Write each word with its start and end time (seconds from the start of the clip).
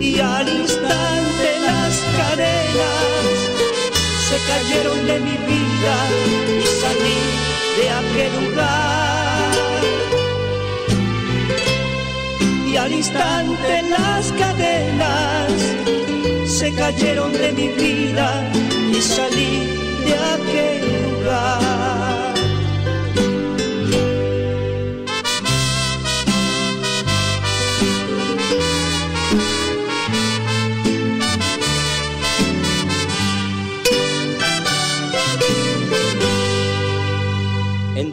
y 0.00 0.20
al 0.20 0.48
instante 0.48 1.48
las 1.66 1.94
cadenas 2.18 3.36
se 4.28 4.36
cayeron 4.50 5.06
de 5.06 5.20
mi 5.20 5.36
vida 5.50 5.96
y 6.62 6.66
salí 6.82 7.20
de 7.78 7.86
aquel 8.00 8.32
lugar. 8.44 9.50
Y 12.66 12.76
al 12.76 12.92
instante 12.92 13.82
las 13.90 14.32
cadenas 14.32 15.52
se 16.46 16.72
cayeron 16.72 17.32
de 17.32 17.52
mi 17.52 17.68
vida 17.68 18.28
y 18.90 19.00
salí 19.00 19.52
de 20.06 20.14
aquel 20.34 20.80
lugar. 21.02 22.05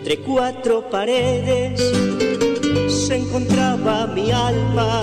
Entre 0.05 0.17
cuatro 0.17 0.89
paredes 0.89 1.79
se 2.89 3.15
encontraba 3.15 4.05
mi 4.07 4.33
alma. 4.33 4.99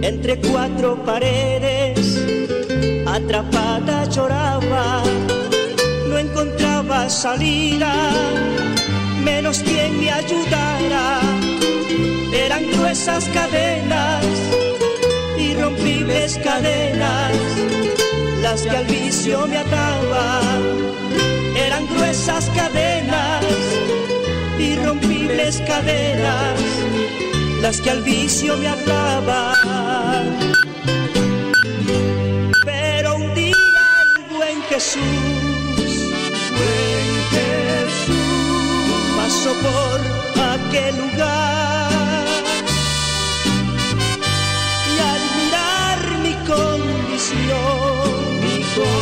Entre 0.00 0.40
cuatro 0.40 0.96
paredes 1.04 2.18
atrapada 3.06 4.06
lloraba. 4.06 5.02
No 6.08 6.16
encontraba 6.16 7.10
salida, 7.10 7.92
menos 9.22 9.58
quien 9.58 10.00
me 10.00 10.10
ayudara. 10.10 11.20
Eran 12.32 12.62
gruesas 12.70 13.28
cadenas, 13.34 14.24
irrompibles 15.38 16.38
cadenas, 16.42 17.32
las 18.40 18.62
que 18.62 18.70
al 18.70 18.86
vicio 18.86 19.46
me 19.46 19.58
ataban 19.58 21.41
eran 21.66 21.86
gruesas 21.86 22.50
cadenas, 22.54 23.44
irrompibles 24.58 25.62
cadenas, 25.66 26.58
las 27.60 27.80
que 27.80 27.90
al 27.90 28.02
vicio 28.02 28.56
me 28.56 28.68
ataban. 28.68 30.26
Pero 32.64 33.16
un 33.16 33.34
día 33.34 33.54
el 34.16 34.36
buen 34.36 34.62
Jesús, 34.70 35.02
buen 36.58 37.08
Jesús, 37.34 38.16
pasó 39.16 39.52
por 39.66 40.00
aquel 40.54 40.96
lugar. 40.96 42.26
Y 44.92 44.96
al 45.12 45.22
mirar 45.38 46.00
mi 46.24 46.34
condición, 46.46 47.60
mi 48.42 48.62
condición, 48.74 49.01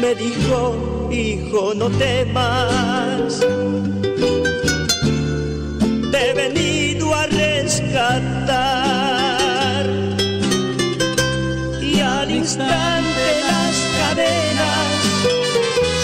Me 0.00 0.14
dijo, 0.14 1.08
hijo, 1.10 1.74
no 1.74 1.90
temas, 1.90 3.40
te 6.12 6.30
he 6.30 6.34
venido 6.34 7.14
a 7.14 7.26
rescatar. 7.26 8.66
Y 11.82 12.00
al 12.00 12.30
instante 12.30 13.40
las 13.50 13.74
cadenas 13.98 14.88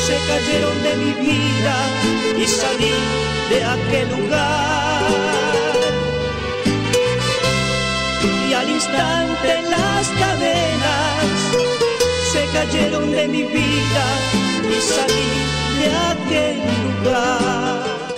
se 0.06 0.16
cayeron 0.28 0.76
de 0.82 0.96
mi 0.96 1.12
vida 1.26 1.76
y 2.36 2.46
salí 2.46 2.94
de 3.50 3.64
aquel 3.64 4.08
lugar 4.10 5.04
y 8.48 8.52
al 8.52 8.68
instante 8.68 9.62
las 9.70 10.08
cadenas 10.08 10.53
cayeron 12.54 13.10
de 13.10 13.26
mi 13.26 13.42
vida 13.42 14.04
y 14.70 14.80
salí 14.80 15.28
de 15.80 15.88
aquel 16.12 16.56
lugar. 16.84 18.13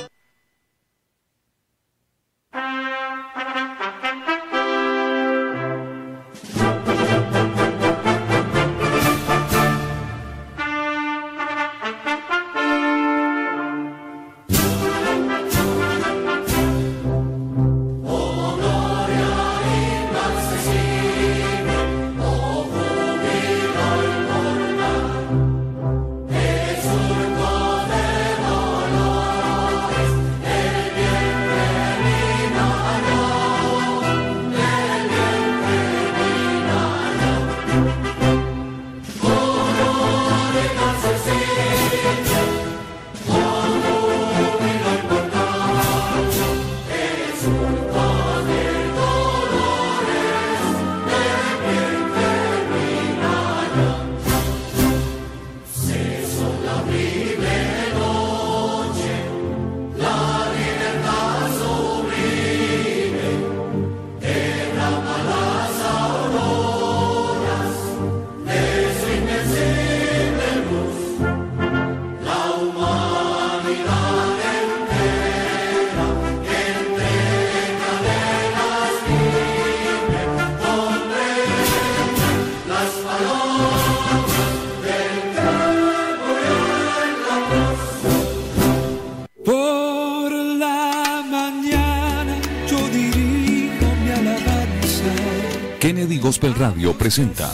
Presenta 97.07 97.53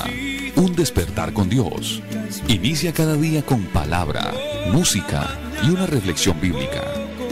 Un 0.56 0.74
despertar 0.74 1.34
con 1.34 1.50
Dios. 1.50 2.02
Inicia 2.48 2.90
cada 2.94 3.16
día 3.16 3.44
con 3.44 3.64
palabra, 3.64 4.32
música 4.72 5.38
y 5.62 5.68
una 5.68 5.84
reflexión 5.84 6.40
bíblica. 6.40 6.82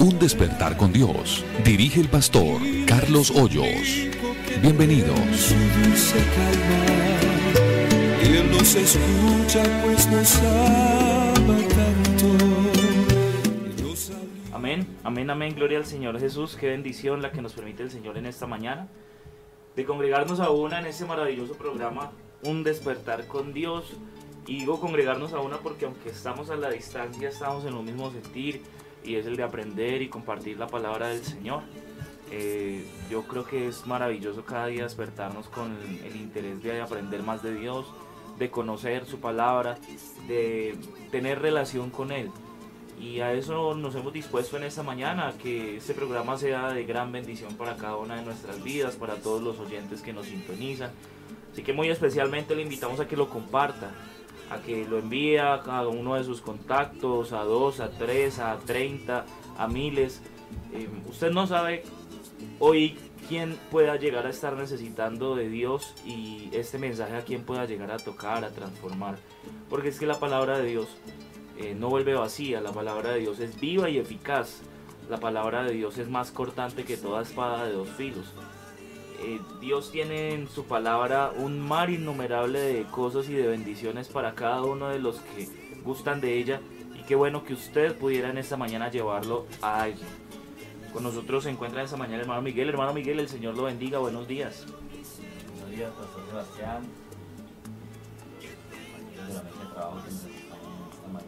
Un 0.01 0.19
despertar 0.19 0.77
con 0.77 0.93
Dios. 0.93 1.43
Dirige 1.65 1.99
el 1.99 2.11
pastor 2.11 2.61
Carlos 2.87 3.31
Hoyos. 3.31 4.11
Bienvenidos. 4.61 5.55
Amén, 14.53 14.87
amén, 15.05 15.31
amén, 15.31 15.55
gloria 15.55 15.79
al 15.79 15.87
Señor 15.87 16.21
Jesús, 16.21 16.55
qué 16.61 16.69
bendición 16.69 17.23
la 17.23 17.33
que 17.33 17.41
nos 17.41 17.55
permite 17.55 17.83
el 17.83 17.91
Señor 17.91 18.19
en 18.19 18.27
esta 18.27 18.47
mañana, 18.47 18.89
de 19.77 19.85
congregarnos 19.85 20.41
a 20.41 20.51
una 20.51 20.79
en 20.79 20.87
este 20.87 21.05
maravilloso 21.05 21.55
programa, 21.55 22.13
Un 22.43 22.65
despertar 22.65 23.27
con 23.27 23.53
Dios, 23.53 23.93
y 24.47 24.61
digo 24.61 24.81
congregarnos 24.81 25.33
a 25.33 25.41
una 25.41 25.59
porque 25.59 25.85
aunque 25.85 26.11
estamos 26.11 26.51
a 26.51 26.57
la 26.57 26.71
distancia, 26.71 27.29
estamos 27.29 27.65
en 27.65 27.75
lo 27.75 27.83
mismo 27.83 28.11
sentir, 28.11 28.63
y 29.05 29.17
es 29.17 29.27
el 29.27 29.37
de 29.37 29.43
aprender 29.43 30.03
y 30.03 30.09
compartir 30.09 30.59
la 30.59 30.67
palabra 30.67 31.09
del 31.09 31.23
Señor. 31.23 31.63
Eh, 32.31 32.85
yo 33.11 33.23
creo 33.25 33.45
que 33.45 33.69
es 33.69 33.87
maravilloso 33.87 34.45
cada 34.45 34.67
día 34.67 34.85
despertarnos 34.85 35.49
con 35.49 35.77
el 36.05 36.17
interés 36.17 36.63
de 36.63 36.81
aprender 36.81 37.23
más 37.23 37.43
de 37.43 37.55
Dios, 37.55 37.87
de 38.39 38.51
conocer 38.51 39.05
su 39.07 39.21
palabra, 39.21 39.79
de 40.29 40.77
tener 41.11 41.41
relación 41.41 41.91
con 41.91 42.13
Él. 42.13 42.31
Y 43.01 43.21
a 43.21 43.33
eso 43.33 43.75
nos 43.75 43.95
hemos 43.95 44.13
dispuesto 44.13 44.59
en 44.59 44.65
esta 44.65 44.83
mañana, 44.83 45.33
que 45.43 45.79
este 45.79 45.95
programa 45.95 46.37
sea 46.37 46.69
de 46.69 46.85
gran 46.85 47.11
bendición 47.11 47.55
para 47.55 47.77
cada 47.77 47.97
una 47.97 48.17
de 48.17 48.23
nuestras 48.23 48.63
vidas, 48.63 48.97
para 48.97 49.15
todos 49.15 49.43
los 49.43 49.59
oyentes 49.59 50.03
que 50.03 50.13
nos 50.13 50.27
sintonizan. 50.27 50.91
Así 51.51 51.63
que 51.63 51.73
muy 51.73 51.89
especialmente 51.89 52.55
le 52.55 52.63
invitamos 52.63 53.01
a 53.01 53.09
que 53.09 53.17
lo 53.17 53.31
comparta, 53.31 53.91
a 54.51 54.59
que 54.59 54.85
lo 54.85 54.99
envíe 54.99 55.39
a 55.39 55.63
cada 55.65 55.89
uno 55.89 56.17
de 56.17 56.25
sus 56.25 56.43
contactos, 56.43 57.33
a 57.33 57.43
dos, 57.43 57.81
a 57.81 57.91
tres, 57.91 58.39
a 58.39 58.59
treinta, 58.59 59.25
a 59.57 59.67
miles. 59.67 60.21
Eh, 60.75 60.87
usted 61.09 61.31
no 61.31 61.47
sabe 61.47 61.85
hoy 62.59 62.99
quién 63.29 63.57
pueda 63.71 63.97
llegar 63.97 64.27
a 64.27 64.31
estar 64.31 64.57
necesitando 64.57 65.37
de 65.37 65.49
Dios 65.49 65.95
y 66.05 66.51
este 66.53 66.79
mensaje 66.79 67.15
a 67.15 67.23
quién 67.23 67.45
pueda 67.45 67.65
llegar 67.65 67.93
a 67.93 67.99
tocar, 67.99 68.45
a 68.45 68.51
transformar. 68.51 69.17
Porque 69.71 69.89
es 69.89 69.99
que 69.99 70.07
la 70.07 70.21
palabra 70.21 70.59
de 70.59 70.69
Dios 70.69 70.89
eh, 71.61 71.75
no 71.75 71.91
vuelve 71.91 72.15
vacía, 72.15 72.63
la 72.63 72.73
palabra 72.73 73.13
de 73.13 73.21
Dios 73.21 73.39
es 73.39 73.61
viva 73.61 73.91
y 73.91 73.99
eficaz. 73.99 74.63
La 75.11 75.19
palabra 75.21 75.63
de 75.63 75.73
Dios 75.73 75.99
es 75.99 76.09
más 76.09 76.31
cortante 76.31 76.85
que 76.85 76.97
toda 76.97 77.21
espada 77.21 77.67
de 77.67 77.73
dos 77.73 77.89
filos. 77.91 78.33
Eh, 79.23 79.39
Dios 79.61 79.93
tiene 79.93 80.33
en 80.33 80.49
su 80.49 80.65
palabra 80.65 81.33
un 81.37 81.61
mar 81.61 81.91
innumerable 81.91 82.61
de 82.61 82.85
cosas 82.85 83.29
y 83.29 83.35
de 83.35 83.47
bendiciones 83.47 84.09
para 84.09 84.35
cada 84.35 84.63
uno 84.63 84.89
de 84.89 85.01
los 85.01 85.21
que 85.21 85.49
gustan 85.85 86.23
de 86.23 86.39
ella. 86.39 86.63
Y 86.99 87.03
qué 87.03 87.15
bueno 87.15 87.45
que 87.45 87.53
usted 87.53 87.95
pudiera 87.99 88.31
en 88.31 88.39
esta 88.39 88.57
mañana 88.57 88.91
llevarlo 88.91 89.47
a 89.61 89.83
alguien. 89.83 90.09
Con 90.95 91.03
nosotros 91.03 91.45
se 91.45 91.51
encuentra 91.51 91.83
esta 91.83 91.99
mañana 91.99 92.17
el 92.17 92.23
hermano 92.23 92.41
Miguel. 92.41 92.71
Hermano 92.71 92.95
Miguel, 92.95 93.21
el 93.21 93.29
Señor 93.29 93.55
lo 93.55 93.65
bendiga. 93.65 93.99
Buenos 93.99 94.27
días. 94.27 94.65
Buenos 95.53 95.71
días, 95.71 95.91
Pastor 95.93 96.23
Sebastián. 96.31 96.83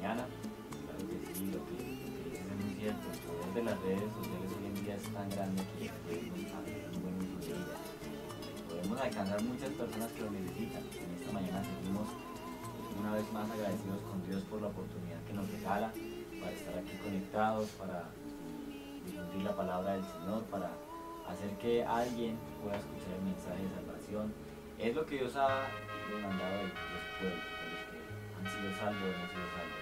Mañana. 0.03 0.27
Claro 0.27 1.03
que 1.07 1.35
sí, 1.35 1.47
lo 1.47 1.63
que, 1.71 1.79
es. 1.79 2.43
El 2.83 3.19
poder 3.23 3.55
de 3.55 3.63
las 3.63 3.79
redes 3.83 4.11
sociales 4.11 4.51
hoy 4.59 4.67
en 4.67 4.75
día 4.83 4.95
es 4.97 5.07
tan 5.15 5.31
grande 5.31 5.63
que 5.79 5.87
podemos 6.03 6.43
un 6.91 7.03
buen 7.07 7.39
ellas. 7.39 7.79
Podemos 8.67 9.01
alcanzar 9.01 9.43
muchas 9.45 9.71
personas 9.71 10.11
que 10.11 10.23
lo 10.23 10.31
necesitan. 10.33 10.83
En 10.91 11.11
esta 11.15 11.31
mañana 11.31 11.63
seguimos 11.63 12.09
una 12.99 13.13
vez 13.15 13.33
más 13.33 13.49
agradecidos 13.49 14.03
con 14.03 14.27
Dios 14.27 14.43
por 14.51 14.61
la 14.61 14.69
oportunidad 14.75 15.23
que 15.23 15.35
nos 15.35 15.49
regala 15.49 15.93
para 15.95 16.51
estar 16.51 16.75
aquí 16.75 16.97
conectados, 16.99 17.69
para 17.79 18.11
difundir 19.07 19.43
la 19.47 19.55
palabra 19.55 19.93
del 19.95 20.05
Señor, 20.05 20.43
para 20.51 20.75
hacer 21.31 21.51
que 21.63 21.85
alguien 21.87 22.37
pueda 22.61 22.75
escuchar 22.75 23.15
el 23.15 23.23
mensaje 23.23 23.63
de 23.63 23.71
salvación. 23.71 24.35
Es 24.81 24.97
lo 24.97 25.07
que 25.07 25.23
Dios 25.23 25.37
ha 25.37 25.71
demandado 26.11 26.59
de 26.59 26.75
los 26.75 27.07
pueblos, 27.23 27.47
de 27.55 27.67
los 27.71 27.83
que 27.87 27.99
han 28.35 28.47
sido 28.51 28.67
salvos 28.83 29.15
han 29.15 29.31
sido 29.31 29.47
salvos. 29.55 29.82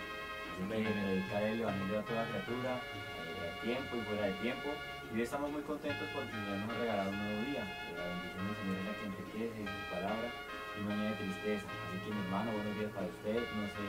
Así 0.50 0.82
que 0.82 0.90
predicar 0.90 1.42
el 1.42 1.60
Evangelio 1.60 2.00
a 2.00 2.02
toda 2.02 2.26
criatura, 2.26 2.72
a 2.74 3.62
tiempo 3.62 3.96
y 3.96 4.00
fuera 4.02 4.26
de 4.26 4.34
tiempo. 4.42 4.68
Y 5.10 5.14
hoy 5.16 5.22
estamos 5.22 5.50
muy 5.50 5.62
contentos 5.62 6.06
porque 6.14 6.32
nos 6.32 6.70
ha 6.70 6.78
regalado 6.78 7.10
un 7.10 7.18
nuevo 7.18 7.40
día. 7.46 7.64
La 7.96 8.04
bendición 8.06 8.46
del 8.46 8.56
Señor 8.56 8.76
es 8.78 8.86
la 8.86 8.94
que 8.94 9.04
enriquece 9.10 9.58
en 9.60 9.68
su 9.70 9.82
palabra 9.90 10.28
y 10.30 10.78
no 10.82 10.88
añade 10.90 11.16
tristeza. 11.16 11.66
Así 11.66 11.96
que 12.02 12.10
mi 12.14 12.20
hermano, 12.24 12.52
buenos 12.52 12.74
días 12.78 12.90
para 12.94 13.06
usted. 13.06 13.38
No 13.54 13.66
sé 13.66 13.86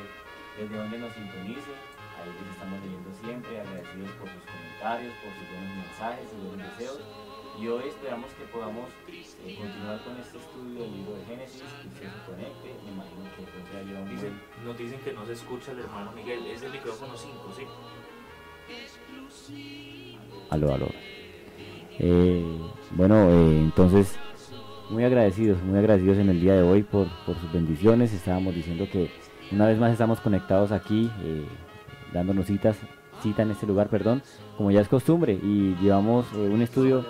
desde 0.57 0.75
dónde 0.77 0.97
nos 0.97 1.13
sintonice. 1.13 1.73
Ahí 2.17 2.29
les 2.29 2.49
estamos 2.53 2.77
leyendo 2.81 3.09
siempre, 3.17 3.51
agradecidos 3.61 4.13
por 4.21 4.29
sus 4.29 4.43
comentarios, 4.45 5.13
por 5.21 5.31
sus 5.33 5.47
buenos 5.49 5.73
mensajes, 5.77 6.23
sus 6.29 6.41
buenos 6.45 6.67
deseos. 6.77 7.30
Y 7.59 7.67
hoy 7.67 7.83
esperamos 7.89 8.31
que 8.33 8.43
podamos 8.45 8.85
eh, 9.07 9.55
continuar 9.59 10.03
con 10.03 10.17
este 10.17 10.37
estudio 10.37 10.81
del 10.81 10.91
libro 10.95 11.13
de 11.15 11.25
Génesis, 11.25 11.61
que 11.61 11.87
usted 11.89 12.07
se 12.09 12.31
conecte. 12.31 12.69
Me 12.85 12.91
imagino 12.91 13.23
que 13.37 13.43
pues 13.43 13.63
ya 13.73 13.81
lleva 13.83 14.01
un 14.01 14.09
Dicen- 14.09 14.39
buen... 14.55 14.65
nos 14.67 14.77
dicen 14.77 14.99
que 15.03 15.13
no 15.13 15.25
se 15.25 15.33
escucha 15.33 15.71
el 15.73 15.79
hermano 15.79 16.11
Miguel. 16.13 16.45
Es 16.47 16.63
el 16.63 16.71
micrófono 16.71 17.13
5, 17.15 17.37
¿sí? 17.55 17.63
Aló, 20.49 20.73
aló. 20.73 20.87
Eh, 21.99 22.43
bueno, 22.91 23.29
eh, 23.29 23.57
entonces, 23.59 24.17
muy 24.89 25.03
agradecidos, 25.03 25.61
muy 25.61 25.77
agradecidos 25.77 26.17
en 26.17 26.29
el 26.29 26.41
día 26.41 26.53
de 26.55 26.63
hoy 26.63 26.83
por, 26.83 27.07
por 27.25 27.35
sus 27.37 27.51
bendiciones. 27.51 28.11
Estábamos 28.13 28.55
diciendo 28.55 28.87
que 28.91 29.11
una 29.51 29.67
vez 29.67 29.77
más 29.77 29.91
estamos 29.91 30.19
conectados 30.19 30.71
aquí, 30.71 31.11
eh, 31.23 31.45
dándonos 32.13 32.47
citas, 32.47 32.77
cita 33.21 33.43
en 33.43 33.51
este 33.51 33.67
lugar, 33.67 33.89
perdón, 33.89 34.23
como 34.57 34.71
ya 34.71 34.81
es 34.81 34.87
costumbre. 34.87 35.33
Y 35.33 35.75
llevamos 35.81 36.25
eh, 36.33 36.37
un 36.49 36.61
estudio 36.61 37.05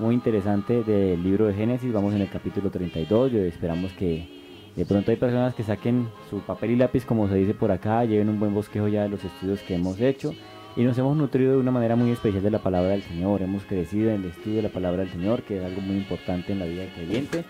muy 0.00 0.14
interesante 0.14 0.82
del 0.82 1.22
libro 1.22 1.46
de 1.46 1.54
Génesis. 1.54 1.92
Vamos 1.92 2.14
en 2.14 2.22
el 2.22 2.30
capítulo 2.30 2.70
32. 2.70 3.32
Yo 3.32 3.38
esperamos 3.40 3.92
que 3.92 4.26
de 4.74 4.86
pronto 4.86 5.10
hay 5.10 5.18
personas 5.18 5.54
que 5.54 5.62
saquen 5.62 6.08
su 6.30 6.40
papel 6.40 6.70
y 6.70 6.76
lápiz, 6.76 7.04
como 7.04 7.28
se 7.28 7.34
dice 7.34 7.54
por 7.54 7.70
acá, 7.70 8.04
lleven 8.04 8.30
un 8.30 8.40
buen 8.40 8.54
bosquejo 8.54 8.88
ya 8.88 9.02
de 9.02 9.10
los 9.10 9.22
estudios 9.22 9.60
que 9.60 9.74
hemos 9.74 10.00
hecho 10.00 10.34
y 10.74 10.84
nos 10.84 10.96
hemos 10.96 11.16
nutrido 11.16 11.52
de 11.52 11.58
una 11.58 11.70
manera 11.70 11.96
muy 11.96 12.10
especial 12.10 12.42
de 12.42 12.50
la 12.50 12.60
palabra 12.60 12.90
del 12.90 13.02
Señor. 13.02 13.42
Hemos 13.42 13.64
crecido 13.64 14.10
en 14.10 14.22
el 14.22 14.30
estudio 14.30 14.56
de 14.56 14.62
la 14.62 14.68
palabra 14.70 15.02
del 15.02 15.10
Señor, 15.10 15.42
que 15.42 15.58
es 15.58 15.64
algo 15.64 15.82
muy 15.82 15.96
importante 15.96 16.52
en 16.52 16.60
la 16.60 16.64
vida 16.64 16.82
del 16.82 16.92
creyente, 16.92 17.44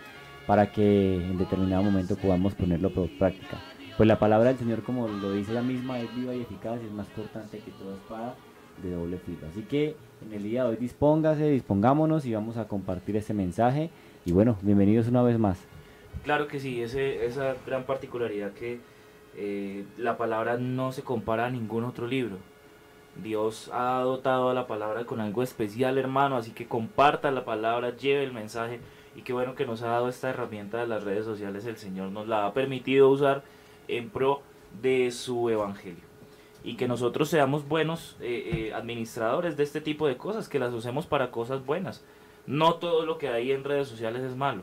para 0.47 0.73
que 0.73 1.17
en 1.17 1.39
determinado 1.39 1.85
momento 1.85 2.17
podamos 2.17 2.55
ponerlo 2.55 2.91
por 2.93 3.09
práctica. 3.17 3.59
Pues 3.97 4.09
la 4.09 4.19
palabra 4.19 4.49
del 4.49 4.59
Señor, 4.59 4.83
como 4.83 5.07
lo 5.07 5.33
dice 5.33 5.53
ella 5.53 5.63
misma, 5.63 6.01
es 6.01 6.15
viva 6.17 6.35
y 6.35 6.41
eficaz 6.41 6.81
y 6.83 6.87
es 6.87 6.93
más 6.93 7.07
cortante 7.11 7.59
que 7.59 7.71
toda 7.71 7.95
espada 7.95 8.35
de 8.83 8.91
doble 8.91 9.19
filo. 9.19 9.47
Así 9.49 9.63
que 9.63 9.95
en 10.23 10.33
el 10.33 10.43
día 10.43 10.65
de 10.65 10.71
hoy 10.71 10.77
dispóngase, 10.77 11.51
dispongámonos 11.51 12.27
y 12.27 12.35
vamos 12.35 12.57
a 12.57 12.69
compartir 12.69 13.17
este 13.17 13.35
mensaje. 13.35 13.91
Y 14.25 14.33
bueno, 14.33 14.57
bienvenidos 14.63 15.09
una 15.09 15.23
vez 15.23 15.39
más. 15.39 15.59
Claro 16.25 16.47
que 16.47 16.61
sí, 16.61 16.83
ese, 16.83 17.25
esa 17.25 17.55
gran 17.67 17.85
particularidad 17.85 18.53
que 18.53 18.81
eh, 19.37 19.85
la 19.97 20.17
palabra 20.17 20.59
no 20.59 20.93
se 20.93 21.03
compara 21.03 21.47
a 21.47 21.51
ningún 21.51 21.85
otro 21.85 22.07
libro. 22.07 22.37
Dios 23.23 23.71
ha 23.73 24.01
dotado 24.01 24.51
a 24.51 24.55
la 24.55 24.67
palabra 24.67 25.05
con 25.05 25.21
algo 25.21 25.43
especial, 25.43 25.99
hermano, 25.99 26.37
así 26.37 26.53
que 26.53 26.67
comparta 26.67 27.31
la 27.31 27.45
palabra, 27.45 27.97
lleve 27.97 28.23
el 28.23 28.33
mensaje 28.33 28.81
y 29.17 29.23
qué 29.23 29.33
bueno 29.33 29.55
que 29.55 29.67
nos 29.67 29.83
ha 29.83 29.89
dado 29.89 30.09
esta 30.09 30.31
herramienta 30.31 30.79
de 30.79 30.87
las 30.87 31.03
redes 31.03 31.25
sociales, 31.25 31.67
el 31.67 31.77
Señor 31.77 32.13
nos 32.13 32.29
la 32.29 32.47
ha 32.47 32.55
permitido 32.55 33.09
usar 33.09 33.43
en 33.89 34.11
pro 34.11 34.43
de 34.81 35.11
su 35.11 35.51
evangelio. 35.51 36.10
Y 36.63 36.77
que 36.77 36.89
nosotros 36.89 37.29
seamos 37.29 37.67
buenos 37.67 38.17
eh, 38.21 38.69
eh, 38.69 38.75
administradores 38.75 39.57
de 39.57 39.63
este 39.63 39.81
tipo 39.81 40.07
de 40.07 40.17
cosas, 40.17 40.49
que 40.49 40.59
las 40.59 40.73
usemos 40.75 41.07
para 41.07 41.31
cosas 41.31 41.65
buenas. 41.65 42.05
No 42.47 42.75
todo 42.75 43.07
lo 43.07 43.19
que 43.19 43.29
hay 43.29 43.53
en 43.53 43.65
redes 43.65 43.89
sociales 43.89 44.23
es 44.23 44.37
malo. 44.37 44.63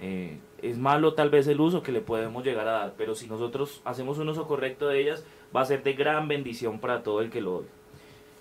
Eh, 0.00 0.38
es 0.60 0.78
malo 0.78 1.14
tal 1.14 1.30
vez 1.30 1.46
el 1.46 1.60
uso 1.60 1.82
que 1.82 1.92
le 1.92 2.00
podemos 2.00 2.44
llegar 2.44 2.68
a 2.68 2.72
dar, 2.72 2.94
pero 2.96 3.14
si 3.14 3.26
nosotros 3.26 3.82
hacemos 3.84 4.18
un 4.18 4.28
uso 4.28 4.46
correcto 4.46 4.88
de 4.88 5.00
ellas, 5.00 5.24
va 5.54 5.60
a 5.60 5.66
ser 5.66 5.82
de 5.82 5.92
gran 5.92 6.28
bendición 6.28 6.78
para 6.78 7.02
todo 7.02 7.20
el 7.20 7.30
que 7.30 7.40
lo 7.40 7.58
oye. 7.58 7.68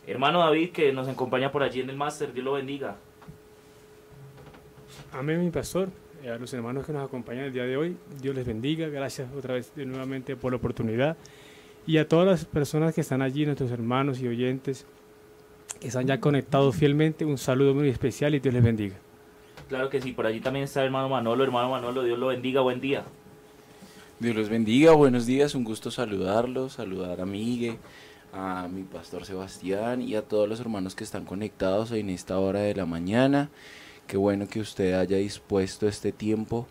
Hermano 0.08 0.40
David, 0.40 0.72
que 0.72 0.92
nos 0.94 1.08
acompaña 1.08 1.52
por 1.52 1.64
allí 1.64 1.82
en 1.82 1.90
el 1.90 1.98
máster, 1.98 2.34
Dios 2.34 2.46
lo 2.46 2.54
bendiga. 2.54 2.98
Amén, 5.14 5.44
mi 5.44 5.52
pastor. 5.52 5.90
A 6.24 6.38
los 6.38 6.54
hermanos 6.54 6.86
que 6.86 6.94
nos 6.94 7.08
acompañan 7.08 7.46
el 7.46 7.54
día 7.54 7.64
de 7.64 7.78
hoy, 7.78 7.98
Dios 8.22 8.36
les 8.36 8.46
bendiga. 8.46 8.88
Gracias 8.90 9.32
otra 9.36 9.56
vez 9.56 9.72
nuevamente 9.76 10.36
por 10.36 10.52
la 10.52 10.58
oportunidad. 10.58 11.18
Y 11.88 11.98
a 11.98 12.08
todas 12.08 12.28
las 12.28 12.46
personas 12.46 12.94
que 12.94 13.02
están 13.02 13.22
allí, 13.22 13.46
nuestros 13.46 13.72
hermanos 13.72 14.20
y 14.20 14.28
oyentes, 14.28 14.86
que 15.80 15.88
están 15.88 16.06
ya 16.06 16.20
conectados 16.20 16.76
fielmente, 16.76 17.26
un 17.26 17.38
saludo 17.38 17.74
muy 17.74 17.90
especial 17.90 18.36
y 18.36 18.40
Dios 18.40 18.54
les 18.54 18.64
bendiga. 18.64 18.96
Claro 19.68 19.90
que 19.90 20.02
sí, 20.02 20.12
por 20.12 20.28
allí 20.28 20.42
también 20.42 20.66
está 20.66 20.82
el 20.82 20.88
hermano 20.88 21.10
Manolo, 21.10 21.44
hermano 21.44 21.72
Manolo, 21.72 22.04
Dios 22.04 22.20
lo 22.20 22.28
bendiga, 22.28 22.62
buen 22.62 22.82
día. 22.82 23.04
Dios 24.20 24.36
los 24.36 24.50
bendiga, 24.50 24.92
buenos 24.92 25.26
días, 25.26 25.56
un 25.56 25.64
gusto 25.64 25.90
saludarlos, 25.90 26.74
saludar 26.74 27.20
a 27.20 27.26
Migue, 27.26 27.80
a 28.32 28.68
mi 28.68 28.84
pastor 28.84 29.26
Sebastián 29.26 30.02
y 30.02 30.16
a 30.16 30.22
todos 30.22 30.48
los 30.48 30.60
hermanos 30.60 30.94
que 30.94 31.04
están 31.04 31.26
conectados 31.26 31.92
en 31.92 32.10
esta 32.12 32.38
hora 32.38 32.60
de 32.60 32.76
la 32.76 32.86
mañana. 32.86 33.50
Qué 34.06 34.18
bueno 34.18 34.48
que 34.48 34.60
usted 34.60 34.94
haya 34.94 35.18
dispuesto 35.18 35.88
este 35.88 36.12
tiempo 36.12 36.68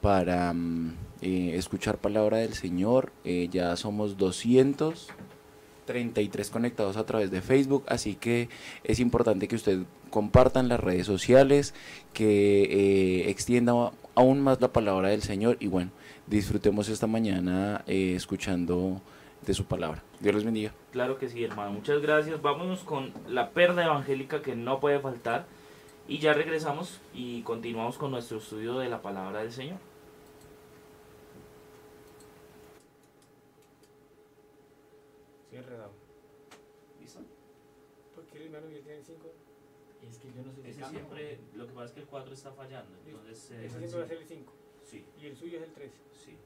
para 0.00 0.52
mm, 0.52 0.94
eh, 1.22 1.52
escuchar 1.56 1.98
palabra 1.98 2.38
del 2.38 2.54
Señor. 2.54 3.12
Eh, 3.24 3.48
ya 3.50 3.76
somos 3.76 4.16
233 4.16 6.50
conectados 6.50 6.96
a 6.96 7.06
través 7.06 7.30
de 7.30 7.42
Facebook, 7.42 7.84
así 7.88 8.14
que 8.14 8.48
es 8.84 9.00
importante 9.00 9.48
que 9.48 9.56
usted 9.56 9.80
compartan 10.10 10.68
las 10.68 10.80
redes 10.80 11.06
sociales, 11.06 11.74
que 12.12 12.64
eh, 12.64 13.30
extienda 13.30 13.92
aún 14.14 14.40
más 14.40 14.60
la 14.60 14.72
palabra 14.72 15.08
del 15.08 15.22
Señor 15.22 15.56
y 15.60 15.68
bueno, 15.68 15.90
disfrutemos 16.26 16.88
esta 16.88 17.06
mañana 17.06 17.84
eh, 17.86 18.14
escuchando 18.14 19.00
de 19.46 19.54
su 19.54 19.64
palabra. 19.64 20.02
Dios 20.20 20.34
les 20.34 20.44
bendiga. 20.44 20.74
Claro 20.92 21.18
que 21.18 21.28
sí, 21.28 21.42
hermano, 21.42 21.72
muchas 21.72 22.02
gracias. 22.02 22.42
Vámonos 22.42 22.80
con 22.80 23.12
la 23.28 23.50
perla 23.50 23.84
evangélica 23.84 24.42
que 24.42 24.54
no 24.54 24.80
puede 24.80 25.00
faltar 25.00 25.46
y 26.06 26.18
ya 26.18 26.34
regresamos 26.34 27.00
y 27.14 27.42
continuamos 27.42 27.96
con 27.96 28.10
nuestro 28.10 28.38
estudio 28.38 28.78
de 28.78 28.88
la 28.88 29.00
palabra 29.00 29.40
del 29.40 29.52
Señor. 29.52 29.78
Estoy 35.44 35.58
enredado. 35.58 35.92
¿Listo? 37.00 37.20
¿Por 38.14 38.24
qué 38.26 38.38
el 38.38 38.44
hermano 38.44 38.66
Miguel 38.66 38.82
tiene 38.82 39.02
cinco? 39.02 39.32
Es 40.08 40.18
que 40.18 40.32
yo 40.32 40.42
no 40.44 40.52
sé 40.52 40.62
Ese 40.80 40.90
siempre, 40.90 41.38
lo 41.54 41.66
que 41.66 41.72
pasa 41.72 41.86
es 41.86 41.92
que 41.92 42.00
el 42.00 42.06
4 42.06 42.32
está 42.34 42.52
fallando, 42.52 42.96
entonces... 43.06 43.50
eh, 43.52 43.66
Ese 43.66 43.78
siempre 43.78 43.98
va 43.98 44.04
a 44.04 44.08
ser 44.08 44.18
el 44.18 44.26
cinco. 44.26 44.52
Sí, 44.84 45.04
Y 45.20 45.26
el 45.26 45.36
suyo 45.36 45.58
es 45.58 45.64
el 45.64 45.72
tres. 45.72 45.92
sí. 46.24 46.36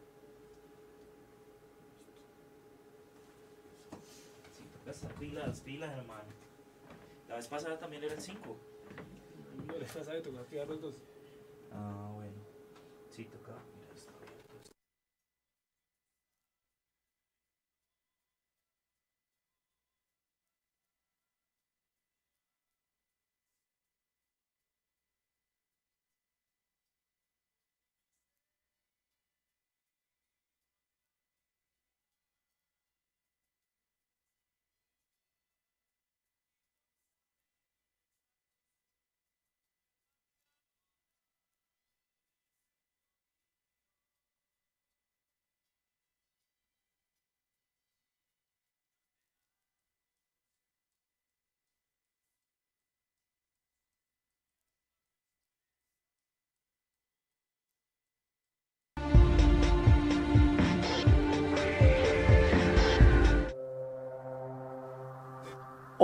Sí, 4.57 4.65
toca 4.79 4.91
estar 4.91 5.15
pilas, 5.15 5.61
pilas, 5.61 5.97
hermano. 5.97 6.25
La 7.29 7.37
vez 7.37 7.49
pasada 7.49 7.79
también 7.79 8.05
era 8.05 8.15
el 8.15 8.21
5. 8.21 8.57
No 9.67 9.77
les 9.79 9.91
pasa 9.91 10.13
de 10.13 10.21
tocar 10.21 10.41
activar 10.43 10.69
los 10.69 10.81
dos. 10.81 10.95
Ah, 11.73 12.11
bueno. 12.15 12.33
Sí, 13.11 13.25
toca. 13.25 13.57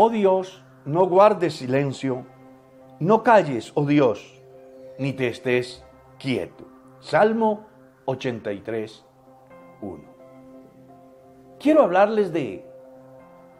Oh 0.02 0.08
Dios, 0.08 0.64
no 0.86 1.06
guardes 1.06 1.56
silencio, 1.56 2.24
no 3.00 3.22
calles, 3.22 3.70
oh 3.74 3.84
Dios, 3.84 4.40
ni 4.98 5.12
te 5.12 5.28
estés 5.28 5.84
quieto. 6.18 6.66
Salmo 7.00 7.66
83, 8.06 9.04
1. 9.82 10.04
Quiero 11.58 11.82
hablarles 11.82 12.32
de 12.32 12.64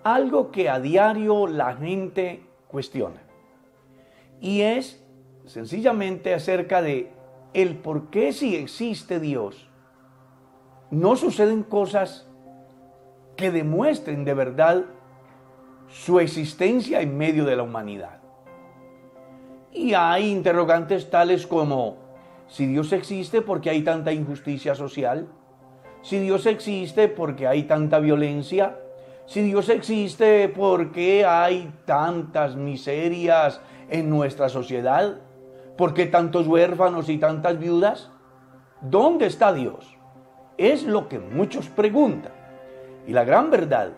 algo 0.03 0.51
que 0.51 0.71
a 0.71 0.81
diario 0.81 1.47
la 1.47 1.75
gente 1.75 2.43
cuestiona. 2.69 3.21
Y 4.41 4.63
es 4.63 5.05
sencillamente 5.45 6.33
acerca 6.33 6.81
de 6.81 7.13
el 7.53 7.77
por 7.77 8.09
qué 8.09 8.33
si 8.33 8.57
existe 8.57 9.21
Dios, 9.21 9.69
no 10.91 11.17
suceden 11.17 11.63
cosas 11.65 12.31
que 13.37 13.51
demuestren 13.51 14.25
de 14.25 14.33
verdad 14.33 14.87
su 15.91 16.21
existencia 16.21 17.01
en 17.01 17.17
medio 17.17 17.45
de 17.45 17.57
la 17.57 17.65
humanidad. 17.65 18.21
Y 19.73 19.95
hay 19.95 20.31
interrogantes 20.31 21.11
tales 21.11 21.47
como, 21.47 21.97
si 22.49 22.67
Dios 22.67 22.93
existe, 22.93 23.43
¿por 23.43 23.61
qué 23.61 23.71
hay 23.71 23.83
tanta 23.83 24.13
injusticia 24.13 24.75
social? 24.75 25.29
Si 26.03 26.19
Dios 26.19 26.47
existe, 26.47 27.09
¿por 27.09 27.37
qué 27.37 27.47
hay 27.47 27.65
tanta 27.65 27.99
violencia? 27.99 28.79
Si 29.27 29.43
Dios 29.43 29.69
existe, 29.69 30.49
¿por 30.49 30.91
qué 30.93 31.25
hay 31.25 31.73
tantas 31.85 32.57
miserias 32.57 33.61
en 33.89 34.11
nuestra 34.11 34.49
sociedad? 34.49 35.19
¿Por 35.77 35.95
qué 35.95 36.07
tantos 36.07 36.47
huérfanos 36.47 37.09
y 37.09 37.19
tantas 37.19 37.59
viudas? 37.59 38.11
¿Dónde 38.81 39.27
está 39.27 39.53
Dios? 39.53 39.97
Es 40.57 40.85
lo 40.85 41.09
que 41.09 41.19
muchos 41.19 41.69
preguntan. 41.69 42.33
Y 43.07 43.13
la 43.13 43.25
gran 43.25 43.51
verdad 43.51 43.93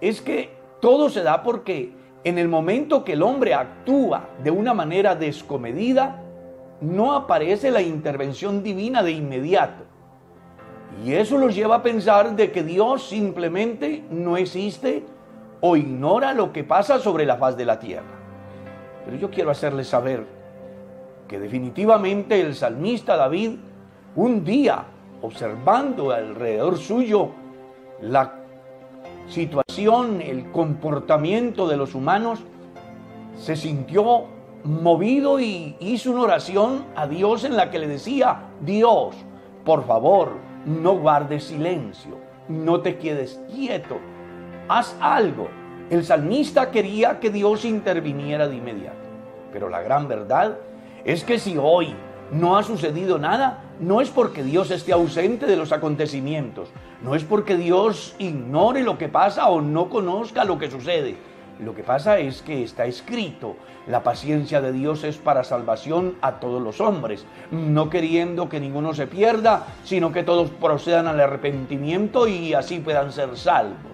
es 0.00 0.20
que 0.20 0.59
todo 0.80 1.08
se 1.10 1.22
da 1.22 1.42
porque 1.42 1.92
en 2.24 2.38
el 2.38 2.48
momento 2.48 3.04
que 3.04 3.14
el 3.14 3.22
hombre 3.22 3.54
actúa 3.54 4.28
de 4.42 4.50
una 4.50 4.74
manera 4.74 5.14
descomedida, 5.14 6.22
no 6.80 7.14
aparece 7.14 7.70
la 7.70 7.82
intervención 7.82 8.62
divina 8.62 9.02
de 9.02 9.12
inmediato. 9.12 9.84
Y 11.04 11.14
eso 11.14 11.38
los 11.38 11.54
lleva 11.54 11.76
a 11.76 11.82
pensar 11.82 12.36
de 12.36 12.50
que 12.50 12.62
Dios 12.62 13.08
simplemente 13.08 14.04
no 14.10 14.36
existe 14.36 15.04
o 15.60 15.76
ignora 15.76 16.34
lo 16.34 16.52
que 16.52 16.64
pasa 16.64 16.98
sobre 16.98 17.24
la 17.24 17.36
faz 17.36 17.56
de 17.56 17.64
la 17.64 17.78
tierra. 17.78 18.18
Pero 19.04 19.16
yo 19.16 19.30
quiero 19.30 19.50
hacerles 19.50 19.88
saber 19.88 20.26
que 21.28 21.38
definitivamente 21.38 22.40
el 22.40 22.54
salmista 22.54 23.16
David, 23.16 23.52
un 24.16 24.44
día, 24.44 24.84
observando 25.22 26.10
alrededor 26.10 26.76
suyo 26.76 27.30
la 28.00 28.39
situación, 29.30 30.20
el 30.20 30.50
comportamiento 30.50 31.68
de 31.68 31.76
los 31.76 31.94
humanos, 31.94 32.40
se 33.38 33.56
sintió 33.56 34.26
movido 34.64 35.40
y 35.40 35.76
hizo 35.80 36.10
una 36.10 36.22
oración 36.22 36.84
a 36.94 37.06
Dios 37.06 37.44
en 37.44 37.56
la 37.56 37.70
que 37.70 37.78
le 37.78 37.86
decía, 37.86 38.42
Dios, 38.60 39.14
por 39.64 39.86
favor, 39.86 40.32
no 40.66 40.98
guardes 40.98 41.44
silencio, 41.44 42.18
no 42.48 42.80
te 42.80 42.98
quedes 42.98 43.40
quieto, 43.54 43.98
haz 44.68 44.96
algo. 45.00 45.48
El 45.88 46.04
salmista 46.04 46.70
quería 46.70 47.18
que 47.18 47.30
Dios 47.30 47.64
interviniera 47.64 48.46
de 48.48 48.56
inmediato, 48.56 48.98
pero 49.52 49.68
la 49.68 49.80
gran 49.80 50.08
verdad 50.08 50.58
es 51.04 51.24
que 51.24 51.38
si 51.38 51.56
hoy 51.56 51.94
no 52.30 52.56
ha 52.56 52.62
sucedido 52.62 53.18
nada, 53.18 53.64
no 53.80 54.00
es 54.00 54.10
porque 54.10 54.42
Dios 54.42 54.70
esté 54.70 54.92
ausente 54.92 55.46
de 55.46 55.56
los 55.56 55.72
acontecimientos, 55.72 56.68
no 57.02 57.14
es 57.14 57.24
porque 57.24 57.56
Dios 57.56 58.14
ignore 58.18 58.82
lo 58.82 58.98
que 58.98 59.08
pasa 59.08 59.48
o 59.48 59.60
no 59.60 59.88
conozca 59.88 60.44
lo 60.44 60.58
que 60.58 60.70
sucede. 60.70 61.16
Lo 61.58 61.74
que 61.74 61.82
pasa 61.82 62.18
es 62.18 62.40
que 62.40 62.62
está 62.62 62.86
escrito, 62.86 63.56
la 63.86 64.02
paciencia 64.02 64.62
de 64.62 64.72
Dios 64.72 65.04
es 65.04 65.16
para 65.16 65.44
salvación 65.44 66.16
a 66.22 66.40
todos 66.40 66.62
los 66.62 66.80
hombres, 66.80 67.26
no 67.50 67.90
queriendo 67.90 68.48
que 68.48 68.60
ninguno 68.60 68.94
se 68.94 69.06
pierda, 69.06 69.64
sino 69.84 70.10
que 70.10 70.22
todos 70.22 70.50
procedan 70.50 71.06
al 71.06 71.20
arrepentimiento 71.20 72.26
y 72.26 72.54
así 72.54 72.78
puedan 72.78 73.12
ser 73.12 73.36
salvos. 73.36 73.92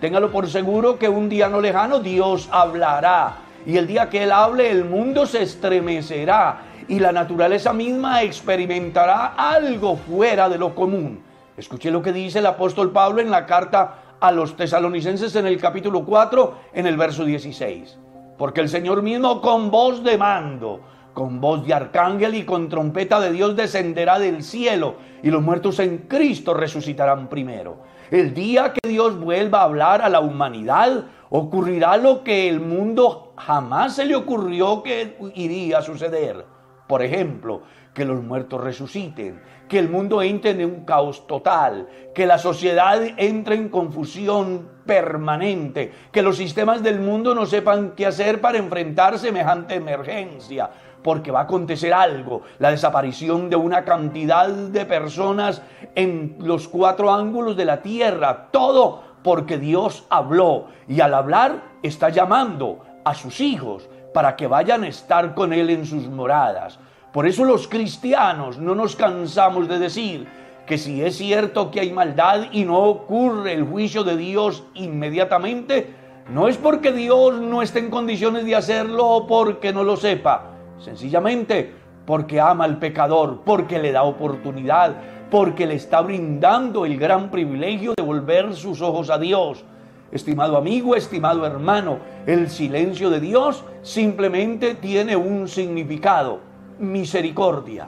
Téngalo 0.00 0.30
por 0.30 0.48
seguro 0.48 0.98
que 0.98 1.08
un 1.08 1.28
día 1.28 1.48
no 1.48 1.60
lejano 1.60 2.00
Dios 2.00 2.48
hablará 2.50 3.36
y 3.66 3.76
el 3.76 3.86
día 3.86 4.08
que 4.08 4.24
Él 4.24 4.32
hable 4.32 4.70
el 4.70 4.84
mundo 4.84 5.26
se 5.26 5.42
estremecerá 5.42 6.62
y 6.88 6.98
la 6.98 7.12
naturaleza 7.12 7.72
misma 7.72 8.22
experimentará 8.22 9.34
algo 9.36 9.96
fuera 9.96 10.48
de 10.48 10.58
lo 10.58 10.74
común. 10.74 11.31
Escuche 11.56 11.90
lo 11.90 12.00
que 12.00 12.12
dice 12.12 12.38
el 12.38 12.46
apóstol 12.46 12.92
Pablo 12.92 13.20
en 13.20 13.30
la 13.30 13.44
carta 13.44 14.16
a 14.20 14.32
los 14.32 14.56
tesalonicenses 14.56 15.36
en 15.36 15.46
el 15.46 15.60
capítulo 15.60 16.04
4, 16.04 16.54
en 16.72 16.86
el 16.86 16.96
verso 16.96 17.24
16. 17.24 17.98
Porque 18.38 18.62
el 18.62 18.70
Señor 18.70 19.02
mismo 19.02 19.42
con 19.42 19.70
voz 19.70 20.02
de 20.02 20.16
mando, 20.16 20.80
con 21.12 21.42
voz 21.42 21.66
de 21.66 21.74
arcángel 21.74 22.34
y 22.36 22.44
con 22.44 22.70
trompeta 22.70 23.20
de 23.20 23.32
Dios 23.32 23.54
descenderá 23.54 24.18
del 24.18 24.42
cielo 24.42 24.94
y 25.22 25.30
los 25.30 25.42
muertos 25.42 25.78
en 25.78 25.98
Cristo 26.08 26.54
resucitarán 26.54 27.28
primero. 27.28 27.82
El 28.10 28.32
día 28.32 28.72
que 28.72 28.88
Dios 28.88 29.18
vuelva 29.20 29.60
a 29.60 29.64
hablar 29.64 30.00
a 30.00 30.08
la 30.08 30.20
humanidad, 30.20 31.04
ocurrirá 31.28 31.98
lo 31.98 32.24
que 32.24 32.48
el 32.48 32.60
mundo 32.60 33.34
jamás 33.36 33.96
se 33.96 34.06
le 34.06 34.14
ocurrió 34.14 34.82
que 34.82 35.16
iría 35.34 35.78
a 35.78 35.82
suceder. 35.82 36.46
Por 36.86 37.02
ejemplo, 37.02 37.62
que 37.94 38.04
los 38.04 38.22
muertos 38.22 38.60
resuciten, 38.60 39.40
que 39.72 39.78
el 39.78 39.88
mundo 39.88 40.20
entre 40.20 40.50
en 40.50 40.66
un 40.66 40.84
caos 40.84 41.26
total, 41.26 41.88
que 42.14 42.26
la 42.26 42.36
sociedad 42.36 43.00
entre 43.16 43.54
en 43.54 43.70
confusión 43.70 44.68
permanente, 44.84 45.90
que 46.12 46.20
los 46.20 46.36
sistemas 46.36 46.82
del 46.82 47.00
mundo 47.00 47.34
no 47.34 47.46
sepan 47.46 47.94
qué 47.96 48.04
hacer 48.04 48.42
para 48.42 48.58
enfrentar 48.58 49.18
semejante 49.18 49.76
emergencia, 49.76 50.68
porque 51.02 51.30
va 51.30 51.40
a 51.40 51.44
acontecer 51.44 51.94
algo, 51.94 52.42
la 52.58 52.70
desaparición 52.70 53.48
de 53.48 53.56
una 53.56 53.82
cantidad 53.82 54.46
de 54.50 54.84
personas 54.84 55.62
en 55.94 56.36
los 56.40 56.68
cuatro 56.68 57.10
ángulos 57.10 57.56
de 57.56 57.64
la 57.64 57.80
tierra, 57.80 58.48
todo 58.50 59.02
porque 59.22 59.56
Dios 59.56 60.04
habló 60.10 60.66
y 60.86 61.00
al 61.00 61.14
hablar 61.14 61.62
está 61.82 62.10
llamando 62.10 62.80
a 63.06 63.14
sus 63.14 63.40
hijos 63.40 63.88
para 64.12 64.36
que 64.36 64.46
vayan 64.46 64.84
a 64.84 64.88
estar 64.88 65.34
con 65.34 65.54
Él 65.54 65.70
en 65.70 65.86
sus 65.86 66.08
moradas. 66.08 66.78
Por 67.12 67.26
eso 67.26 67.44
los 67.44 67.68
cristianos 67.68 68.58
no 68.58 68.74
nos 68.74 68.96
cansamos 68.96 69.68
de 69.68 69.78
decir 69.78 70.26
que 70.66 70.78
si 70.78 71.02
es 71.02 71.16
cierto 71.16 71.70
que 71.70 71.80
hay 71.80 71.92
maldad 71.92 72.44
y 72.52 72.64
no 72.64 72.78
ocurre 72.78 73.52
el 73.52 73.64
juicio 73.64 74.02
de 74.02 74.16
Dios 74.16 74.64
inmediatamente, 74.74 75.94
no 76.32 76.48
es 76.48 76.56
porque 76.56 76.90
Dios 76.90 77.38
no 77.38 77.60
esté 77.60 77.80
en 77.80 77.90
condiciones 77.90 78.46
de 78.46 78.56
hacerlo 78.56 79.06
o 79.06 79.26
porque 79.26 79.74
no 79.74 79.84
lo 79.84 79.96
sepa, 79.96 80.52
sencillamente 80.78 81.74
porque 82.06 82.40
ama 82.40 82.64
al 82.64 82.78
pecador, 82.78 83.42
porque 83.44 83.78
le 83.78 83.92
da 83.92 84.04
oportunidad, 84.04 84.94
porque 85.30 85.66
le 85.66 85.74
está 85.74 86.00
brindando 86.00 86.86
el 86.86 86.96
gran 86.98 87.30
privilegio 87.30 87.92
de 87.94 88.02
volver 88.02 88.54
sus 88.54 88.80
ojos 88.80 89.10
a 89.10 89.18
Dios. 89.18 89.64
Estimado 90.10 90.56
amigo, 90.56 90.94
estimado 90.94 91.44
hermano, 91.44 91.98
el 92.26 92.48
silencio 92.48 93.10
de 93.10 93.20
Dios 93.20 93.64
simplemente 93.82 94.74
tiene 94.74 95.14
un 95.16 95.48
significado, 95.48 96.40
misericordia, 96.82 97.86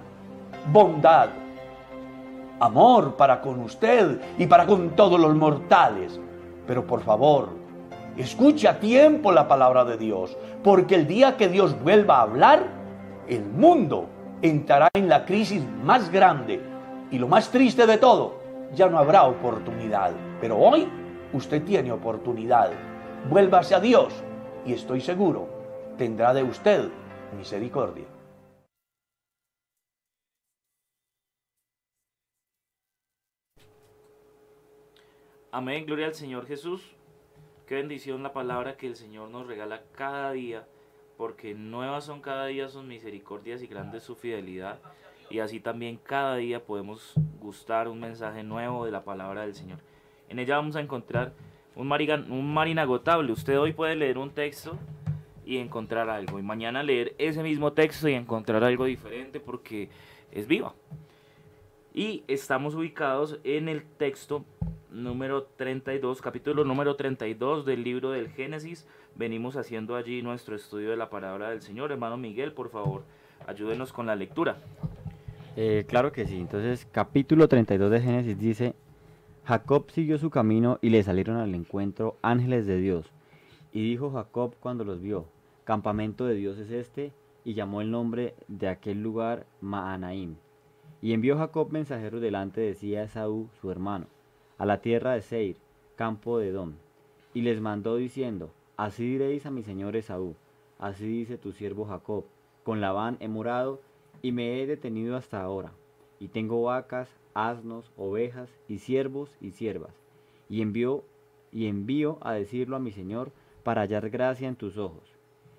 bondad, 0.73 1.29
amor 2.61 3.17
para 3.17 3.41
con 3.41 3.61
usted 3.61 4.21
y 4.39 4.47
para 4.47 4.67
con 4.67 4.91
todos 4.91 5.19
los 5.19 5.35
mortales. 5.35 6.21
Pero 6.67 6.87
por 6.87 7.03
favor, 7.03 7.49
escuche 8.17 8.69
a 8.69 8.79
tiempo 8.79 9.33
la 9.33 9.49
palabra 9.49 9.85
de 9.85 9.97
Dios, 9.97 10.37
porque 10.63 10.95
el 10.95 11.07
día 11.07 11.37
que 11.37 11.49
Dios 11.49 11.77
vuelva 11.83 12.19
a 12.19 12.23
hablar, 12.23 12.63
el 13.29 13.45
mundo 13.45 14.07
entrará 14.43 14.89
en 14.95 15.09
la 15.09 15.25
crisis 15.25 15.63
más 15.83 16.11
grande 16.11 16.63
y 17.11 17.19
lo 17.19 17.27
más 17.27 17.51
triste 17.51 17.87
de 17.87 17.99
todo, 17.99 18.37
ya 18.75 18.89
no 18.89 18.99
habrá 18.99 19.25
oportunidad. 19.25 20.13
Pero 20.41 20.57
hoy 20.57 20.89
usted 21.33 21.63
tiene 21.65 21.91
oportunidad. 21.91 22.71
Vuélvase 23.29 23.75
a 23.75 23.81
Dios 23.81 24.13
y 24.65 24.73
estoy 24.73 25.01
seguro, 25.01 25.49
tendrá 25.99 26.33
de 26.33 26.45
usted 26.45 26.89
misericordia. 27.37 28.14
Amén, 35.57 35.87
gloria 35.87 36.07
al 36.07 36.17
Señor 36.17 36.49
Jesús. 36.49 36.83
Qué 37.69 37.77
bendición 37.77 38.25
la 38.25 38.33
palabra 38.33 38.77
que 38.77 38.89
el 38.89 38.97
Señor 38.97 39.31
nos 39.31 39.47
regala 39.47 39.85
cada 39.95 40.33
día, 40.33 40.67
porque 41.17 41.55
nuevas 41.55 42.07
son 42.07 42.21
cada 42.21 42.47
día 42.47 42.67
sus 42.67 42.83
misericordias 42.83 43.63
y 43.63 43.69
grande 43.69 44.01
su 44.01 44.17
fidelidad. 44.17 44.81
Y 45.31 45.39
así 45.39 45.61
también 45.61 46.01
cada 46.03 46.35
día 46.35 46.65
podemos 46.65 47.13
gustar 47.39 47.87
un 47.87 48.01
mensaje 48.01 48.43
nuevo 48.43 48.85
de 48.85 48.91
la 48.91 49.05
palabra 49.05 49.43
del 49.43 49.55
Señor. 49.55 49.79
En 50.29 50.41
ella 50.41 50.57
vamos 50.57 50.75
a 50.75 50.81
encontrar 50.81 51.33
un, 51.77 51.89
un 52.33 52.53
mar 52.53 52.67
inagotable. 52.67 53.31
Usted 53.31 53.57
hoy 53.57 53.73
puede 53.73 53.95
leer 53.95 54.19
un 54.19 54.31
texto 54.31 54.77
y 55.47 55.59
encontrar 55.59 56.11
algo. 56.11 56.41
Y 56.41 56.43
mañana 56.43 56.83
leer 56.83 57.15
ese 57.17 57.45
mismo 57.45 57.73
texto 57.75 58.09
y 58.09 58.15
encontrar 58.15 58.65
algo 58.65 58.87
diferente 58.87 59.39
porque 59.39 59.89
es 60.33 60.49
viva. 60.49 60.75
Y 61.93 62.25
estamos 62.27 62.75
ubicados 62.75 63.39
en 63.45 63.69
el 63.69 63.85
texto 63.85 64.45
número 64.95 65.43
32, 65.57 66.23
capítulo 66.23 66.65
número 66.65 66.95
32 66.95 67.67
del 67.67 67.83
libro 67.83 68.13
del 68.13 68.29
Génesis. 68.29 68.87
Venimos 69.17 69.57
haciendo 69.57 69.97
allí 69.97 70.23
nuestro 70.23 70.55
estudio 70.55 70.91
de 70.91 70.97
la 70.97 71.11
palabra 71.11 71.51
del 71.51 71.63
Señor. 71.63 71.91
Hermano 71.91 72.17
Miguel, 72.17 72.53
por 72.53 72.71
favor, 72.71 73.03
ayúdenos 73.47 73.93
con 73.93 74.07
la 74.07 74.15
lectura. 74.15 74.57
Eh, 75.57 75.85
claro 75.89 76.13
que 76.13 76.27
sí. 76.27 76.37
Entonces, 76.37 76.87
capítulo 76.91 77.49
32 77.49 77.91
de 77.91 78.01
Génesis 78.01 78.39
dice, 78.39 78.75
Jacob 79.45 79.91
siguió 79.91 80.17
su 80.19 80.31
camino 80.31 80.79
y 80.81 80.91
le 80.91 81.03
salieron 81.03 81.37
al 81.37 81.55
encuentro 81.55 82.17
ángeles 82.23 82.67
de 82.67 82.79
Dios. 82.79 83.11
Y 83.73 83.83
dijo 83.83 84.13
Jacob 84.13 84.55
cuando 84.61 84.85
los 84.85 85.01
vio, 85.01 85.27
campamento 85.65 86.25
de 86.25 86.35
Dios 86.35 86.57
es 86.59 86.71
este, 86.71 87.13
y 87.45 87.55
llamó 87.55 87.81
el 87.81 87.91
nombre 87.91 88.35
de 88.47 88.69
aquel 88.69 89.03
lugar 89.03 89.47
Maanaim. 89.61 90.37
Y 91.03 91.13
envió 91.13 91.37
Jacob 91.37 91.71
mensajeros 91.71 92.21
delante 92.21 92.61
de 92.61 92.75
sí 92.75 92.95
a 92.95 93.03
Esaú, 93.03 93.51
su 93.61 93.71
hermano, 93.71 94.07
a 94.59 94.67
la 94.67 94.81
tierra 94.81 95.13
de 95.13 95.23
Seir, 95.23 95.57
campo 95.97 96.39
de 96.39 96.49
Edom, 96.49 96.75
y 97.33 97.43
les 97.43 97.61
mandó 97.61 97.97
diciendo, 97.97 98.51
Así 98.77 99.05
diréis 99.05 99.47
a 99.47 99.51
mi 99.51 99.63
señor 99.63 99.97
Esaú, 99.97 100.35
así 100.79 101.07
dice 101.07 101.39
tu 101.39 101.53
siervo 101.53 101.85
Jacob, 101.85 102.25
con 102.65 102.81
Labán 102.81 103.17
he 103.21 103.29
morado, 103.29 103.81
y 104.23 104.33
me 104.33 104.61
he 104.61 104.67
detenido 104.67 105.17
hasta 105.17 105.43
ahora, 105.43 105.73
y 106.19 106.29
tengo 106.29 106.63
vacas, 106.63 107.09
asnos, 107.35 107.93
ovejas, 107.97 108.51
y 108.69 108.79
siervos 108.79 109.37
y 109.41 109.51
siervas, 109.51 109.95
y 110.49 110.63
envió 110.63 111.05
y 111.53 111.69
envío 111.69 112.19
a 112.21 112.33
decirlo 112.33 112.77
a 112.77 112.81
mi 112.81 112.91
señor 112.91 113.31
para 113.63 113.83
hallar 113.83 114.11
gracia 114.11 114.49
en 114.49 114.57
tus 114.57 114.77
ojos. 114.77 115.15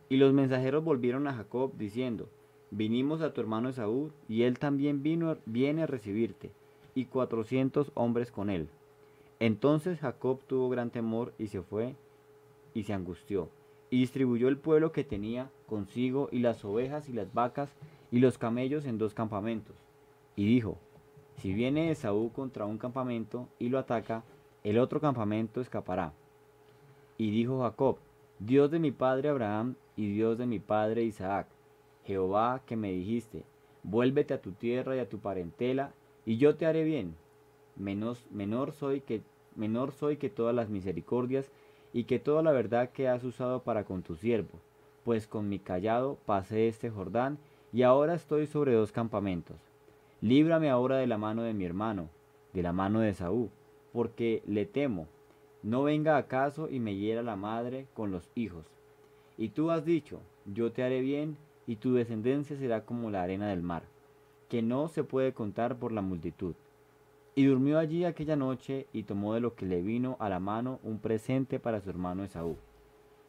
Y 0.09 0.17
los 0.17 0.33
mensajeros 0.33 0.83
volvieron 0.83 1.27
a 1.27 1.33
Jacob 1.33 1.71
diciendo, 1.77 2.27
vinimos 2.69 3.21
a 3.21 3.33
tu 3.33 3.41
hermano 3.41 3.69
Esaú, 3.69 4.11
y 4.27 4.43
él 4.43 4.59
también 4.59 5.03
vino, 5.03 5.37
viene 5.45 5.83
a 5.83 5.87
recibirte, 5.87 6.51
y 6.93 7.05
cuatrocientos 7.05 7.91
hombres 7.95 8.31
con 8.31 8.49
él. 8.49 8.67
Entonces 9.39 9.99
Jacob 9.99 10.39
tuvo 10.47 10.69
gran 10.69 10.89
temor 10.89 11.33
y 11.37 11.47
se 11.47 11.61
fue 11.61 11.95
y 12.73 12.83
se 12.83 12.93
angustió, 12.93 13.49
y 13.89 13.99
distribuyó 13.99 14.47
el 14.47 14.57
pueblo 14.57 14.91
que 14.91 15.03
tenía 15.03 15.49
consigo 15.67 16.29
y 16.31 16.39
las 16.39 16.63
ovejas 16.65 17.09
y 17.09 17.13
las 17.13 17.33
vacas 17.33 17.69
y 18.11 18.19
los 18.19 18.37
camellos 18.37 18.85
en 18.85 18.97
dos 18.97 19.13
campamentos. 19.13 19.75
Y 20.35 20.45
dijo, 20.45 20.77
si 21.37 21.53
viene 21.53 21.91
Esaú 21.91 22.31
contra 22.31 22.65
un 22.65 22.77
campamento 22.77 23.47
y 23.59 23.69
lo 23.69 23.79
ataca, 23.79 24.23
el 24.63 24.79
otro 24.79 24.99
campamento 24.99 25.61
escapará. 25.61 26.13
Y 27.17 27.31
dijo 27.31 27.61
Jacob, 27.61 27.97
Dios 28.39 28.71
de 28.71 28.79
mi 28.79 28.91
padre 28.91 29.29
Abraham 29.29 29.75
y 29.95 30.11
Dios 30.13 30.37
de 30.37 30.45
mi 30.45 30.59
padre 30.59 31.03
Isaac, 31.03 31.47
Jehová 32.05 32.61
que 32.65 32.75
me 32.75 32.91
dijiste, 32.91 33.43
vuélvete 33.83 34.33
a 34.33 34.41
tu 34.41 34.51
tierra 34.51 34.95
y 34.95 34.99
a 34.99 35.09
tu 35.09 35.19
parentela, 35.19 35.93
y 36.25 36.37
yo 36.37 36.55
te 36.55 36.65
haré 36.65 36.83
bien. 36.83 37.15
Menos, 37.75 38.25
menor, 38.31 38.71
soy 38.71 39.01
que, 39.01 39.21
menor 39.55 39.91
soy 39.91 40.17
que 40.17 40.29
todas 40.29 40.55
las 40.55 40.69
misericordias 40.69 41.51
y 41.93 42.05
que 42.05 42.19
toda 42.19 42.41
la 42.41 42.51
verdad 42.51 42.89
que 42.91 43.07
has 43.07 43.23
usado 43.23 43.63
para 43.63 43.85
con 43.85 44.01
tu 44.01 44.15
siervo, 44.15 44.59
pues 45.03 45.27
con 45.27 45.49
mi 45.49 45.59
callado 45.59 46.17
pasé 46.25 46.67
este 46.67 46.89
Jordán, 46.89 47.37
y 47.71 47.83
ahora 47.83 48.13
estoy 48.13 48.47
sobre 48.47 48.73
dos 48.73 48.91
campamentos. 48.91 49.57
Líbrame 50.21 50.69
ahora 50.69 50.97
de 50.97 51.07
la 51.07 51.17
mano 51.17 51.43
de 51.43 51.53
mi 51.53 51.65
hermano, 51.65 52.09
de 52.53 52.63
la 52.63 52.71
mano 52.73 53.01
de 53.01 53.13
Saúl, 53.13 53.49
porque 53.91 54.41
le 54.45 54.65
temo, 54.65 55.07
no 55.61 55.83
venga 55.83 56.17
acaso 56.17 56.69
y 56.69 56.79
me 56.79 56.95
hiera 56.95 57.21
la 57.21 57.35
madre 57.35 57.87
con 57.93 58.11
los 58.11 58.29
hijos. 58.35 58.65
Y 59.37 59.49
tú 59.49 59.71
has 59.71 59.83
dicho, 59.83 60.19
yo 60.45 60.71
te 60.71 60.83
haré 60.83 61.01
bien, 61.01 61.37
y 61.67 61.77
tu 61.77 61.93
descendencia 61.93 62.55
será 62.57 62.85
como 62.85 63.09
la 63.09 63.23
arena 63.23 63.49
del 63.49 63.61
mar, 63.61 63.83
que 64.49 64.61
no 64.61 64.87
se 64.87 65.03
puede 65.03 65.33
contar 65.33 65.77
por 65.77 65.91
la 65.91 66.01
multitud. 66.01 66.55
Y 67.37 67.43
durmió 67.45 67.79
allí 67.79 68.05
aquella 68.05 68.37
noche 68.37 68.87
y 68.93 69.03
tomó 69.03 69.33
de 69.33 69.41
lo 69.41 69.55
que 69.55 69.65
le 69.65 69.81
vino 69.81 70.15
a 70.19 70.29
la 70.29 70.39
mano 70.39 70.79
un 70.83 70.99
presente 70.99 71.59
para 71.59 71.81
su 71.81 71.89
hermano 71.89 72.23
Esaú. 72.23 72.55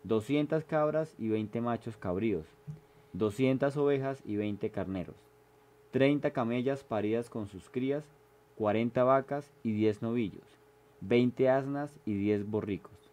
Doscientas 0.05 0.65
cabras 0.65 1.17
y 1.19 1.29
veinte 1.29 1.61
machos 1.61 1.97
cabríos, 1.97 2.47
doscientas 3.13 3.77
ovejas 3.77 4.23
y 4.25 4.37
veinte 4.37 4.71
carneros, 4.71 5.17
treinta 5.91 6.31
camellas 6.31 6.85
paridas 6.85 7.29
con 7.29 7.49
sus 7.49 7.69
crías, 7.69 8.05
cuarenta 8.55 9.03
vacas 9.03 9.53
y 9.65 9.73
diez 9.73 10.03
novillos, 10.03 10.47
veinte 11.01 11.51
asnas 11.51 11.99
y 12.05 12.15
diez 12.15 12.49
borricos. 12.49 13.11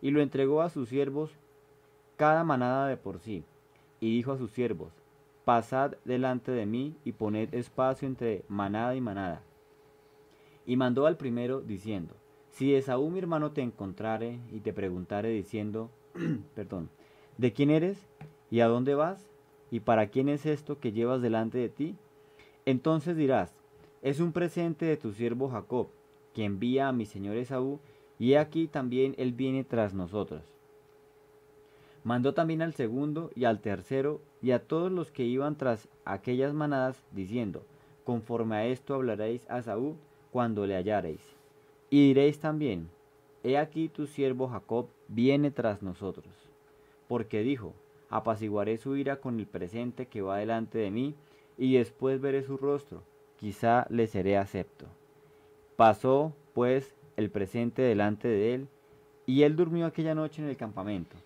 Y 0.00 0.12
lo 0.12 0.20
entregó 0.20 0.62
a 0.62 0.70
sus 0.70 0.88
siervos 0.88 1.32
cada 2.16 2.44
manada 2.44 2.86
de 2.86 2.96
por 2.96 3.18
sí, 3.18 3.42
y 3.98 4.14
dijo 4.14 4.30
a 4.30 4.38
sus 4.38 4.52
siervos, 4.52 4.92
Pasad 5.44 5.94
delante 6.04 6.52
de 6.52 6.66
mí 6.66 6.94
y 7.04 7.10
poned 7.10 7.52
espacio 7.52 8.06
entre 8.06 8.44
manada 8.48 8.94
y 8.94 9.00
manada. 9.00 9.42
Y 10.66 10.76
mandó 10.76 11.06
al 11.06 11.16
primero 11.16 11.60
diciendo, 11.60 12.14
Si 12.50 12.74
Esaú 12.74 13.10
mi 13.10 13.18
hermano 13.18 13.52
te 13.52 13.62
encontrare 13.62 14.38
y 14.52 14.60
te 14.60 14.72
preguntare 14.72 15.30
diciendo, 15.30 15.90
perdón, 16.54 16.90
¿de 17.38 17.52
quién 17.52 17.70
eres? 17.70 17.98
¿Y 18.50 18.60
a 18.60 18.68
dónde 18.68 18.94
vas? 18.94 19.26
¿Y 19.70 19.80
para 19.80 20.08
quién 20.08 20.28
es 20.28 20.46
esto 20.46 20.78
que 20.80 20.92
llevas 20.92 21.22
delante 21.22 21.58
de 21.58 21.68
ti? 21.68 21.96
Entonces 22.66 23.16
dirás, 23.16 23.54
es 24.02 24.20
un 24.20 24.32
presente 24.32 24.86
de 24.86 24.96
tu 24.96 25.12
siervo 25.12 25.48
Jacob, 25.48 25.88
que 26.34 26.44
envía 26.44 26.88
a 26.88 26.92
mi 26.92 27.06
señor 27.06 27.36
Esaú, 27.36 27.78
y 28.18 28.34
aquí 28.34 28.66
también 28.66 29.14
él 29.18 29.32
viene 29.32 29.64
tras 29.64 29.94
nosotros. 29.94 30.42
Mandó 32.02 32.34
también 32.34 32.62
al 32.62 32.74
segundo 32.74 33.30
y 33.34 33.44
al 33.44 33.60
tercero 33.60 34.20
y 34.42 34.52
a 34.52 34.66
todos 34.66 34.90
los 34.90 35.10
que 35.10 35.24
iban 35.24 35.56
tras 35.56 35.88
aquellas 36.04 36.54
manadas, 36.54 37.02
diciendo, 37.12 37.62
conforme 38.04 38.56
a 38.56 38.66
esto 38.66 38.94
hablaréis 38.94 39.48
a 39.50 39.62
Saúl 39.62 39.96
cuando 40.30 40.66
le 40.66 40.76
hallareis. 40.76 41.36
Y 41.90 42.08
diréis 42.08 42.38
también, 42.38 42.88
he 43.42 43.58
aquí 43.58 43.88
tu 43.88 44.06
siervo 44.06 44.48
Jacob 44.48 44.88
viene 45.08 45.50
tras 45.50 45.82
nosotros. 45.82 46.32
Porque 47.08 47.42
dijo, 47.42 47.74
apaciguaré 48.10 48.76
su 48.76 48.96
ira 48.96 49.16
con 49.16 49.38
el 49.38 49.46
presente 49.46 50.06
que 50.06 50.22
va 50.22 50.38
delante 50.38 50.78
de 50.78 50.90
mí, 50.90 51.14
y 51.58 51.74
después 51.74 52.20
veré 52.20 52.42
su 52.42 52.56
rostro, 52.56 53.02
quizá 53.36 53.86
le 53.90 54.06
seré 54.06 54.36
acepto. 54.36 54.86
Pasó, 55.76 56.32
pues, 56.54 56.94
el 57.16 57.30
presente 57.30 57.82
delante 57.82 58.28
de 58.28 58.54
él, 58.54 58.68
y 59.26 59.42
él 59.42 59.56
durmió 59.56 59.86
aquella 59.86 60.14
noche 60.14 60.42
en 60.42 60.48
el 60.48 60.56
campamento. 60.56 61.16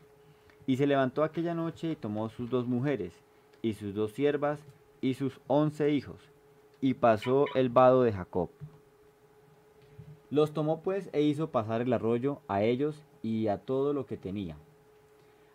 Y 0.67 0.77
se 0.77 0.87
levantó 0.87 1.23
aquella 1.23 1.55
noche 1.55 1.93
y 1.93 1.97
tomó 1.97 2.29
sus 2.29 2.51
dos 2.51 2.67
mujeres, 2.67 3.13
y 3.63 3.75
sus 3.75 3.95
dos 3.95 4.13
siervas, 4.13 4.65
y 5.01 5.15
sus 5.15 5.41
once 5.47 5.91
hijos, 5.91 6.19
y 6.81 6.95
pasó 6.95 7.47
el 7.55 7.69
vado 7.69 8.03
de 8.03 8.13
Jacob. 8.13 8.49
Los 10.31 10.53
tomó 10.53 10.81
pues 10.81 11.11
e 11.13 11.23
hizo 11.23 11.51
pasar 11.51 11.81
el 11.83 11.93
arroyo 11.93 12.41
a 12.49 12.63
ellos 12.63 13.03
y 13.23 13.49
a 13.49 13.59
todo 13.59 13.93
lo 13.93 14.07
que 14.07 14.17
tenía. 14.17 14.57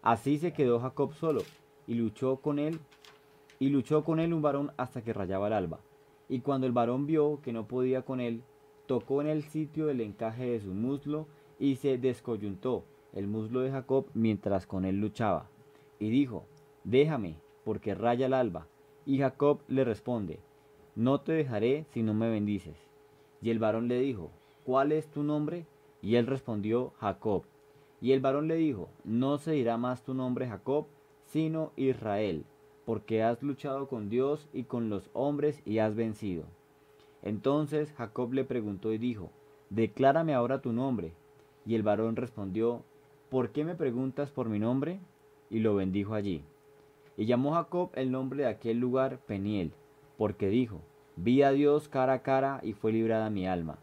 Así 0.02 0.38
se 0.38 0.54
quedó 0.54 0.80
Jacob 0.80 1.14
solo, 1.14 1.42
y 1.88 1.96
luchó 1.96 2.38
con 2.38 2.60
él, 2.60 2.80
y 3.60 3.70
luchó 3.70 4.04
con 4.04 4.20
él 4.20 4.34
un 4.34 4.42
varón 4.42 4.72
hasta 4.78 5.02
que 5.02 5.14
rayaba 5.14 5.48
el 5.48 5.54
alba. 5.54 5.80
Y 6.30 6.40
cuando 6.40 6.68
el 6.68 6.74
varón 6.74 7.08
vio 7.08 7.42
que 7.42 7.52
no 7.52 7.68
podía 7.68 8.04
con 8.04 8.22
él, 8.22 8.44
tocó 8.86 9.22
en 9.22 9.28
el 9.28 9.44
sitio 9.44 9.88
del 9.88 10.02
encaje 10.02 10.46
de 10.46 10.62
su 10.62 10.74
muslo 10.74 11.28
y 11.60 11.76
se 11.76 11.98
descoyuntó 11.98 12.86
el 13.14 13.28
muslo 13.28 13.62
de 13.62 13.72
Jacob 13.72 14.06
mientras 14.14 14.66
con 14.66 14.86
él 14.86 15.00
luchaba. 15.00 15.48
Y 16.00 16.10
dijo, 16.10 16.46
déjame, 16.84 17.36
porque 17.64 17.96
raya 17.96 18.28
el 18.28 18.34
alba. 18.34 18.68
Y 19.06 19.20
Jacob 19.20 19.62
le 19.68 19.84
responde, 19.84 20.40
no 20.96 21.22
te 21.22 21.34
dejaré 21.34 21.86
si 21.92 22.04
no 22.04 22.14
me 22.14 22.30
bendices. 22.30 22.78
Y 23.42 23.50
el 23.50 23.60
varón 23.60 23.88
le 23.88 24.00
dijo, 24.00 24.32
¿cuál 24.70 24.92
es 24.92 25.08
tu 25.08 25.24
nombre? 25.24 25.66
Y 26.00 26.18
él 26.18 26.28
respondió, 26.28 26.94
Jacob. 27.00 27.42
Y 28.02 28.12
el 28.12 28.20
varón 28.20 28.48
le 28.48 28.54
dijo, 28.54 28.88
no 29.04 29.40
se 29.40 29.54
dirá 29.54 29.78
más 29.78 30.04
tu 30.04 30.14
nombre 30.14 30.48
Jacob, 30.48 30.86
sino 31.26 31.72
Israel, 31.76 32.46
porque 32.86 33.24
has 33.24 33.42
luchado 33.42 33.88
con 33.88 34.10
Dios 34.10 34.48
y 34.54 34.66
con 34.66 34.92
los 34.92 35.10
hombres 35.14 35.64
y 35.66 35.80
has 35.80 35.96
vencido. 35.96 36.44
Entonces 37.24 37.92
Jacob 37.94 38.32
le 38.32 38.44
preguntó 38.44 38.94
y 38.94 39.00
dijo, 39.00 39.32
Declárame 39.72 40.36
ahora 40.36 40.62
tu 40.62 40.72
nombre. 40.72 41.14
Y 41.66 41.74
el 41.74 41.82
varón 41.82 42.16
respondió, 42.16 42.84
¿Por 43.30 43.50
qué 43.50 43.66
me 43.66 43.74
preguntas 43.74 44.30
por 44.30 44.50
mi 44.50 44.60
nombre? 44.60 45.00
Y 45.50 45.62
lo 45.62 45.74
bendijo 45.74 46.14
allí. 46.14 46.44
Y 47.18 47.26
llamó 47.26 47.54
Jacob 47.54 47.90
el 47.96 48.12
nombre 48.12 48.44
de 48.44 48.50
aquel 48.50 48.78
lugar 48.78 49.18
Peniel, 49.26 49.72
porque 50.16 50.48
dijo, 50.48 50.80
Vi 51.16 51.42
a 51.42 51.50
Dios 51.50 51.90
cara 51.90 52.14
a 52.14 52.22
cara 52.22 52.60
y 52.62 52.74
fue 52.74 52.92
librada 52.92 53.32
mi 53.32 53.48
alma. 53.48 53.80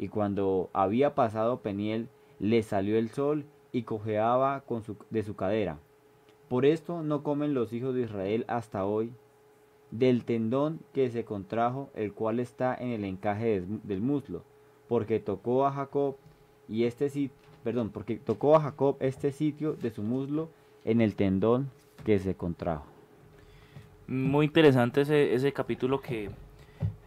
Y 0.00 0.08
cuando 0.08 0.70
había 0.72 1.14
pasado 1.14 1.60
Peniel, 1.60 2.08
le 2.38 2.62
salió 2.62 2.96
el 2.96 3.10
sol 3.10 3.44
y 3.70 3.82
cojeaba 3.82 4.62
con 4.62 4.82
su, 4.82 4.96
de 5.10 5.22
su 5.22 5.36
cadera. 5.36 5.78
Por 6.48 6.64
esto 6.64 7.02
no 7.02 7.22
comen 7.22 7.52
los 7.52 7.74
hijos 7.74 7.94
de 7.94 8.04
Israel 8.04 8.46
hasta 8.48 8.86
hoy 8.86 9.12
del 9.90 10.24
tendón 10.24 10.80
que 10.94 11.10
se 11.10 11.26
contrajo, 11.26 11.90
el 11.94 12.14
cual 12.14 12.40
está 12.40 12.74
en 12.74 12.92
el 12.92 13.04
encaje 13.04 13.62
del 13.82 14.00
muslo, 14.00 14.42
porque 14.88 15.20
tocó 15.20 15.66
a 15.66 15.72
Jacob 15.72 16.16
y 16.66 16.84
este 16.84 17.10
sitio, 17.10 17.36
perdón, 17.62 17.90
porque 17.90 18.16
tocó 18.16 18.56
a 18.56 18.60
Jacob 18.60 18.96
este 19.00 19.32
sitio 19.32 19.74
de 19.74 19.90
su 19.90 20.02
muslo 20.02 20.48
en 20.86 21.02
el 21.02 21.14
tendón 21.14 21.70
que 22.06 22.18
se 22.18 22.34
contrajo. 22.34 22.86
Muy 24.06 24.46
interesante 24.46 25.02
ese, 25.02 25.52
capítulo 25.52 26.00
que 26.00 26.30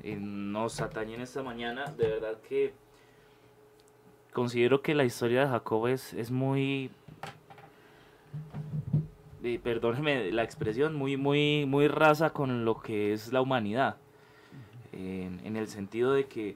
eh, 0.03 0.15
nos 0.15 0.79
atañe 0.79 1.15
en 1.15 1.21
esta 1.21 1.41
mañana. 1.41 1.85
De 1.97 2.07
verdad 2.07 2.39
que 2.47 2.73
considero 4.33 4.81
que 4.81 4.95
la 4.95 5.05
historia 5.05 5.41
de 5.41 5.47
Jacob 5.47 5.87
es, 5.87 6.13
es 6.13 6.31
muy, 6.31 6.91
perdóneme 9.63 10.31
la 10.31 10.43
expresión, 10.43 10.95
muy, 10.95 11.17
muy, 11.17 11.65
muy 11.65 11.87
rasa 11.87 12.31
con 12.31 12.65
lo 12.65 12.81
que 12.81 13.13
es 13.13 13.31
la 13.31 13.41
humanidad. 13.41 13.97
En, 14.91 15.41
en 15.43 15.55
el 15.55 15.67
sentido 15.67 16.13
de 16.13 16.25
que 16.25 16.55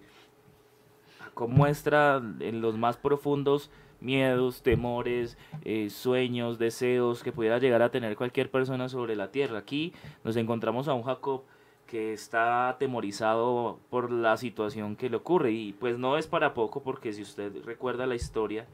Jacob 1.19 1.49
muestra 1.49 2.21
en 2.39 2.61
los 2.61 2.77
más 2.77 2.97
profundos 2.97 3.71
miedos, 3.99 4.61
temores, 4.61 5.37
eh, 5.63 5.89
sueños, 5.89 6.59
deseos 6.59 7.23
que 7.23 7.31
pudiera 7.31 7.57
llegar 7.57 7.81
a 7.81 7.89
tener 7.89 8.15
cualquier 8.15 8.49
persona 8.49 8.89
sobre 8.89 9.15
la 9.15 9.31
tierra. 9.31 9.59
Aquí 9.59 9.93
nos 10.23 10.35
encontramos 10.35 10.87
a 10.87 10.93
un 10.93 11.03
Jacob 11.03 11.43
que 11.87 12.13
está 12.13 12.69
atemorizado 12.69 13.79
por 13.89 14.11
la 14.11 14.37
situación 14.37 14.95
que 14.95 15.09
le 15.09 15.17
ocurre. 15.17 15.51
Y 15.51 15.73
pues 15.73 15.97
no 15.97 16.17
es 16.17 16.27
para 16.27 16.53
poco 16.53 16.83
porque 16.83 17.13
si 17.13 17.23
usted 17.23 17.51
recuerda 17.65 18.05
la 18.05 18.15
historia, 18.15 18.67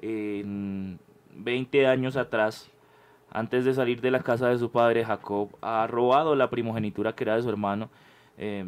en 0.00 0.98
20 1.34 1.86
años 1.86 2.16
atrás, 2.16 2.70
antes 3.30 3.64
de 3.64 3.74
salir 3.74 4.00
de 4.00 4.10
la 4.10 4.20
casa 4.20 4.48
de 4.48 4.58
su 4.58 4.70
padre, 4.70 5.04
Jacob 5.04 5.50
ha 5.60 5.86
robado 5.86 6.34
la 6.34 6.50
primogenitura 6.50 7.14
que 7.14 7.24
era 7.24 7.36
de 7.36 7.42
su 7.42 7.48
hermano, 7.48 7.90
eh, 8.38 8.64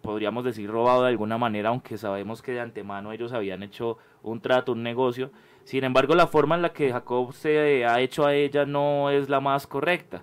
podríamos 0.00 0.44
decir 0.44 0.68
robado 0.68 1.02
de 1.02 1.08
alguna 1.08 1.38
manera, 1.38 1.68
aunque 1.68 1.96
sabemos 1.96 2.42
que 2.42 2.52
de 2.52 2.60
antemano 2.60 3.12
ellos 3.12 3.32
habían 3.32 3.62
hecho 3.62 3.98
un 4.22 4.40
trato, 4.40 4.72
un 4.72 4.82
negocio. 4.82 5.30
Sin 5.64 5.84
embargo, 5.84 6.14
la 6.14 6.26
forma 6.26 6.56
en 6.56 6.62
la 6.62 6.72
que 6.72 6.90
Jacob 6.90 7.32
se 7.32 7.86
ha 7.86 8.00
hecho 8.00 8.26
a 8.26 8.34
ella 8.34 8.66
no 8.66 9.10
es 9.10 9.28
la 9.28 9.40
más 9.40 9.66
correcta, 9.66 10.22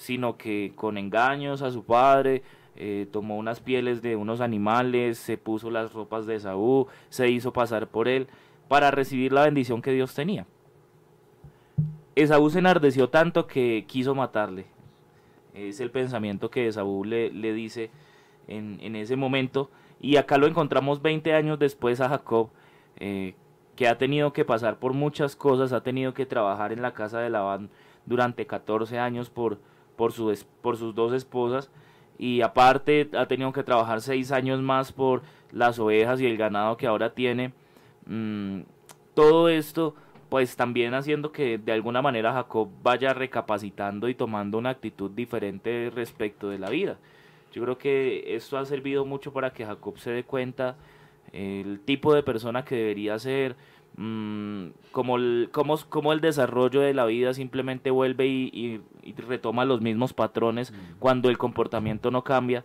sino 0.00 0.38
que 0.38 0.72
con 0.76 0.96
engaños 0.96 1.60
a 1.60 1.70
su 1.70 1.84
padre, 1.84 2.42
eh, 2.74 3.06
tomó 3.12 3.36
unas 3.36 3.60
pieles 3.60 4.00
de 4.00 4.16
unos 4.16 4.40
animales, 4.40 5.18
se 5.18 5.36
puso 5.36 5.70
las 5.70 5.92
ropas 5.92 6.24
de 6.24 6.40
Saúl, 6.40 6.86
se 7.10 7.28
hizo 7.28 7.52
pasar 7.52 7.86
por 7.86 8.08
él 8.08 8.26
para 8.66 8.90
recibir 8.90 9.30
la 9.30 9.44
bendición 9.44 9.82
que 9.82 9.92
Dios 9.92 10.14
tenía. 10.14 10.46
Esaú 12.16 12.48
se 12.48 12.60
enardeció 12.60 13.10
tanto 13.10 13.46
que 13.46 13.84
quiso 13.86 14.14
matarle. 14.14 14.64
Es 15.52 15.80
el 15.80 15.90
pensamiento 15.90 16.50
que 16.50 16.66
Esaú 16.66 17.04
le, 17.04 17.30
le 17.30 17.52
dice 17.52 17.90
en, 18.48 18.78
en, 18.80 18.96
ese 18.96 19.16
momento. 19.16 19.70
Y 20.00 20.16
acá 20.16 20.38
lo 20.38 20.46
encontramos 20.46 21.02
20 21.02 21.34
años 21.34 21.58
después 21.58 22.00
a 22.00 22.08
Jacob, 22.08 22.48
eh, 22.96 23.34
que 23.76 23.86
ha 23.86 23.98
tenido 23.98 24.32
que 24.32 24.46
pasar 24.46 24.78
por 24.78 24.94
muchas 24.94 25.36
cosas, 25.36 25.74
ha 25.74 25.82
tenido 25.82 26.14
que 26.14 26.24
trabajar 26.24 26.72
en 26.72 26.80
la 26.80 26.94
casa 26.94 27.20
de 27.20 27.28
Labán 27.28 27.68
durante 28.06 28.46
14 28.46 28.98
años 28.98 29.28
por, 29.28 29.58
por, 30.00 30.12
su, 30.12 30.34
por 30.62 30.78
sus 30.78 30.94
dos 30.94 31.12
esposas. 31.12 31.70
Y 32.18 32.40
aparte 32.40 33.10
ha 33.12 33.26
tenido 33.26 33.52
que 33.52 33.62
trabajar 33.62 34.00
6 34.00 34.32
años 34.32 34.62
más 34.62 34.92
por 34.92 35.20
las 35.52 35.78
ovejas 35.78 36.22
y 36.22 36.26
el 36.26 36.38
ganado 36.38 36.78
que 36.78 36.86
ahora 36.86 37.12
tiene. 37.12 37.52
Mm, 38.06 38.62
todo 39.12 39.50
esto 39.50 39.94
pues 40.30 40.56
también 40.56 40.94
haciendo 40.94 41.32
que 41.32 41.58
de 41.58 41.72
alguna 41.72 42.00
manera 42.00 42.32
Jacob 42.32 42.70
vaya 42.82 43.12
recapacitando 43.12 44.08
y 44.08 44.14
tomando 44.14 44.56
una 44.56 44.70
actitud 44.70 45.10
diferente 45.10 45.92
respecto 45.94 46.48
de 46.48 46.58
la 46.58 46.70
vida. 46.70 46.96
Yo 47.52 47.62
creo 47.62 47.76
que 47.76 48.34
esto 48.36 48.56
ha 48.56 48.64
servido 48.64 49.04
mucho 49.04 49.34
para 49.34 49.52
que 49.52 49.66
Jacob 49.66 49.98
se 49.98 50.12
dé 50.12 50.24
cuenta 50.24 50.76
el 51.32 51.80
tipo 51.80 52.14
de 52.14 52.22
persona 52.22 52.64
que 52.64 52.76
debería 52.76 53.18
ser, 53.18 53.54
mmm, 54.00 54.70
como, 54.92 55.16
el, 55.16 55.50
como, 55.52 55.76
como, 55.88 56.12
el 56.12 56.20
desarrollo 56.20 56.80
de 56.80 56.94
la 56.94 57.04
vida 57.04 57.34
simplemente 57.34 57.90
vuelve 57.90 58.26
y, 58.26 58.50
y, 58.52 58.80
y 59.02 59.12
retoma 59.12 59.66
los 59.66 59.82
mismos 59.82 60.14
patrones 60.14 60.72
mm. 60.72 60.98
cuando 60.98 61.28
el 61.28 61.36
comportamiento 61.36 62.10
no 62.10 62.24
cambia, 62.24 62.64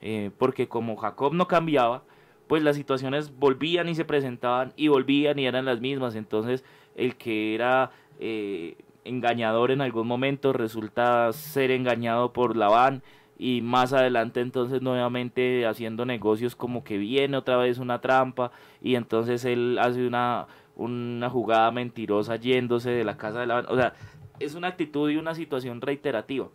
eh, 0.00 0.30
porque 0.38 0.68
como 0.68 0.96
Jacob 0.96 1.34
no 1.34 1.46
cambiaba, 1.46 2.02
pues 2.46 2.62
las 2.62 2.76
situaciones 2.76 3.36
volvían 3.36 3.88
y 3.88 3.94
se 3.94 4.06
presentaban 4.06 4.72
y 4.74 4.88
volvían 4.88 5.38
y 5.38 5.46
eran 5.46 5.66
las 5.66 5.80
mismas, 5.80 6.14
entonces 6.14 6.64
el 6.96 7.16
que 7.16 7.54
era 7.54 7.90
eh, 8.18 8.76
engañador 9.04 9.70
en 9.70 9.82
algún 9.82 10.06
momento 10.06 10.52
resulta 10.54 11.32
ser 11.32 11.70
engañado 11.70 12.32
por 12.32 12.56
Labán 12.56 13.02
y 13.38 13.62
más 13.62 13.94
adelante 13.94 14.40
entonces 14.40 14.82
nuevamente 14.82 15.66
haciendo 15.66 16.04
negocios 16.04 16.54
como 16.54 16.84
que 16.84 16.98
viene 16.98 17.38
otra 17.38 17.56
vez 17.56 17.78
una 17.78 18.00
trampa 18.02 18.52
y 18.82 18.96
entonces 18.96 19.46
él 19.46 19.78
hace 19.80 20.06
una, 20.06 20.46
una 20.76 21.28
jugada 21.30 21.70
mentirosa 21.70 22.36
yéndose 22.36 22.90
de 22.90 23.04
la 23.04 23.16
casa 23.16 23.40
de 23.40 23.46
Labán. 23.46 23.66
O 23.68 23.76
sea, 23.76 23.94
es 24.38 24.54
una 24.54 24.68
actitud 24.68 25.10
y 25.10 25.16
una 25.16 25.34
situación 25.34 25.80
reiterativa. 25.80 26.48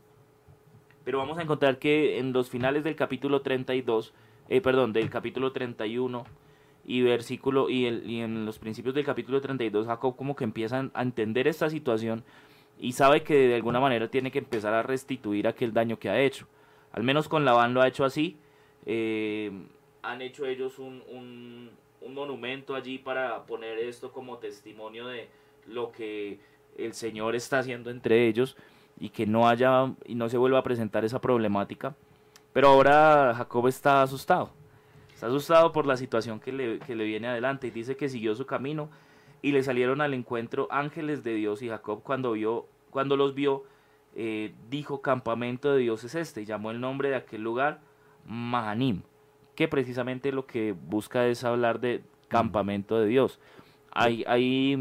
Pero 1.04 1.20
vamos 1.20 1.38
a 1.38 1.44
encontrar 1.44 1.78
que 1.78 2.18
en 2.18 2.34
los 2.34 2.50
finales 2.50 2.84
del 2.84 2.96
capítulo 2.96 3.42
32, 3.42 4.14
eh, 4.50 4.62
perdón, 4.62 4.92
del 4.92 5.10
capítulo 5.10 5.52
31 5.52 6.26
y 6.88 7.02
versículo 7.02 7.70
y, 7.70 7.86
el, 7.86 8.10
y 8.10 8.22
en 8.22 8.46
los 8.46 8.60
principios 8.60 8.94
del 8.94 9.06
capítulo 9.06 9.42
32 9.42 9.88
Jacob 9.88 10.16
como 10.16 10.36
que 10.36 10.44
empieza 10.44 10.88
a 10.94 11.02
entender 11.02 11.48
esta 11.48 11.68
situación 11.70 12.24
y 12.80 12.92
sabe 12.92 13.24
que 13.24 13.48
de 13.48 13.56
alguna 13.56 13.80
manera 13.80 14.10
tiene 14.10 14.32
que 14.32 14.40
empezar 14.40 14.74
a 14.74 14.84
restituir 14.84 15.48
aquel 15.48 15.74
daño 15.74 15.98
que 15.98 16.10
ha 16.10 16.20
hecho. 16.20 16.48
Al 16.92 17.04
menos 17.04 17.28
con 17.28 17.46
Labán 17.46 17.74
lo 17.74 17.82
ha 17.82 17.88
hecho 17.88 18.04
así. 18.04 18.38
Eh, 18.86 19.52
han 20.02 20.22
hecho 20.22 20.46
ellos 20.46 20.78
un, 20.80 21.02
un, 21.10 21.72
un, 22.06 22.14
monumento 22.14 22.76
allí 22.76 22.98
para 22.98 23.46
poner 23.46 23.80
esto 23.80 24.12
como 24.12 24.38
testimonio 24.38 25.08
de 25.08 25.30
lo 25.68 25.92
que 25.92 26.40
el 26.78 26.94
Señor 26.94 27.36
está 27.36 27.60
haciendo 27.60 27.90
entre 27.90 28.28
ellos 28.28 28.56
y 29.00 29.10
que 29.10 29.26
no 29.26 29.48
haya 29.48 29.94
y 30.06 30.16
no 30.16 30.30
se 30.30 30.38
vuelva 30.38 30.60
a 30.60 30.64
presentar 30.64 31.04
esa 31.04 31.20
problemática. 31.20 31.96
Pero 32.54 32.70
ahora 32.70 33.34
Jacob 33.36 33.68
está 33.68 34.02
asustado. 34.02 34.52
Está 35.14 35.28
asustado 35.28 35.72
por 35.72 35.86
la 35.86 35.98
situación 35.98 36.40
que 36.40 36.52
le, 36.52 36.80
que 36.80 36.96
le 36.96 37.06
viene 37.06 37.28
adelante 37.28 37.68
y 37.68 37.72
dice 37.72 37.96
que 37.96 38.10
siguió 38.10 38.36
su 38.36 38.46
camino 38.46 38.90
y 39.42 39.52
le 39.52 39.64
salieron 39.64 40.02
al 40.02 40.14
encuentro 40.14 40.68
ángeles 40.72 41.24
de 41.24 41.34
Dios 41.36 41.62
y 41.62 41.70
Jacob 41.70 42.02
cuando 42.04 42.34
vio 42.34 42.68
cuando 42.90 43.18
los 43.18 43.36
vio 43.36 43.64
eh, 44.16 44.54
dijo 44.70 45.02
campamento 45.02 45.74
de 45.74 45.80
Dios 45.80 46.06
es 46.06 46.16
este, 46.16 46.42
y 46.42 46.46
llamó 46.46 46.72
el 46.72 46.80
nombre 46.80 47.10
de 47.10 47.16
aquel 47.16 47.42
lugar 47.42 47.82
Mahanim, 48.26 49.02
que 49.56 49.68
precisamente 49.68 50.32
lo 50.32 50.46
que 50.46 50.74
busca 50.74 51.28
es 51.28 51.44
hablar 51.44 51.80
de 51.80 52.02
campamento 52.28 53.00
de 53.00 53.08
Dios. 53.08 53.40
Hay, 53.92 54.24
hay, 54.28 54.78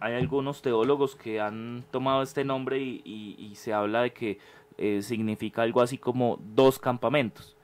hay 0.00 0.14
algunos 0.14 0.62
teólogos 0.62 1.16
que 1.16 1.40
han 1.40 1.84
tomado 1.90 2.22
este 2.22 2.44
nombre 2.44 2.78
y, 2.78 3.00
y, 3.04 3.36
y 3.38 3.54
se 3.54 3.72
habla 3.72 4.02
de 4.02 4.12
que 4.12 4.38
eh, 4.76 5.02
significa 5.02 5.62
algo 5.62 5.80
así 5.80 5.98
como 5.98 6.38
dos 6.54 6.78
campamentos, 6.78 7.56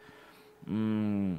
mm, 0.66 1.34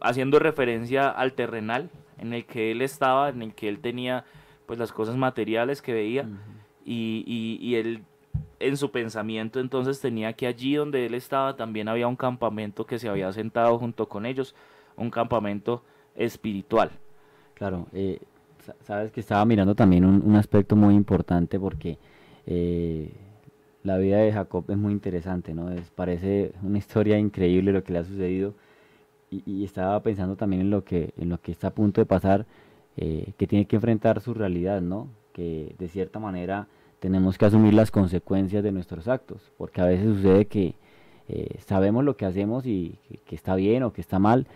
haciendo 0.00 0.38
referencia 0.38 1.08
al 1.08 1.32
terrenal 1.32 1.90
en 2.18 2.34
el 2.34 2.44
que 2.44 2.70
él 2.72 2.82
estaba, 2.82 3.30
en 3.30 3.42
el 3.42 3.54
que 3.54 3.68
él 3.68 3.80
tenía 3.80 4.24
pues 4.66 4.78
las 4.78 4.92
cosas 4.92 5.16
materiales 5.16 5.80
que 5.80 5.94
veía. 5.94 6.22
Uh 6.22 6.26
-huh. 6.26 6.38
y, 6.84 7.24
y, 7.26 7.66
y, 7.66 7.74
él 7.76 8.02
en 8.60 8.76
su 8.76 8.90
pensamiento 8.90 9.60
entonces 9.60 10.00
tenía 10.00 10.32
que 10.32 10.46
allí 10.46 10.74
donde 10.74 11.06
él 11.06 11.14
estaba 11.14 11.56
también 11.56 11.88
había 11.88 12.08
un 12.08 12.16
campamento 12.16 12.86
que 12.86 12.98
se 12.98 13.08
había 13.08 13.32
sentado 13.32 13.78
junto 13.78 14.08
con 14.08 14.26
ellos, 14.26 14.54
un 14.96 15.10
campamento 15.10 15.82
espiritual. 16.14 16.90
Claro, 17.54 17.86
eh, 17.92 18.20
sabes 18.82 19.12
que 19.12 19.20
estaba 19.20 19.44
mirando 19.44 19.74
también 19.74 20.04
un, 20.04 20.34
aspecto 20.36 20.76
muy 20.76 20.94
importante 20.94 21.58
porque 21.58 21.98
eh, 22.46 23.12
la 23.82 23.98
vida 23.98 24.18
de 24.18 24.32
Jacob 24.32 24.64
es 24.68 24.76
muy 24.76 24.92
interesante, 24.92 25.54
¿no? 25.54 25.70
Es, 25.70 25.90
parece 25.90 26.52
una 26.62 26.78
historia 26.78 27.18
increíble 27.18 27.72
lo 27.72 27.82
que 27.82 27.92
le 27.92 28.00
ha 28.00 28.04
sucedido 28.04 28.54
y, 29.30 29.42
y 29.46 29.64
estaba 29.64 30.02
pensando 30.02 30.36
también 30.36 30.62
en 30.62 30.70
lo 30.70 30.84
que, 30.84 31.12
en 31.16 31.28
lo 31.28 31.40
que 31.40 31.52
está 31.52 31.68
a 31.68 31.74
punto 31.74 32.00
de 32.00 32.06
pasar, 32.06 32.46
eh, 33.00 33.32
que 33.36 33.46
tiene 33.46 33.66
que 33.66 33.76
enfrentar 33.76 34.20
su 34.20 34.34
realidad, 34.34 34.80
¿no? 34.80 35.08
Que 35.32 35.76
de 35.78 35.88
cierta 35.88 36.18
manera 36.18 36.66
tenemos 37.00 37.38
que 37.38 37.46
asumir 37.46 37.74
las 37.74 37.90
consecuencias 37.90 38.62
de 38.62 38.72
nuestros 38.72 39.08
actos, 39.08 39.52
porque 39.56 39.80
a 39.80 39.86
veces 39.86 40.06
sucede 40.16 40.46
que 40.46 40.74
eh, 41.28 41.58
sabemos 41.66 42.04
lo 42.04 42.16
que 42.16 42.26
hacemos 42.26 42.66
y 42.66 42.98
que, 43.26 43.34
está 43.34 43.54
bien 43.54 43.82
o 43.82 43.92
que 43.92 44.00
está 44.00 44.18
mal, 44.18 44.46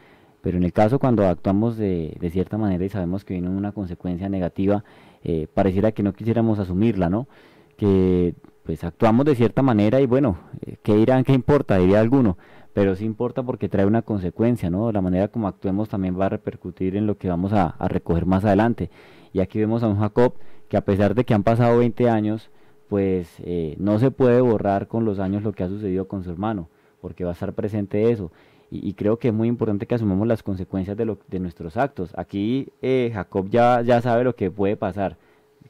pero 0.41 0.57
en 0.57 0.65
el 0.65 0.73
caso 0.73 0.99
cuando 0.99 1.27
actuamos 1.29 1.77
de, 1.77 2.17
cierta 2.33 2.59
manera 2.59 2.85
y 2.85 2.89
sabemos 2.89 3.25
que 3.25 3.35
viene 3.35 3.49
una 3.49 3.73
consecuencia 3.73 4.29
negativa, 4.29 4.85
eh, 5.23 5.47
pareciera 5.53 5.93
que 5.93 6.03
no 6.03 6.13
quisiéramos 6.15 6.59
asumirla, 6.59 7.09
¿no? 7.09 7.29
Que 7.77 8.35
pues 8.65 8.83
actuamos 8.85 9.27
de 9.27 9.35
cierta 9.35 9.63
manera 9.63 10.01
y 10.01 10.07
bueno, 10.07 10.39
eh, 10.67 10.77
¿qué 10.83 10.95
dirán? 10.95 11.25
¿Qué 11.25 11.33
importa? 11.33 11.79
Diría 11.79 12.01
alguno, 12.01 12.39
pero 12.73 12.97
sí 12.97 13.05
importa 13.05 13.43
porque 13.43 13.69
trae 13.69 13.87
una 13.87 14.03
consecuencia, 14.03 14.71
¿no? 14.71 14.91
La 14.91 15.01
manera 15.01 15.29
como 15.29 15.47
actuemos 15.47 15.89
también 15.89 16.19
va 16.19 16.27
a 16.27 16.31
repercutir 16.31 16.97
en 16.97 17.07
lo 17.07 17.19
que 17.19 17.29
vamos 17.29 17.53
a 17.53 17.77
recoger 17.89 18.27
más 18.27 18.45
adelante. 18.45 18.91
Y 19.33 19.41
aquí 19.41 19.59
vemos 19.59 19.83
a 19.83 19.89
un 19.89 19.99
Jacob 19.99 20.35
que 20.69 20.77
a 20.77 20.85
pesar 20.85 21.15
de 21.15 21.25
que 21.25 21.35
han 21.35 21.43
pasado 21.43 21.79
20 21.79 22.09
años, 22.09 22.51
pues 22.89 23.29
eh, 23.45 23.75
no 23.79 23.99
se 23.99 24.11
puede 24.11 24.41
borrar 24.41 24.87
con 24.87 25.05
los 25.05 25.19
años 25.19 25.43
lo 25.43 25.53
que 25.53 25.63
ha 25.63 25.69
sucedido 25.69 26.09
con 26.09 26.25
su 26.25 26.31
hermano, 26.31 26.69
porque 27.01 27.25
va 27.25 27.31
a 27.31 27.33
estar 27.33 27.53
presente 27.55 28.11
eso. 28.11 28.31
Y, 28.71 28.95
creo 28.95 29.19
que 29.19 29.29
es 29.29 29.35
muy 29.35 29.49
importante 29.49 29.87
que 29.87 29.95
asumamos 29.95 30.27
las 30.27 30.43
consecuencias 30.43 30.97
de, 30.97 31.05
lo, 31.05 31.19
de 31.29 31.41
nuestros 31.41 31.77
actos. 31.77 32.15
Aquí 32.17 32.69
eh, 32.81 33.11
Jacob 33.13 33.51
ya, 33.51 33.83
ya 33.83 34.01
sabe 34.01 34.25
lo 34.25 34.35
que 34.35 34.51
puede 34.51 34.79
pasar, 34.79 35.19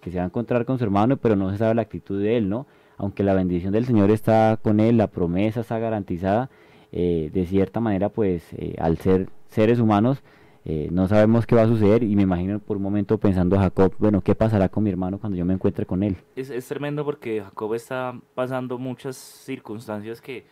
que 0.01 0.13
se 0.13 0.19
va 0.19 0.23
a 0.23 0.27
encontrar 0.27 0.65
con 0.65 0.79
su 0.79 0.85
hermano, 0.85 1.17
pero 1.17 1.35
no 1.35 1.51
se 1.51 1.59
sabe 1.59 1.75
la 1.75 1.83
actitud 1.83 2.23
de 2.23 2.37
él, 2.37 2.49
¿no? 2.49 2.69
Aunque 2.99 3.25
la 3.25 3.35
bendición 3.35 3.73
del 3.73 3.87
Señor 3.87 4.13
está 4.13 4.57
con 4.63 4.79
él, 4.79 4.99
la 4.99 5.09
promesa 5.09 5.63
está 5.63 5.81
garantizada, 5.81 6.49
eh, 6.93 7.31
de 7.33 7.47
cierta 7.47 7.81
manera, 7.81 8.09
pues 8.09 8.45
al 8.79 8.99
ser 8.99 9.29
seres 9.49 9.81
humanos, 9.81 10.23
Eh, 10.65 10.89
no 10.93 11.09
sabemos 11.09 11.45
qué 11.45 11.57
va 11.57 11.63
a 11.63 11.67
suceder 11.67 12.05
y 12.05 12.15
me 12.15 12.23
imagino 12.23 12.61
por 12.61 12.77
un 12.77 12.85
momento 12.85 13.19
pensando 13.19 13.59
Jacob, 13.59 13.95
bueno, 13.99 14.21
¿qué 14.21 14.37
pasará 14.37 14.69
con 14.69 14.85
mi 14.85 14.91
hermano 14.91 15.19
cuando 15.19 15.37
yo 15.37 15.45
me 15.45 15.55
encuentre 15.55 15.87
con 15.87 16.05
él? 16.05 16.17
Es, 16.37 16.51
es 16.51 16.67
tremendo 16.69 17.05
porque 17.05 17.43
Jacob 17.43 17.75
está 17.75 18.15
pasando 18.35 18.79
muchas 18.79 19.17
circunstancias 19.17 20.21
que, 20.21 20.45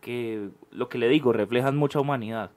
que, 0.00 0.50
lo 0.70 0.88
que 0.88 0.98
le 0.98 1.08
digo, 1.08 1.32
reflejan 1.32 1.76
mucha 1.76 1.98
humanidad. 1.98 2.52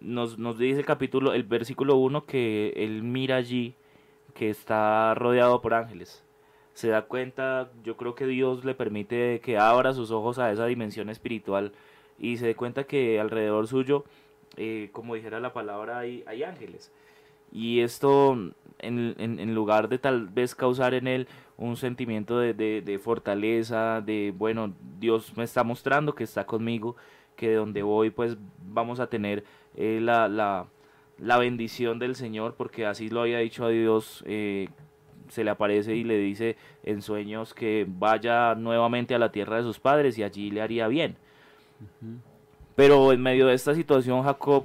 Nos, 0.00 0.38
nos 0.38 0.58
dice 0.58 0.80
el 0.80 0.86
capítulo, 0.86 1.34
el 1.34 1.44
versículo 1.44 1.96
1 1.96 2.24
que 2.24 2.72
él 2.76 3.02
mira 3.02 3.36
allí 3.36 3.74
que 4.34 4.48
está 4.48 5.14
rodeado 5.14 5.60
por 5.60 5.74
ángeles. 5.74 6.24
Se 6.72 6.88
da 6.88 7.02
cuenta, 7.02 7.70
yo 7.84 7.96
creo 7.96 8.14
que 8.14 8.26
Dios 8.26 8.64
le 8.64 8.74
permite 8.74 9.40
que 9.40 9.58
abra 9.58 9.92
sus 9.92 10.10
ojos 10.10 10.38
a 10.38 10.50
esa 10.50 10.66
dimensión 10.66 11.08
espiritual 11.08 11.72
y 12.18 12.36
se 12.36 12.46
dé 12.46 12.54
cuenta 12.54 12.84
que 12.84 13.20
alrededor 13.20 13.66
suyo, 13.66 14.04
eh, 14.56 14.90
como 14.92 15.14
dijera 15.14 15.40
la 15.40 15.52
palabra, 15.52 15.98
hay, 15.98 16.24
hay 16.26 16.42
ángeles. 16.42 16.92
Y 17.52 17.80
esto, 17.80 18.36
en, 18.80 19.14
en, 19.18 19.54
lugar 19.54 19.88
de 19.88 19.98
tal 19.98 20.26
vez 20.26 20.54
causar 20.54 20.92
en 20.94 21.06
él 21.06 21.28
un 21.56 21.76
sentimiento 21.76 22.38
de, 22.38 22.52
de, 22.52 22.82
de, 22.82 22.98
fortaleza, 22.98 24.00
de, 24.00 24.34
bueno, 24.36 24.74
Dios 24.98 25.36
me 25.36 25.44
está 25.44 25.62
mostrando 25.62 26.14
que 26.16 26.24
está 26.24 26.46
conmigo, 26.46 26.96
que 27.36 27.50
de 27.50 27.54
donde 27.54 27.82
voy, 27.84 28.10
pues 28.10 28.36
vamos 28.66 28.98
a 28.98 29.06
tener 29.08 29.44
eh, 29.76 30.00
la, 30.02 30.26
la, 30.28 30.66
la, 31.18 31.38
bendición 31.38 32.00
del 32.00 32.16
Señor, 32.16 32.54
porque 32.56 32.86
así 32.86 33.08
lo 33.08 33.20
había 33.20 33.38
dicho 33.38 33.64
a 33.64 33.68
Dios. 33.68 34.24
Eh, 34.26 34.68
se 35.28 35.44
le 35.44 35.50
aparece 35.50 35.94
y 35.94 36.04
le 36.04 36.18
dice 36.18 36.56
en 36.82 37.02
sueños 37.02 37.54
que 37.54 37.86
vaya 37.88 38.54
nuevamente 38.54 39.14
a 39.14 39.18
la 39.18 39.32
tierra 39.32 39.56
de 39.56 39.62
sus 39.62 39.80
padres 39.80 40.18
y 40.18 40.22
allí 40.22 40.50
le 40.50 40.60
haría 40.60 40.86
bien. 40.88 41.16
Pero 42.74 43.12
en 43.12 43.22
medio 43.22 43.46
de 43.46 43.54
esta 43.54 43.74
situación 43.74 44.22
Jacob 44.22 44.64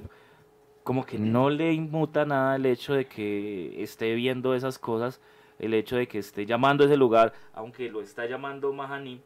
como 0.82 1.04
que 1.04 1.18
no 1.18 1.50
le 1.50 1.72
inmuta 1.72 2.24
nada 2.24 2.56
el 2.56 2.66
hecho 2.66 2.94
de 2.94 3.06
que 3.06 3.82
esté 3.82 4.14
viendo 4.14 4.54
esas 4.54 4.78
cosas, 4.78 5.20
el 5.58 5.74
hecho 5.74 5.96
de 5.96 6.08
que 6.08 6.18
esté 6.18 6.46
llamando 6.46 6.82
a 6.82 6.86
ese 6.86 6.96
lugar, 6.96 7.32
aunque 7.52 7.90
lo 7.90 8.00
está 8.00 8.26
llamando 8.26 8.72
Mahaní, 8.72 9.20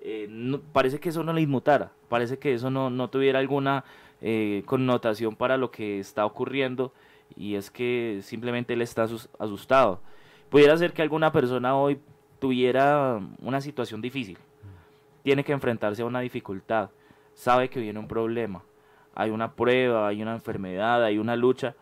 eh, 0.00 0.28
parece 0.72 1.00
que 1.00 1.08
eso 1.08 1.24
no 1.24 1.32
le 1.32 1.40
inmutara, 1.40 1.90
parece 2.08 2.38
que 2.38 2.54
eso 2.54 2.70
no, 2.70 2.90
no 2.90 3.08
tuviera 3.08 3.38
alguna 3.38 3.84
eh, 4.20 4.62
connotación 4.66 5.34
para 5.34 5.56
lo 5.56 5.70
que 5.70 5.98
está 5.98 6.24
ocurriendo 6.24 6.92
y 7.36 7.56
es 7.56 7.70
que 7.70 8.20
simplemente 8.22 8.74
él 8.74 8.82
está 8.82 9.06
asustado. 9.38 10.00
Pudiera 10.50 10.76
ser 10.76 10.92
que 10.92 11.02
alguna 11.02 11.32
persona 11.32 11.76
hoy 11.76 11.98
tuviera 12.38 13.20
una 13.42 13.60
situación 13.60 14.00
difícil, 14.00 14.38
tiene 15.22 15.42
que 15.42 15.52
enfrentarse 15.52 16.02
a 16.02 16.06
una 16.06 16.20
dificultad, 16.20 16.90
sabe 17.38 17.70
que 17.70 17.78
viene 17.78 18.00
un 18.00 18.08
problema, 18.08 18.64
hay 19.14 19.30
una 19.30 19.54
prueba, 19.54 20.08
hay 20.08 20.22
una 20.22 20.34
enfermedad, 20.34 21.04
hay 21.04 21.18
una 21.18 21.36
lucha. 21.36 21.76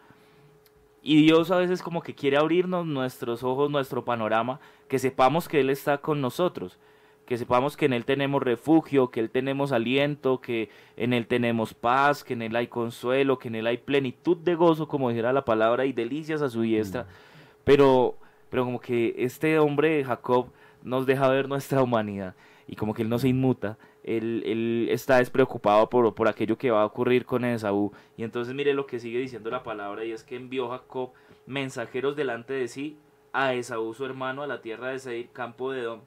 Y 1.03 1.23
Dios 1.23 1.51
a 1.51 1.57
veces 1.57 1.83
como 1.83 2.03
que 2.03 2.14
quiere 2.14 2.37
abrirnos 2.37 2.85
nuestros 2.85 3.42
ojos, 3.42 3.71
nuestro 3.71 4.05
panorama, 4.05 4.61
que 4.87 4.99
sepamos 4.99 5.49
que 5.49 5.61
Él 5.61 5.71
está 5.71 5.99
con 5.99 6.21
nosotros, 6.21 6.79
que 7.25 7.38
sepamos 7.38 7.75
que 7.75 7.87
en 7.87 7.95
Él 7.95 8.05
tenemos 8.05 8.42
refugio, 8.42 9.11
que 9.11 9.21
Él 9.21 9.31
tenemos 9.31 9.73
aliento, 9.73 10.42
que 10.42 10.69
en 10.99 11.14
Él 11.14 11.27
tenemos 11.27 11.73
paz, 11.73 12.23
que 12.23 12.35
en 12.35 12.42
Él 12.42 12.55
hay 12.55 12.66
consuelo, 12.66 13.38
que 13.38 13.49
en 13.49 13.55
Él 13.55 13.66
hay 13.66 13.79
plenitud 13.79 14.37
de 14.37 14.57
gozo, 14.57 14.87
como 14.87 15.09
dijera 15.09 15.33
la 15.33 15.47
palabra, 15.47 15.87
y 15.87 15.95
delicias 15.95 16.42
a 16.42 16.51
su 16.51 16.61
diestra. 16.61 17.05
Mm. 17.05 17.07
Pero, 17.64 18.19
pero 18.51 18.64
como 18.66 18.79
que 18.79 19.14
este 19.16 19.59
hombre, 19.59 20.05
Jacob, 20.05 20.49
nos 20.83 21.07
deja 21.07 21.29
ver 21.29 21.49
nuestra 21.49 21.83
humanidad 21.83 22.35
y 22.66 22.77
como 22.77 22.92
que 22.92 23.03
Él 23.03 23.09
no 23.09 23.19
se 23.19 23.29
inmuta 23.29 23.79
él, 24.07 24.42
él, 24.47 24.88
está 24.90 25.19
despreocupado 25.19 25.90
por, 25.90 26.14
por 26.14 26.29
aquello 26.29 26.57
que 26.57 26.71
va 26.71 26.83
a 26.83 26.87
ocurrir 26.87 27.27
con 27.27 27.45
Esaú. 27.45 27.92
Y 28.16 28.23
entonces 28.23 28.55
mire 28.55 28.73
lo 28.73 28.87
que 28.87 29.01
sigue 29.01 29.19
diciendo 29.19 29.51
la 29.51 29.62
palabra 29.62 30.05
y 30.05 30.12
es 30.12 30.23
que 30.23 30.37
envió 30.37 30.69
Jacob 30.71 31.11
mensajeros 31.47 32.16
delante 32.16 32.55
de 32.55 32.69
sí 32.69 32.97
a 33.33 33.53
Esaú 33.53 33.92
su 33.92 34.07
hermano 34.07 34.42
a 34.42 34.47
la 34.47 34.62
tierra 34.62 34.88
de 34.88 34.99
Seir, 34.99 35.29
campo 35.31 35.73
de 35.73 35.81
Edom, 35.81 36.01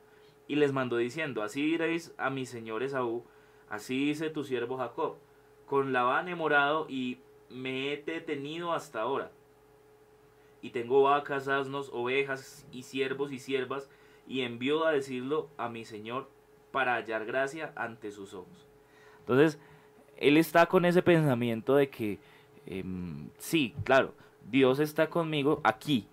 y 0.47 0.55
les 0.55 0.71
mandó 0.71 0.97
diciendo, 0.97 1.43
así 1.43 1.61
diréis 1.61 2.13
a 2.17 2.29
mi 2.29 2.45
señor 2.45 2.81
Esaú, 2.81 3.23
así 3.69 4.07
dice 4.07 4.29
tu 4.31 4.43
siervo 4.43 4.77
Jacob, 4.77 5.17
con 5.67 5.93
Labán 5.93 6.27
he 6.27 6.35
morado 6.35 6.87
y 6.89 7.19
me 7.49 7.93
he 7.93 7.97
detenido 7.97 8.73
hasta 8.73 9.01
ahora. 9.01 9.31
Y 10.61 10.71
tengo 10.71 11.03
vacas, 11.03 11.47
asnos, 11.47 11.89
ovejas 11.93 12.65
y 12.71 12.83
siervos 12.83 13.31
y 13.31 13.39
siervas, 13.39 13.89
y 14.27 14.41
envió 14.41 14.85
a 14.85 14.91
decirlo 14.91 15.49
a 15.57 15.69
mi 15.69 15.85
señor 15.85 16.27
para 16.71 16.95
hallar 16.95 17.25
gracia 17.25 17.71
ante 17.75 18.11
sus 18.11 18.33
ojos. 18.33 18.67
Entonces, 19.19 19.59
él 20.17 20.37
está 20.37 20.65
con 20.65 20.85
ese 20.85 21.01
pensamiento 21.01 21.75
de 21.75 21.89
que, 21.89 22.19
eh, 22.65 22.83
sí, 23.37 23.73
claro, 23.83 24.13
Dios 24.49 24.79
está 24.79 25.09
conmigo 25.09 25.61
aquí, 25.63 26.07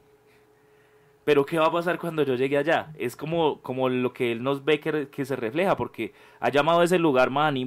pero 1.27 1.45
¿qué 1.45 1.59
va 1.59 1.66
a 1.66 1.73
pasar 1.73 1.99
cuando 1.99 2.23
yo 2.23 2.37
llegue 2.37 2.57
allá? 2.57 2.92
Es 2.97 3.16
como, 3.16 3.61
como 3.61 3.88
lo 3.88 4.12
que 4.12 4.31
él 4.31 4.45
nos 4.45 4.64
ve 4.64 4.79
que, 4.79 5.09
que 5.09 5.25
se 5.25 5.35
refleja, 5.35 5.77
porque 5.77 6.12
ha 6.38 6.51
llamado 6.51 6.81
a 6.81 6.85
ese 6.85 7.01
lugar 7.01 7.31
Mani 7.31 7.64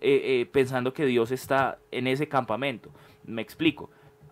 eh, 0.00 0.40
eh, 0.40 0.46
pensando 0.50 0.92
que 0.92 1.06
Dios 1.06 1.30
está 1.30 1.78
en 1.92 2.08
ese 2.08 2.28
campamento. 2.28 2.90
Me 3.22 3.42
explico. 3.42 3.90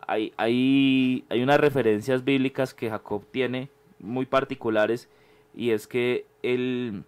Hay, 0.09 0.33
hay, 0.37 1.24
hay 1.29 1.42
unas 1.42 1.61
referencias 1.61 2.24
bíblicas 2.24 2.74
que 2.74 2.90
Jacob 2.90 3.24
tiene 3.31 3.68
muy 4.01 4.27
particulares 4.27 5.09
y 5.55 5.70
es 5.70 5.87
que 5.87 6.27
él 6.42 7.05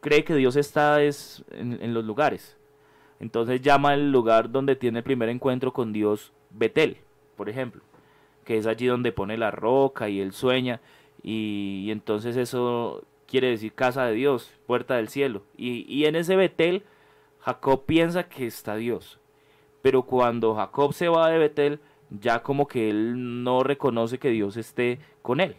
cree 0.00 0.24
que 0.24 0.34
Dios 0.34 0.56
está 0.56 1.02
es 1.02 1.44
en, 1.50 1.94
los 1.94 2.04
lugares. 2.04 2.56
Entonces 3.20 3.62
llama 3.62 3.94
el 3.94 4.12
lugar 4.12 4.50
donde 4.50 4.76
tiene 4.76 4.98
el 4.98 5.04
primer 5.04 5.28
encuentro 5.28 5.72
con 5.72 5.92
Dios 5.92 6.32
Betel, 6.50 6.98
por 7.36 7.48
ejemplo, 7.48 7.82
que 8.44 8.58
es 8.58 8.66
allí 8.66 8.86
donde 8.86 9.12
pone 9.12 9.38
la 9.38 9.50
roca 9.50 10.08
y 10.08 10.20
él 10.20 10.32
sueña 10.32 10.80
y, 11.22 11.88
entonces 11.90 12.36
eso 12.36 13.04
quiere 13.26 13.48
decir 13.48 13.72
casa 13.72 14.06
de 14.06 14.14
Dios, 14.14 14.52
puerta 14.66 14.96
del 14.96 15.08
cielo. 15.08 15.42
Y, 15.56 15.84
y 15.92 16.04
en 16.04 16.14
ese 16.14 16.36
Betel 16.36 16.84
Jacob 17.46 17.84
piensa 17.86 18.28
que 18.28 18.46
está 18.46 18.76
Dios. 18.76 19.18
Pero 19.80 20.02
cuando 20.02 20.54
Jacob 20.54 20.92
se 20.92 21.08
va 21.08 21.30
de 21.30 21.38
Betel, 21.38 21.80
ya 22.10 22.42
como 22.42 22.66
que 22.66 22.90
él 22.90 23.44
no 23.44 23.62
reconoce 23.62 24.18
que 24.18 24.30
Dios 24.30 24.56
esté 24.56 24.98
con 25.22 25.40
él. 25.40 25.56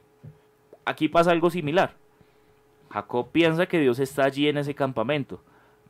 Aquí 0.85 1.07
pasa 1.07 1.31
algo 1.31 1.49
similar. 1.49 1.95
Jacob 2.97 3.29
piensa 3.31 3.67
que 3.67 3.79
Dios 3.79 3.99
está 3.99 4.25
allí 4.25 4.47
en 4.47 4.57
ese 4.57 4.73
campamento, 4.73 5.39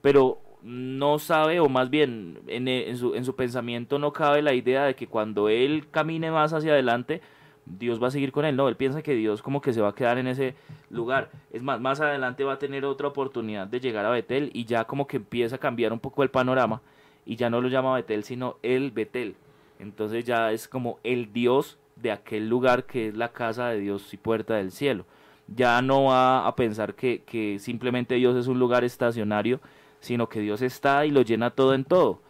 pero 0.01 0.41
no 0.61 1.19
sabe, 1.19 1.61
o 1.61 1.69
más 1.69 1.89
bien 1.89 2.39
en, 2.47 2.97
su, 2.97 3.15
en, 3.15 3.23
su, 3.23 3.35
pensamiento 3.35 3.97
no 3.97 4.11
cabe 4.11 4.41
la 4.41 4.53
idea 4.53 4.83
de 4.83 4.95
que 4.95 5.07
cuando 5.07 5.47
él 5.47 5.87
camine 5.89 6.31
más 6.31 6.51
hacia 6.51 6.73
adelante, 6.73 7.21
Dios 7.65 8.01
va 8.01 8.07
a 8.07 8.11
seguir 8.11 8.33
con 8.33 8.43
él. 8.43 8.57
No, 8.57 8.67
él 8.67 8.75
piensa 8.75 9.01
que 9.01 9.13
Dios 9.13 9.41
como 9.41 9.61
que 9.61 9.71
se 9.71 9.81
va 9.81 9.89
a 9.89 9.95
quedar 9.95 10.17
en 10.17 10.27
ese 10.27 10.55
lugar. 10.89 11.29
Es 11.51 11.63
más, 11.63 11.79
más 11.79 12.01
adelante 12.01 12.43
va 12.43 12.53
a 12.53 12.59
tener 12.59 12.83
otra 12.83 13.07
oportunidad 13.07 13.67
de 13.67 13.79
llegar 13.79 14.05
a 14.05 14.09
Betel 14.09 14.51
y 14.53 14.65
ya 14.65 14.83
como 14.83 15.07
que 15.07 15.17
empieza 15.17 15.55
a 15.55 15.59
cambiar 15.59 15.93
un 15.93 15.99
poco 15.99 16.23
el 16.23 16.29
panorama 16.29 16.81
y 17.25 17.37
ya 17.37 17.49
no 17.49 17.61
lo 17.61 17.69
llama 17.69 17.95
Betel, 17.95 18.23
sino 18.23 18.57
el 18.63 18.91
Betel. 18.91 19.35
Entonces 19.79 20.25
ya 20.25 20.51
es 20.51 20.67
como 20.67 20.99
el 21.03 21.31
Dios 21.31 21.77
de 21.95 22.11
aquel 22.11 22.49
lugar 22.49 22.85
que 22.85 23.07
es 23.07 23.15
la 23.15 23.29
casa 23.29 23.69
de 23.69 23.79
Dios 23.79 24.13
y 24.13 24.17
puerta 24.17 24.55
del 24.55 24.71
cielo 24.71 25.05
ya 25.47 25.81
no 25.81 26.05
va 26.05 26.47
a 26.47 26.55
pensar 26.55 26.95
que, 26.95 27.23
que 27.23 27.59
simplemente 27.59 28.15
Dios 28.15 28.35
es 28.35 28.47
un 28.47 28.59
lugar 28.59 28.83
estacionario, 28.83 29.61
sino 29.99 30.29
que 30.29 30.41
Dios 30.41 30.61
está 30.61 31.05
y 31.05 31.11
lo 31.11 31.21
llena 31.21 31.51
todo 31.51 31.73
en 31.73 31.85
todo. 31.85 32.21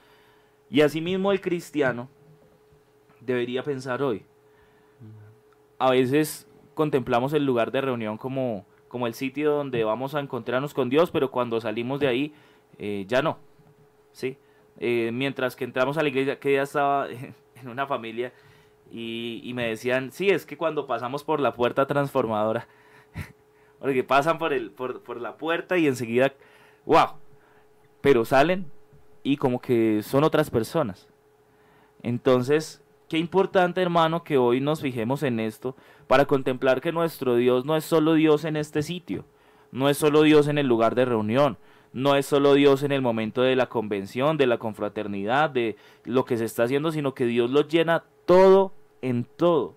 Y 0.70 0.82
asimismo 0.82 1.32
el 1.32 1.42
cristiano 1.42 2.10
debería 3.22 3.64
pensar 3.64 4.02
hoy. 4.02 4.26
A 5.80 5.92
veces 5.92 6.48
contemplamos 6.74 7.34
el 7.34 7.46
lugar 7.46 7.72
de 7.72 7.82
reunión 7.82 8.18
como, 8.18 8.66
como 8.88 9.08
el 9.08 9.14
sitio 9.14 9.52
donde 9.52 9.84
vamos 9.84 10.16
a 10.16 10.20
encontrarnos 10.20 10.74
con 10.74 10.90
Dios, 10.90 11.12
pero 11.12 11.32
cuando 11.32 11.60
salimos 11.60 12.00
de 12.00 12.08
ahí 12.08 12.34
eh, 12.78 13.06
ya 13.08 13.22
no. 13.22 13.38
¿sí? 14.12 14.38
Eh, 14.80 15.12
mientras 15.14 15.56
que 15.56 15.64
entramos 15.64 15.98
a 15.98 16.04
la 16.04 16.10
iglesia, 16.10 16.40
que 16.40 16.54
ya 16.54 16.64
estaba 16.64 17.08
en 17.56 17.68
una 17.68 17.88
familia 17.88 18.34
y, 18.92 19.42
y 19.44 19.54
me 19.54 19.68
decían, 19.68 20.12
sí, 20.12 20.30
es 20.30 20.46
que 20.46 20.58
cuando 20.58 20.88
pasamos 20.88 21.24
por 21.24 21.40
la 21.40 21.54
puerta 21.54 21.86
transformadora, 21.86 22.68
porque 23.80 24.04
pasan 24.04 24.38
por, 24.38 24.54
el, 24.54 24.72
por, 24.72 25.02
por 25.02 25.20
la 25.20 25.38
puerta 25.38 25.78
y 25.78 25.88
enseguida, 25.88 26.34
wow, 26.86 27.14
pero 28.02 28.26
salen 28.26 28.72
y 29.24 29.38
como 29.38 29.60
que 29.60 30.02
son 30.04 30.24
otras 30.24 30.50
personas. 30.50 31.08
Entonces, 32.02 32.82
qué 33.10 33.18
importante 33.18 33.82
hermano 33.82 34.24
que 34.24 34.38
hoy 34.38 34.62
nos 34.62 34.82
fijemos 34.82 35.24
en 35.24 35.40
esto 35.40 35.76
para 36.08 36.26
contemplar 36.26 36.82
que 36.82 36.92
nuestro 36.92 37.36
Dios 37.36 37.66
no 37.66 37.76
es 37.76 37.84
solo 37.84 38.14
Dios 38.14 38.46
en 38.46 38.56
este 38.56 38.84
sitio, 38.84 39.26
no 39.72 39.90
es 39.90 39.98
solo 39.98 40.22
Dios 40.22 40.48
en 40.48 40.58
el 40.58 40.68
lugar 40.68 40.96
de 40.96 41.06
reunión, 41.06 41.58
no 41.94 42.16
es 42.16 42.26
solo 42.26 42.54
Dios 42.54 42.84
en 42.84 42.92
el 42.92 43.02
momento 43.02 43.42
de 43.42 43.56
la 43.56 43.68
convención, 43.68 44.38
de 44.38 44.48
la 44.48 44.58
confraternidad, 44.58 45.50
de 45.50 45.76
lo 46.04 46.26
que 46.26 46.38
se 46.38 46.46
está 46.46 46.64
haciendo, 46.64 46.92
sino 46.92 47.14
que 47.14 47.26
Dios 47.26 47.50
lo 47.50 47.68
llena 47.68 48.04
todo 48.26 48.74
en 49.02 49.24
todo. 49.24 49.76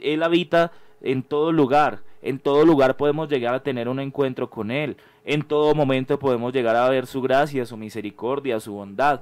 Él 0.00 0.22
habita 0.22 0.72
en 1.00 1.22
todo 1.22 1.52
lugar. 1.52 2.02
En 2.22 2.38
todo 2.38 2.64
lugar 2.64 2.96
podemos 2.96 3.28
llegar 3.28 3.54
a 3.54 3.62
tener 3.62 3.88
un 3.88 4.00
encuentro 4.00 4.48
con 4.48 4.70
Él. 4.70 4.96
En 5.24 5.42
todo 5.42 5.74
momento 5.74 6.18
podemos 6.18 6.52
llegar 6.52 6.76
a 6.76 6.88
ver 6.88 7.06
su 7.06 7.20
gracia, 7.20 7.66
su 7.66 7.76
misericordia, 7.76 8.60
su 8.60 8.72
bondad. 8.72 9.20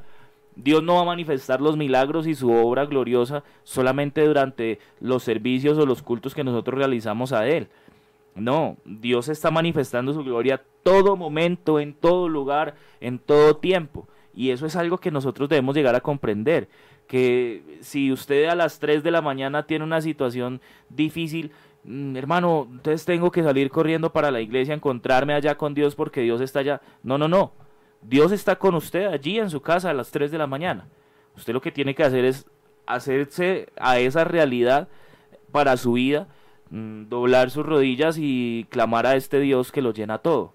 Dios 0.56 0.82
no 0.82 0.96
va 0.96 1.02
a 1.02 1.06
manifestar 1.06 1.60
los 1.60 1.76
milagros 1.76 2.26
y 2.26 2.34
su 2.34 2.52
obra 2.52 2.84
gloriosa 2.84 3.42
solamente 3.62 4.26
durante 4.26 4.78
los 5.00 5.22
servicios 5.22 5.78
o 5.78 5.86
los 5.86 6.02
cultos 6.02 6.34
que 6.34 6.44
nosotros 6.44 6.78
realizamos 6.78 7.32
a 7.32 7.48
Él. 7.48 7.68
No, 8.34 8.76
Dios 8.84 9.28
está 9.28 9.50
manifestando 9.50 10.12
su 10.12 10.22
gloria 10.22 10.62
todo 10.82 11.16
momento, 11.16 11.80
en 11.80 11.94
todo 11.94 12.28
lugar, 12.28 12.74
en 13.00 13.18
todo 13.18 13.56
tiempo. 13.56 14.08
Y 14.34 14.50
eso 14.50 14.66
es 14.66 14.76
algo 14.76 14.98
que 14.98 15.10
nosotros 15.10 15.48
debemos 15.48 15.74
llegar 15.74 15.94
a 15.94 16.00
comprender. 16.00 16.68
Que 17.06 17.78
si 17.80 18.12
usted 18.12 18.46
a 18.46 18.54
las 18.54 18.78
3 18.78 19.02
de 19.02 19.10
la 19.10 19.20
mañana 19.20 19.66
tiene 19.66 19.84
una 19.84 20.00
situación 20.00 20.60
difícil, 20.88 21.50
hermano, 21.84 22.68
entonces 22.70 23.04
tengo 23.04 23.30
que 23.30 23.42
salir 23.42 23.70
corriendo 23.70 24.12
para 24.12 24.30
la 24.30 24.40
iglesia, 24.40 24.74
encontrarme 24.74 25.34
allá 25.34 25.56
con 25.56 25.74
Dios 25.74 25.94
porque 25.94 26.20
Dios 26.22 26.40
está 26.40 26.60
allá. 26.60 26.80
No, 27.02 27.18
no, 27.18 27.28
no. 27.28 27.52
Dios 28.02 28.32
está 28.32 28.56
con 28.56 28.74
usted 28.74 29.06
allí 29.06 29.38
en 29.38 29.50
su 29.50 29.60
casa 29.60 29.90
a 29.90 29.94
las 29.94 30.10
3 30.10 30.30
de 30.30 30.38
la 30.38 30.46
mañana. 30.46 30.86
Usted 31.36 31.52
lo 31.52 31.60
que 31.60 31.72
tiene 31.72 31.94
que 31.94 32.04
hacer 32.04 32.24
es 32.24 32.46
hacerse 32.86 33.68
a 33.76 33.98
esa 33.98 34.24
realidad 34.24 34.88
para 35.52 35.76
su 35.76 35.94
vida, 35.94 36.28
mm, 36.70 37.08
doblar 37.08 37.50
sus 37.50 37.64
rodillas 37.66 38.16
y 38.18 38.66
clamar 38.70 39.06
a 39.06 39.16
este 39.16 39.40
Dios 39.40 39.72
que 39.72 39.82
lo 39.82 39.92
llena 39.92 40.18
todo. 40.18 40.54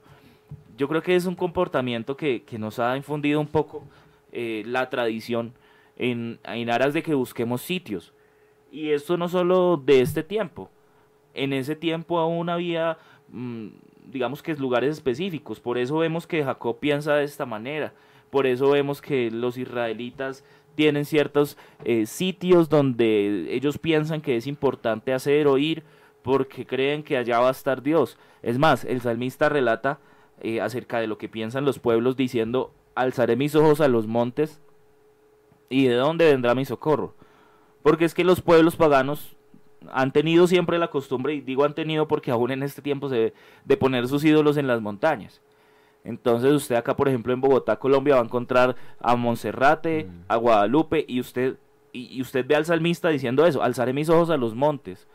Yo 0.78 0.88
creo 0.88 1.02
que 1.02 1.16
es 1.16 1.26
un 1.26 1.36
comportamiento 1.36 2.18
que, 2.18 2.44
que 2.44 2.60
nos 2.60 2.80
ha 2.80 2.98
infundido 2.98 3.40
un 3.40 3.48
poco 3.48 3.84
eh, 4.32 4.64
la 4.66 4.90
tradición 4.90 5.54
en, 5.98 6.40
en 6.44 6.70
aras 6.70 6.94
de 6.94 7.04
que 7.04 7.14
busquemos 7.14 7.62
sitios. 7.62 8.14
Y 8.72 8.90
esto 8.90 9.16
no 9.16 9.30
solo 9.30 9.78
de 9.78 10.02
este 10.02 10.24
tiempo. 10.24 10.70
En 11.36 11.54
ese 11.54 11.76
tiempo 11.76 12.20
aún 12.20 12.50
había 12.50 12.98
mm, 13.30 13.68
digamos 14.12 14.42
que 14.42 14.52
es 14.52 14.60
lugares 14.60 14.92
específicos. 14.92 15.60
Por 15.60 15.78
eso 15.78 15.98
vemos 15.98 16.28
que 16.28 16.44
Jacob 16.44 16.80
piensa 16.80 17.16
de 17.16 17.24
esta 17.24 17.46
manera. 17.46 17.94
Por 18.30 18.48
eso 18.48 18.70
vemos 18.70 19.02
que 19.02 19.32
los 19.32 19.58
israelitas 19.58 20.44
tienen 20.76 21.06
ciertos 21.06 21.58
eh, 21.84 22.06
sitios 22.06 22.70
donde 22.70 23.48
ellos 23.50 23.78
piensan 23.78 24.22
que 24.22 24.36
es 24.36 24.48
importante 24.48 25.14
hacer 25.14 25.48
o 25.48 25.58
ir 25.58 25.84
porque 26.22 26.66
creen 26.66 27.04
que 27.04 27.18
allá 27.18 27.40
va 27.40 27.50
a 27.50 27.52
estar 27.52 27.82
Dios. 27.82 28.18
Es 28.42 28.58
más, 28.58 28.84
el 28.84 29.02
salmista 29.02 29.48
relata 29.48 30.00
eh, 30.42 30.60
acerca 30.60 31.00
de 31.00 31.08
lo 31.08 31.18
que 31.18 31.30
piensan 31.30 31.66
los 31.66 31.80
pueblos 31.80 32.18
diciendo, 32.18 32.74
alzaré 32.96 33.36
mis 33.36 33.56
ojos 33.56 33.80
a 33.80 33.88
los 33.88 34.08
montes 34.08 34.60
y 35.70 35.86
de 35.86 35.96
dónde 35.96 36.26
vendrá 36.32 36.56
mi 36.56 36.66
socorro. 36.66 37.14
Porque 37.84 38.06
es 38.06 38.14
que 38.14 38.24
los 38.24 38.42
pueblos 38.42 38.76
paganos 38.76 39.35
han 39.94 40.12
tenido 40.12 40.48
siempre 40.48 40.78
la 40.78 40.90
costumbre, 40.90 41.34
y 41.34 41.42
digo 41.42 41.64
han 41.64 41.74
tenido 41.76 42.08
porque 42.08 42.32
aún 42.32 42.52
en 42.52 42.64
este 42.64 42.82
tiempo 42.82 43.10
se 43.10 43.16
ve, 43.16 43.34
de 43.66 43.78
poner 43.78 44.08
sus 44.08 44.24
ídolos 44.24 44.58
en 44.58 44.68
las 44.68 44.82
montañas. 44.82 45.42
Entonces 46.04 46.52
usted 46.54 46.76
acá, 46.76 46.96
por 46.96 47.08
ejemplo, 47.08 47.34
en 47.34 47.42
Bogotá, 47.42 47.78
Colombia, 47.78 48.16
va 48.16 48.22
a 48.22 48.26
encontrar 48.26 48.76
a 49.00 49.16
Monserrate, 49.16 50.06
Mm. 50.06 50.26
a 50.28 50.36
Guadalupe, 50.36 51.04
y 51.08 51.20
usted, 51.20 51.56
y, 51.92 52.16
y 52.18 52.22
usted 52.22 52.46
ve 52.46 52.56
al 52.56 52.66
salmista 52.66 53.10
diciendo 53.10 53.46
eso, 53.46 53.64
alzaré 53.64 53.92
mis 53.94 54.10
ojos 54.10 54.30
a 54.30 54.38
los 54.38 54.54
montes. 54.54 55.08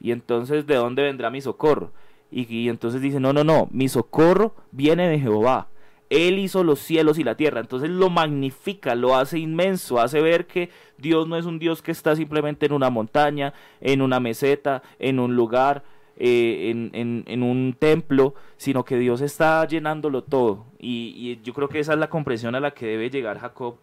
Y 0.00 0.12
entonces, 0.12 0.66
¿de 0.66 0.76
dónde 0.76 1.02
vendrá 1.02 1.28
mi 1.30 1.40
socorro? 1.40 1.90
Y, 2.30 2.46
y 2.54 2.68
entonces 2.68 3.00
dice, 3.00 3.20
no, 3.20 3.32
no, 3.32 3.44
no, 3.44 3.68
mi 3.70 3.88
socorro 3.88 4.54
viene 4.70 5.08
de 5.08 5.18
Jehová. 5.18 5.68
Él 6.10 6.38
hizo 6.38 6.64
los 6.64 6.78
cielos 6.78 7.18
y 7.18 7.24
la 7.24 7.36
tierra. 7.36 7.60
Entonces 7.60 7.90
lo 7.90 8.10
magnifica, 8.10 8.94
lo 8.94 9.16
hace 9.16 9.38
inmenso, 9.38 10.00
hace 10.00 10.20
ver 10.20 10.46
que 10.46 10.70
Dios 10.96 11.28
no 11.28 11.36
es 11.36 11.44
un 11.44 11.58
Dios 11.58 11.82
que 11.82 11.92
está 11.92 12.16
simplemente 12.16 12.66
en 12.66 12.72
una 12.72 12.90
montaña, 12.90 13.52
en 13.80 14.02
una 14.02 14.20
meseta, 14.20 14.82
en 14.98 15.18
un 15.18 15.36
lugar, 15.36 15.84
eh, 16.16 16.70
en, 16.92 17.42
un 17.42 17.76
templo, 17.78 18.34
sino 18.56 18.84
que 18.84 18.98
Dios 18.98 19.20
está 19.20 19.66
llenándolo 19.66 20.24
todo. 20.24 20.64
Y, 20.78 21.40
yo 21.42 21.52
creo 21.52 21.68
que 21.68 21.78
esa 21.78 21.92
es 21.92 21.98
la 21.98 22.10
comprensión 22.10 22.54
a 22.54 22.60
la 22.60 22.72
que 22.72 22.86
debe 22.86 23.10
llegar 23.10 23.38
Jacob 23.38 23.76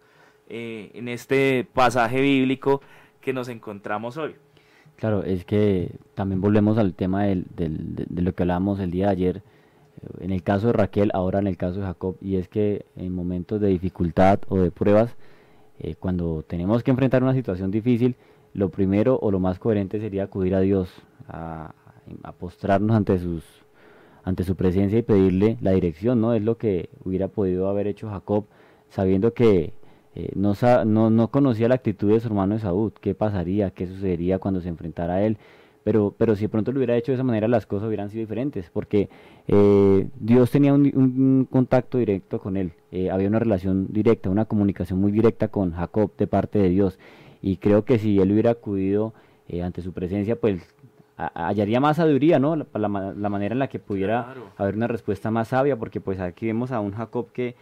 eh, 0.49 0.91
en 0.93 1.07
este 1.07 1.67
pasaje 1.73 2.21
bíblico 2.21 2.81
que 3.21 3.33
nos 3.33 3.47
encontramos 3.47 4.17
hoy. 4.17 4.35
Claro, 4.97 5.23
es 5.23 5.45
que 5.45 5.91
también 6.13 6.41
volvemos 6.41 6.77
al 6.77 6.93
tema 6.93 7.23
de, 7.23 7.43
de 7.55 8.21
lo 8.21 8.33
que 8.33 8.43
hablábamos 8.43 8.79
el 8.79 8.91
día 8.91 9.07
de 9.07 9.11
ayer, 9.11 9.43
en 10.19 10.31
el 10.31 10.43
caso 10.43 10.67
de 10.67 10.73
Raquel, 10.73 11.11
ahora 11.13 11.39
en 11.39 11.47
el 11.47 11.57
caso 11.57 11.79
de 11.79 11.85
Jacob, 11.85 12.17
y 12.21 12.35
es 12.37 12.47
que 12.47 12.85
en 12.95 13.13
momentos 13.13 13.59
de 13.61 13.67
dificultad 13.67 14.39
o 14.47 14.57
de 14.57 14.71
pruebas, 14.71 15.15
eh, 15.79 15.95
cuando 15.95 16.43
tenemos 16.47 16.83
que 16.83 16.91
enfrentar 16.91 17.23
una 17.23 17.33
situación 17.33 17.71
difícil, 17.71 18.15
lo 18.53 18.69
primero 18.69 19.19
o 19.21 19.31
lo 19.31 19.39
más 19.39 19.59
coherente 19.59 19.99
sería 19.99 20.23
acudir 20.23 20.55
a 20.55 20.61
Dios, 20.61 20.89
a, 21.27 21.73
postrarnos 22.39 22.95
ante 22.95 23.17
sus 23.19 23.43
ante 24.23 24.43
su 24.43 24.55
presencia 24.55 24.97
y 24.97 25.01
pedirle 25.03 25.57
la 25.61 25.71
dirección, 25.71 26.19
¿no? 26.21 26.33
Es 26.33 26.41
lo 26.41 26.57
que 26.57 26.89
hubiera 27.03 27.27
podido 27.27 27.67
haber 27.69 27.85
hecho 27.85 28.09
Jacob, 28.09 28.45
sabiendo 28.89 29.33
que 29.35 29.73
eh, 30.15 30.31
no 30.35 31.29
conocía 31.29 31.67
la 31.67 31.75
actitud 31.75 32.11
de 32.11 32.19
su 32.19 32.27
hermano 32.29 32.55
Esaú, 32.55 32.91
qué 33.01 33.13
pasaría, 33.13 33.69
qué 33.69 33.85
sucedería 33.85 34.39
cuando 34.39 34.61
se 34.61 34.69
enfrentara 34.69 35.15
a 35.15 35.23
él. 35.23 35.37
Pero, 35.85 36.15
pero 36.17 36.35
si 36.35 36.41
de 36.41 36.49
pronto 36.49 36.71
lo 36.71 36.79
hubiera 36.79 36.97
hecho 36.97 37.11
de 37.11 37.13
esa 37.13 37.23
manera, 37.23 37.47
las 37.47 37.67
cosas 37.67 37.87
hubieran 37.87 38.09
sido 38.09 38.21
diferentes, 38.21 38.71
porque 38.71 39.07
eh, 39.47 40.07
Dios 40.19 40.49
tenía 40.49 40.73
un, 40.73 40.91
un 40.95 41.47
contacto 41.49 41.99
directo 41.99 42.39
con 42.39 42.57
él, 42.57 42.71
eh, 42.91 43.11
había 43.11 43.27
una 43.27 43.37
relación 43.37 43.85
directa, 43.91 44.31
una 44.31 44.45
comunicación 44.45 44.99
muy 44.99 45.11
directa 45.11 45.47
con 45.49 45.73
Jacob 45.73 46.09
de 46.17 46.25
parte 46.25 46.57
de 46.57 46.69
Dios. 46.69 46.97
Y 47.39 47.57
creo 47.57 47.85
que 47.85 47.99
si 47.99 48.19
él 48.19 48.31
hubiera 48.31 48.49
acudido 48.49 49.13
eh, 49.47 49.61
ante 49.61 49.83
su 49.83 49.93
presencia, 49.93 50.35
pues 50.35 50.59
a- 51.17 51.47
hallaría 51.49 51.79
más 51.79 51.97
sabiduría, 51.97 52.39
¿no? 52.39 52.55
La, 52.55 52.65
la 52.73 52.87
ma- 52.87 53.13
la 53.13 53.29
manera 53.29 53.53
en 53.53 53.59
la 53.59 53.67
que 53.67 53.77
pudiera 53.77 54.23
Claro. 54.23 54.41
haber 54.57 54.75
una 54.75 54.87
respuesta 54.87 55.29
más 55.29 55.49
sabia, 55.49 55.77
porque 55.77 56.01
pues 56.01 56.19
aquí 56.19 56.47
vemos 56.47 56.71
a 56.71 56.79
un 56.79 56.93
Jacob 56.93 57.31
que 57.31 57.53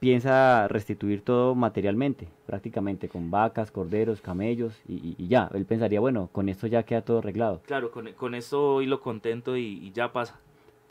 piensa 0.00 0.68
restituir 0.68 1.22
todo 1.22 1.54
materialmente, 1.54 2.28
prácticamente, 2.46 3.08
con 3.08 3.30
vacas, 3.30 3.70
corderos, 3.70 4.20
camellos, 4.20 4.80
y, 4.88 5.16
y- 5.18 5.26
ya, 5.28 5.50
él 5.54 5.64
pensaría, 5.66 6.00
bueno, 6.00 6.28
con 6.32 6.48
esto 6.48 6.66
ya 6.66 6.82
queda 6.84 7.02
todo 7.02 7.18
arreglado. 7.18 7.60
Claro, 7.66 7.90
con, 7.90 8.12
con 8.12 8.34
esto 8.34 8.80
lo 8.82 9.00
contento 9.00 9.56
y, 9.56 9.64
y 9.64 9.92
ya 9.92 10.12
pasa. 10.12 10.38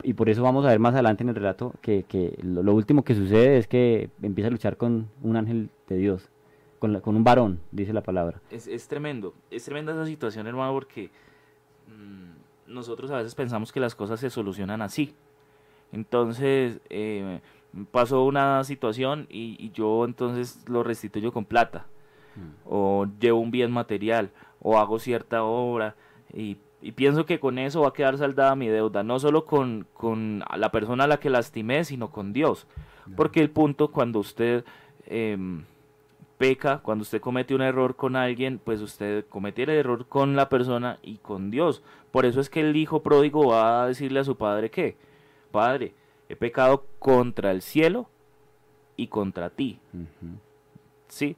Y 0.02 0.12
por 0.14 0.28
eso 0.28 0.42
vamos 0.42 0.64
a 0.64 0.68
ver 0.68 0.78
más 0.78 0.94
adelante 0.94 1.22
en 1.24 1.30
el 1.30 1.34
relato 1.34 1.72
que, 1.80 2.04
que 2.04 2.38
lo, 2.42 2.62
lo 2.62 2.72
último 2.74 3.02
que 3.02 3.14
sucede 3.14 3.58
es 3.58 3.66
que 3.66 4.10
empieza 4.22 4.48
a 4.48 4.50
luchar 4.52 4.76
con 4.76 5.08
un 5.22 5.36
ángel 5.36 5.70
de 5.88 5.96
Dios, 5.96 6.28
con, 6.78 6.92
la- 6.92 7.00
con 7.00 7.16
un 7.16 7.24
varón, 7.24 7.60
dice 7.72 7.92
la 7.92 8.02
palabra. 8.02 8.40
Es, 8.50 8.66
es 8.68 8.86
tremendo, 8.88 9.34
es 9.50 9.64
tremenda 9.64 9.92
esa 9.92 10.06
situación, 10.06 10.46
hermano, 10.46 10.72
porque 10.72 11.10
mm, 11.88 12.72
nosotros 12.72 13.10
a 13.10 13.16
veces 13.16 13.34
pensamos 13.34 13.72
que 13.72 13.80
las 13.80 13.94
cosas 13.94 14.20
se 14.20 14.30
solucionan 14.30 14.82
así. 14.82 15.14
Entonces, 15.90 16.80
eh, 16.90 17.40
pasó 17.90 18.24
una 18.24 18.64
situación 18.64 19.26
y, 19.28 19.56
y 19.58 19.70
yo 19.72 20.04
entonces 20.04 20.64
lo 20.68 20.82
restituyo 20.82 21.32
con 21.32 21.44
plata, 21.44 21.86
o 22.64 23.06
llevo 23.20 23.40
un 23.40 23.50
bien 23.50 23.70
material, 23.72 24.30
o 24.60 24.78
hago 24.78 24.98
cierta 24.98 25.42
obra, 25.42 25.96
y, 26.32 26.56
y 26.80 26.92
pienso 26.92 27.26
que 27.26 27.40
con 27.40 27.58
eso 27.58 27.80
va 27.82 27.88
a 27.88 27.92
quedar 27.92 28.18
saldada 28.18 28.54
mi 28.56 28.68
deuda, 28.68 29.02
no 29.02 29.18
solo 29.18 29.44
con, 29.44 29.86
con 29.94 30.44
la 30.56 30.70
persona 30.70 31.04
a 31.04 31.08
la 31.08 31.18
que 31.18 31.30
lastimé, 31.30 31.84
sino 31.84 32.10
con 32.10 32.32
Dios. 32.32 32.66
Porque 33.16 33.40
el 33.40 33.50
punto 33.50 33.88
cuando 33.88 34.20
usted... 34.20 34.64
em, 35.06 35.64
peca, 36.38 36.78
cuando 36.78 37.02
usted 37.02 37.20
comete 37.20 37.52
un 37.52 37.62
error 37.62 37.96
con 37.96 38.14
alguien, 38.14 38.60
pues 38.62 38.80
usted 38.80 39.26
comete 39.28 39.64
el 39.64 39.70
error 39.70 40.06
con 40.06 40.36
la 40.36 40.48
persona 40.48 41.00
y 41.02 41.16
con 41.16 41.50
Dios. 41.50 41.82
Por 42.12 42.26
eso 42.26 42.40
es 42.40 42.48
que 42.48 42.60
el 42.60 42.76
hijo 42.76 43.02
pródigo 43.02 43.48
va 43.48 43.82
a 43.82 43.88
decirle 43.88 44.20
a 44.20 44.24
su 44.24 44.36
padre 44.36 44.70
que, 44.70 44.96
Padre, 45.50 45.94
he 46.28 46.36
pecado 46.36 46.86
contra 46.98 47.50
el 47.50 47.62
cielo 47.62 48.08
y 48.96 49.08
contra 49.08 49.50
ti. 49.50 49.78
¿Sí? 51.08 51.36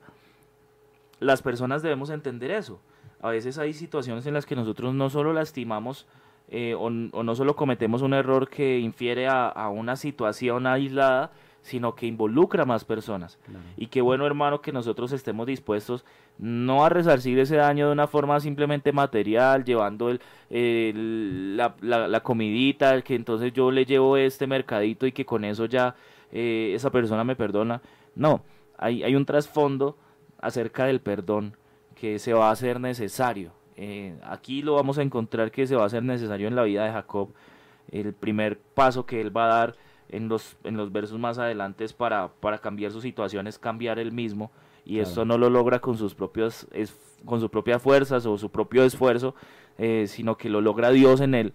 Las 1.21 1.43
personas 1.43 1.83
debemos 1.83 2.11
entender 2.11 2.51
eso. 2.51 2.81
A 3.21 3.31
veces 3.31 3.59
hay 3.59 3.73
situaciones 3.73 4.27
en 4.27 4.35
las 4.35 4.47
que 4.47 4.57
nosotros 4.57 4.95
no 4.95 5.11
solo 5.11 5.33
lastimamos 5.33 6.07
eh, 6.49 6.75
o, 6.75 6.91
no 6.91 7.35
solo 7.37 7.55
cometemos 7.55 8.03
un 8.03 8.13
error 8.13 8.49
que 8.49 8.81
infiere 8.81 9.29
a, 9.29 9.47
a 9.47 9.69
una 9.69 9.95
situación 9.95 10.67
aislada, 10.67 11.31
sino 11.63 11.95
que 11.95 12.07
involucra 12.07 12.65
a 12.65 12.67
más 12.67 12.85
personas. 12.85 13.39
Claro. 13.45 13.61
Y 13.77 13.87
qué 13.87 14.01
bueno, 14.01 14.27
hermano, 14.27 14.61
que 14.61 14.73
nosotros 14.73 15.13
estemos 15.13 15.47
dispuestos 15.47 16.05
no 16.41 16.85
a 16.85 16.89
resarcir 16.89 17.39
ese 17.39 17.57
daño 17.57 17.87
de 17.87 17.93
una 17.93 18.07
forma 18.07 18.41
simplemente 18.41 18.93
material, 18.93 19.63
llevando 19.65 20.11
el, 20.11 21.57
la, 21.57 21.75
la- 21.81 22.09
la 22.09 22.21
comidita, 22.21 23.03
que 23.03 23.15
entonces 23.15 23.53
yo 23.53 23.71
le 23.71 23.85
llevo 23.85 24.17
este 24.17 24.47
mercadito 24.47 25.07
y 25.07 25.13
que 25.13 25.27
con 25.27 25.45
eso 25.45 25.67
ya 25.67 25.95
eh, 26.33 26.73
esa 26.75 26.91
persona 26.91 27.25
me 27.25 27.37
perdona. 27.37 27.83
No, 28.15 28.43
hay, 28.79 29.03
hay 29.03 29.15
un 29.15 29.27
trasfondo 29.27 29.97
acerca 30.41 30.87
del 30.87 31.01
perdón 31.01 31.57
que 31.95 32.19
se 32.19 32.33
va 32.33 32.49
a 32.49 32.53
hacer 32.53 32.81
necesario. 32.81 33.53
Eh, 33.77 34.19
aquí 34.25 34.63
lo 34.63 34.75
vamos 34.75 34.99
a 34.99 35.03
encontrar 35.03 35.51
que 35.51 35.67
se 35.67 35.77
va 35.77 35.83
a 35.83 35.87
hacer 35.87 36.03
necesario 36.03 36.49
en 36.49 36.57
la 36.57 36.63
vida 36.63 36.85
de 36.85 36.93
Jacob. 36.93 37.29
El 37.91 38.15
primer 38.15 38.59
paso 38.59 39.05
que 39.05 39.21
él 39.21 39.37
va 39.37 39.45
a 39.45 39.55
dar 39.55 39.77
en 40.09 40.29
los, 40.29 40.57
en 40.65 40.77
los 40.77 40.91
versos 40.91 41.19
más 41.19 41.39
adelante 41.39 41.87
para, 41.97 42.29
para 42.29 42.59
cambiar 42.59 42.93
su 42.93 43.01
situación, 43.01 43.47
es 43.47 43.59
cambiar 43.59 43.99
él 43.99 44.13
mismo. 44.13 44.51
Y 44.85 44.95
Claro. 44.95 45.09
esto 45.09 45.25
no 45.25 45.39
lo 45.39 45.51
logra 45.51 45.81
con 45.81 45.97
sus 45.97 46.15
propios 46.15 46.67
es, 46.73 46.95
con 47.25 47.41
sus 47.41 47.51
propias 47.51 47.81
fuerzas 47.83 48.25
o 48.27 48.39
su 48.39 48.49
propio 48.51 48.85
esfuerzo, 48.85 49.35
eh, 49.79 50.07
sino 50.07 50.37
que 50.37 50.49
lo 50.49 50.61
logra 50.61 50.91
Dios 50.91 51.21
en 51.21 51.35
él. 51.35 51.53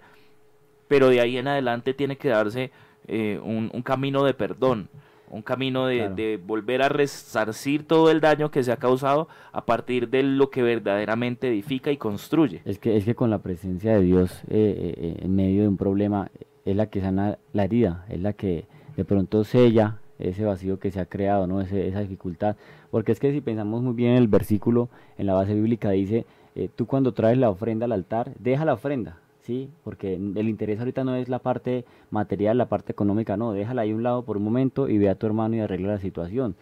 Pero 0.87 1.09
de 1.09 1.19
ahí 1.21 1.37
en 1.37 1.47
adelante 1.47 1.93
tiene 1.93 2.17
que 2.17 2.29
darse 2.29 2.71
eh, 3.07 3.39
un, 3.43 3.69
un 3.73 3.81
camino 3.81 4.23
de 4.23 4.33
perdón. 4.33 4.87
un 5.31 5.41
camino 5.41 5.87
de, 5.87 5.97
Claro. 5.97 6.15
de 6.15 6.37
volver 6.37 6.81
a 6.83 6.87
resarcir 6.89 7.85
todo 7.87 8.09
el 8.11 8.21
daño 8.21 8.51
que 8.51 8.63
se 8.63 8.71
ha 8.71 8.77
causado 8.77 9.27
a 9.51 9.65
partir 9.65 10.07
de 10.09 10.21
lo 10.23 10.49
que 10.51 10.61
verdaderamente 10.61 11.47
edifica 11.49 11.91
y 11.91 11.97
construye. 11.97 12.61
Es 12.63 12.77
que, 12.79 12.95
es 12.95 13.03
que 13.05 13.15
con 13.15 13.31
la 13.31 13.39
presencia 13.39 13.93
de 13.97 14.01
Dios 14.03 14.43
eh, 14.49 15.17
en 15.19 15.35
medio 15.35 15.63
de 15.63 15.67
un 15.67 15.77
problema 15.77 16.29
es 16.63 16.75
la 16.75 16.85
que 16.91 17.01
sana 17.01 17.37
la 17.53 17.63
herida, 17.65 18.05
es 18.09 18.21
la 18.21 18.33
que 18.33 18.65
de 18.95 19.03
pronto 19.03 19.43
sella 19.43 19.97
ese 20.19 20.45
vacío 20.45 20.79
que 20.79 20.91
se 20.91 20.99
ha 20.99 21.05
creado, 21.05 21.47
¿no? 21.47 21.61
Ese- 21.61 21.87
esa 21.87 21.99
dificultad. 22.01 22.55
Porque 22.91 23.11
es 23.11 23.19
que 23.19 23.31
si 23.31 23.41
pensamos 23.41 23.81
muy 23.81 23.93
bien 23.93 24.11
en 24.11 24.17
el 24.17 24.27
versículo, 24.27 24.89
en 25.17 25.25
la 25.27 25.33
base 25.33 25.53
bíblica 25.53 25.91
dice, 25.91 26.25
eh, 26.55 26.69
tú 26.73 26.85
cuando 26.85 27.13
traes 27.13 27.37
la 27.37 27.49
ofrenda 27.49 27.85
al 27.85 27.91
altar, 27.91 28.31
deja 28.39 28.63
la 28.65 28.73
ofrenda, 28.73 29.17
¿sí? 29.41 29.69
Porque 29.83 30.15
el 30.15 30.49
interés 30.49 30.79
ahorita 30.79 31.03
no 31.03 31.15
es 31.15 31.27
la 31.29 31.39
parte 31.39 31.85
material, 32.11 32.57
la 32.57 32.67
parte 32.69 32.91
económica, 32.93 33.35
no, 33.37 33.51
déjala 33.53 33.81
ahí 33.81 33.93
un 33.93 34.03
lado 34.03 34.23
por 34.23 34.37
un 34.37 34.43
momento 34.43 34.87
y 34.87 34.97
ve 34.97 35.09
a 35.09 35.15
tu 35.15 35.25
hermano 35.27 35.55
y 35.55 35.59
arregla 35.59 35.93
la 35.93 35.99
situación. 35.99 36.55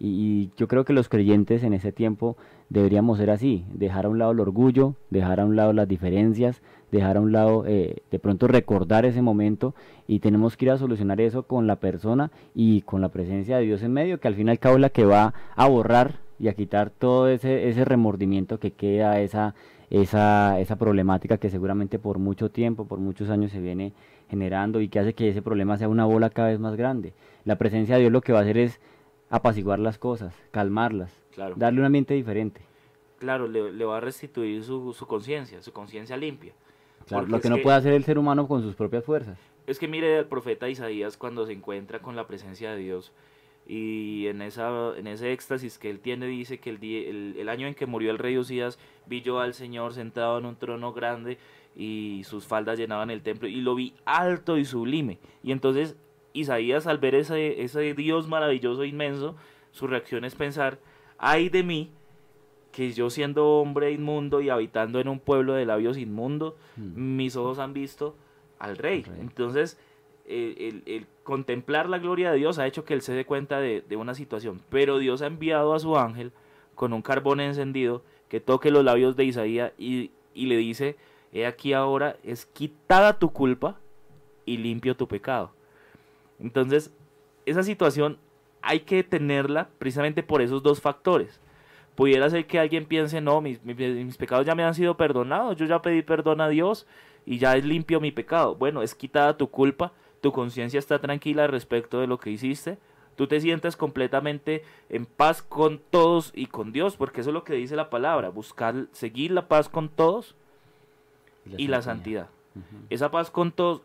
Y 0.00 0.50
yo 0.56 0.68
creo 0.68 0.84
que 0.84 0.92
los 0.92 1.08
creyentes 1.08 1.64
en 1.64 1.72
ese 1.72 1.90
tiempo 1.90 2.36
deberíamos 2.68 3.18
ser 3.18 3.30
así, 3.30 3.64
dejar 3.72 4.06
a 4.06 4.08
un 4.08 4.18
lado 4.18 4.30
el 4.32 4.40
orgullo, 4.40 4.94
dejar 5.10 5.40
a 5.40 5.44
un 5.44 5.56
lado 5.56 5.72
las 5.72 5.88
diferencias, 5.88 6.62
dejar 6.90 7.16
a 7.16 7.20
un 7.20 7.32
lado 7.32 7.64
eh, 7.66 7.96
de 8.10 8.18
pronto 8.18 8.46
recordar 8.48 9.04
ese 9.04 9.20
momento 9.22 9.74
y 10.06 10.20
tenemos 10.20 10.56
que 10.56 10.64
ir 10.66 10.70
a 10.70 10.78
solucionar 10.78 11.20
eso 11.20 11.42
con 11.42 11.66
la 11.66 11.76
persona 11.76 12.30
y 12.54 12.82
con 12.82 13.00
la 13.00 13.10
presencia 13.10 13.58
de 13.58 13.64
Dios 13.64 13.82
en 13.82 13.92
medio, 13.92 14.20
que 14.20 14.28
al 14.28 14.34
fin 14.34 14.48
y 14.48 14.50
al 14.50 14.58
cabo 14.58 14.76
es 14.76 14.80
la 14.80 14.90
que 14.90 15.04
va 15.04 15.34
a 15.54 15.68
borrar 15.68 16.20
y 16.38 16.48
a 16.48 16.54
quitar 16.54 16.90
todo 16.90 17.28
ese, 17.28 17.68
ese 17.68 17.84
remordimiento 17.84 18.58
que 18.58 18.70
queda, 18.70 19.20
esa, 19.20 19.54
esa, 19.90 20.58
esa 20.60 20.76
problemática 20.76 21.36
que 21.38 21.50
seguramente 21.50 21.98
por 21.98 22.18
mucho 22.18 22.48
tiempo, 22.50 22.86
por 22.86 22.98
muchos 23.00 23.28
años 23.28 23.50
se 23.52 23.60
viene 23.60 23.92
generando 24.30 24.80
y 24.80 24.88
que 24.88 24.98
hace 25.00 25.14
que 25.14 25.28
ese 25.28 25.42
problema 25.42 25.76
sea 25.78 25.88
una 25.88 26.04
bola 26.04 26.30
cada 26.30 26.48
vez 26.48 26.58
más 26.60 26.76
grande. 26.76 27.12
La 27.44 27.56
presencia 27.56 27.94
de 27.96 28.02
Dios 28.02 28.12
lo 28.12 28.20
que 28.20 28.32
va 28.32 28.38
a 28.40 28.42
hacer 28.42 28.58
es 28.58 28.80
apaciguar 29.30 29.78
las 29.78 29.98
cosas, 29.98 30.34
calmarlas, 30.52 31.12
Claro. 31.34 31.54
darle 31.56 31.80
un 31.80 31.86
ambiente 31.86 32.14
diferente. 32.14 32.60
Claro, 33.18 33.48
le, 33.48 33.72
le 33.72 33.84
va 33.84 33.96
a 33.96 34.00
restituir 34.00 34.62
su, 34.62 34.92
su 34.92 35.06
conciencia, 35.06 35.60
su 35.62 35.72
conciencia 35.72 36.16
limpia. 36.16 36.52
Claro, 37.08 37.26
lo 37.26 37.40
que 37.40 37.48
no 37.50 37.58
puede 37.58 37.76
hacer 37.76 37.92
el 37.94 38.04
ser 38.04 38.18
humano 38.18 38.46
con 38.46 38.62
sus 38.62 38.74
propias 38.74 39.04
fuerzas. 39.04 39.38
Es 39.66 39.78
que 39.78 39.88
mire 39.88 40.18
al 40.18 40.26
profeta 40.26 40.68
Isaías 40.68 41.16
cuando 41.16 41.44
se 41.46 41.52
encuentra 41.52 41.98
con 42.00 42.16
la 42.16 42.26
presencia 42.26 42.70
de 42.70 42.78
Dios 42.78 43.12
y 43.66 44.26
en, 44.28 44.40
esa, 44.40 44.96
en 44.96 45.06
ese 45.06 45.32
éxtasis 45.32 45.78
que 45.78 45.90
él 45.90 46.00
tiene 46.00 46.26
dice 46.26 46.58
que 46.58 46.70
el, 46.70 46.80
día- 46.80 47.08
el, 47.08 47.34
el 47.38 47.48
año 47.50 47.66
en 47.66 47.74
que 47.74 47.84
murió 47.84 48.10
el 48.10 48.18
rey 48.18 48.38
Usías 48.38 48.78
vi 49.06 49.20
yo 49.20 49.40
al 49.40 49.52
Señor 49.52 49.92
sentado 49.92 50.38
en 50.38 50.46
un 50.46 50.56
trono 50.56 50.94
grande 50.94 51.36
y 51.76 52.22
sus 52.24 52.46
faldas 52.46 52.78
llenaban 52.78 53.10
el 53.10 53.20
templo 53.22 53.46
y 53.46 53.60
lo 53.60 53.74
vi 53.74 53.92
alto 54.06 54.56
y 54.56 54.64
sublime. 54.64 55.18
Y 55.42 55.52
entonces 55.52 55.96
Isaías 56.32 56.86
al 56.86 56.98
ver 56.98 57.14
ese, 57.14 57.62
ese 57.62 57.92
Dios 57.94 58.26
maravilloso 58.26 58.84
e 58.84 58.88
inmenso, 58.88 59.36
su 59.70 59.86
reacción 59.86 60.24
es 60.24 60.34
pensar, 60.34 60.78
ay 61.18 61.50
de 61.50 61.62
mí, 61.62 61.90
que 62.72 62.92
yo 62.92 63.10
siendo 63.10 63.46
hombre 63.60 63.90
inmundo 63.92 64.40
y 64.40 64.50
habitando 64.50 65.00
en 65.00 65.08
un 65.08 65.18
pueblo 65.20 65.54
de 65.54 65.66
labios 65.66 65.96
inmundos, 65.98 66.54
Mm. 66.76 67.16
mis 67.16 67.34
ojos 67.36 67.58
han 67.58 67.72
visto 67.72 68.14
al 68.58 68.76
rey. 68.76 69.04
Entonces, 69.20 69.78
el, 70.26 70.82
el 70.86 71.06
contemplar 71.24 71.88
la 71.88 71.98
gloria 71.98 72.30
de 72.30 72.36
Dios 72.38 72.58
ha 72.58 72.66
hecho 72.66 72.84
que 72.84 72.92
él 72.94 73.00
se 73.02 73.14
dé 73.14 73.24
cuenta 73.24 73.60
de, 73.60 73.80
de 73.80 73.96
una 73.96 74.14
situación. 74.14 74.60
Pero 74.68 74.98
Dios 74.98 75.22
ha 75.22 75.26
enviado 75.26 75.72
a 75.74 75.78
su 75.80 75.96
ángel 75.96 76.32
con 76.74 76.92
un 76.92 77.00
carbón 77.02 77.40
encendido 77.40 78.02
que 78.28 78.40
toque 78.40 78.70
los 78.70 78.84
labios 78.84 79.16
de 79.16 79.24
Isaías 79.24 79.72
y, 79.78 80.10
y 80.34 80.46
le 80.46 80.56
dice, 80.58 80.96
he 81.32 81.46
aquí 81.46 81.72
ahora 81.72 82.16
es 82.22 82.44
quitada 82.46 83.18
tu 83.18 83.30
culpa 83.32 83.78
y 84.44 84.58
limpio 84.58 84.94
tu 84.96 85.08
pecado. 85.08 85.50
Entonces, 86.40 86.92
esa 87.46 87.62
situación 87.62 88.18
hay 88.60 88.80
que 88.80 89.02
tenerla 89.02 89.68
precisamente 89.78 90.22
por 90.22 90.42
esos 90.42 90.62
dos 90.62 90.80
factores. 90.80 91.40
Pudiera 91.98 92.30
ser 92.30 92.46
que 92.46 92.60
alguien 92.60 92.86
piense, 92.86 93.20
no, 93.20 93.40
mis, 93.40 93.60
mis- 93.64 93.76
mis 93.76 94.16
pecados 94.16 94.46
ya 94.46 94.54
me 94.54 94.62
han 94.62 94.72
sido 94.74 94.96
perdonados, 94.96 95.56
yo 95.56 95.66
ya 95.66 95.82
pedí 95.82 96.02
perdón 96.02 96.40
a 96.40 96.48
Dios 96.48 96.86
y 97.26 97.38
ya 97.38 97.56
es 97.56 97.64
limpio 97.64 97.98
mi 98.00 98.12
pecado. 98.12 98.54
Bueno, 98.54 98.82
es 98.82 98.94
quitada 98.94 99.36
tu 99.36 99.48
culpa, 99.50 99.90
tu 100.20 100.30
conciencia 100.30 100.78
está 100.78 101.00
tranquila 101.00 101.48
respecto 101.48 101.98
de 102.00 102.06
lo 102.06 102.18
que 102.20 102.30
hiciste, 102.30 102.78
tú 103.16 103.26
te 103.26 103.40
sientes 103.40 103.76
completamente 103.76 104.62
en 104.90 105.06
paz 105.06 105.42
con 105.42 105.80
todos 105.90 106.30
y 106.36 106.46
con 106.46 106.70
Dios, 106.72 106.96
porque 106.96 107.20
eso 107.22 107.30
es 107.30 107.34
lo 107.34 107.42
que 107.42 107.54
dice 107.54 107.74
la 107.74 107.90
palabra, 107.90 108.28
buscar, 108.28 108.86
seguir 108.92 109.32
la 109.32 109.48
paz 109.48 109.68
con 109.68 109.88
todos 109.88 110.36
y 111.58 111.66
la 111.66 111.82
santidad. 111.82 112.28
Esa 112.90 113.10
paz 113.10 113.30
con 113.32 113.50
todos 113.50 113.82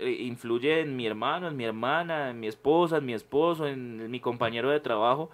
eh, 0.00 0.10
influye 0.10 0.80
en 0.80 0.96
mi 0.96 1.06
hermano, 1.06 1.46
en 1.46 1.56
mi 1.56 1.64
hermana, 1.64 2.30
en 2.30 2.40
mi 2.40 2.48
esposa, 2.48 2.96
en 2.98 3.06
mi 3.06 3.12
esposo, 3.14 3.68
en 3.68 4.10
mi 4.10 4.18
compañero 4.18 4.70
de 4.70 4.80
trabajo 4.80 5.30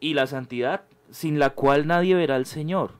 y 0.00 0.14
la 0.14 0.26
santidad 0.26 0.82
sin 1.10 1.38
la 1.38 1.50
cual 1.50 1.86
nadie 1.86 2.14
verá 2.14 2.36
al 2.36 2.46
Señor. 2.46 2.92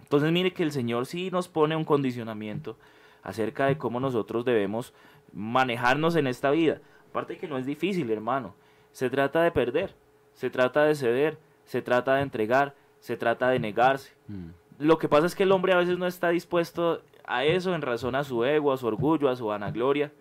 Entonces 0.00 0.30
mire 0.32 0.52
que 0.52 0.62
el 0.62 0.72
Señor 0.72 1.06
sí 1.06 1.30
nos 1.30 1.48
pone 1.48 1.76
un 1.76 1.84
condicionamiento 1.84 2.76
acerca 3.22 3.66
de 3.66 3.78
cómo 3.78 4.00
nosotros 4.00 4.44
debemos 4.44 4.92
manejarnos 5.32 6.16
en 6.16 6.26
esta 6.26 6.50
vida. 6.50 6.80
Aparte 7.10 7.38
que 7.38 7.48
no 7.48 7.58
es 7.58 7.66
difícil, 7.66 8.10
hermano. 8.10 8.54
Se 8.92 9.08
trata 9.08 9.42
de 9.42 9.50
perder, 9.50 9.94
se 10.34 10.50
trata 10.50 10.84
de 10.84 10.94
ceder, 10.94 11.38
se 11.64 11.82
trata 11.82 12.16
de 12.16 12.22
entregar, 12.22 12.74
se 13.00 13.16
trata 13.16 13.48
de 13.48 13.58
negarse. 13.58 14.12
Mm. 14.28 14.50
Lo 14.78 14.98
que 14.98 15.08
pasa 15.08 15.26
es 15.26 15.34
que 15.34 15.44
el 15.44 15.52
hombre 15.52 15.72
a 15.72 15.78
veces 15.78 15.98
no 15.98 16.06
está 16.06 16.30
dispuesto 16.30 17.02
a 17.24 17.44
eso 17.44 17.74
en 17.74 17.82
razón 17.82 18.14
a 18.14 18.24
su 18.24 18.44
ego, 18.44 18.72
a 18.72 18.76
su 18.76 18.86
orgullo, 18.86 19.28
a 19.28 19.36
su 19.36 19.46
vanagloria. 19.46 20.12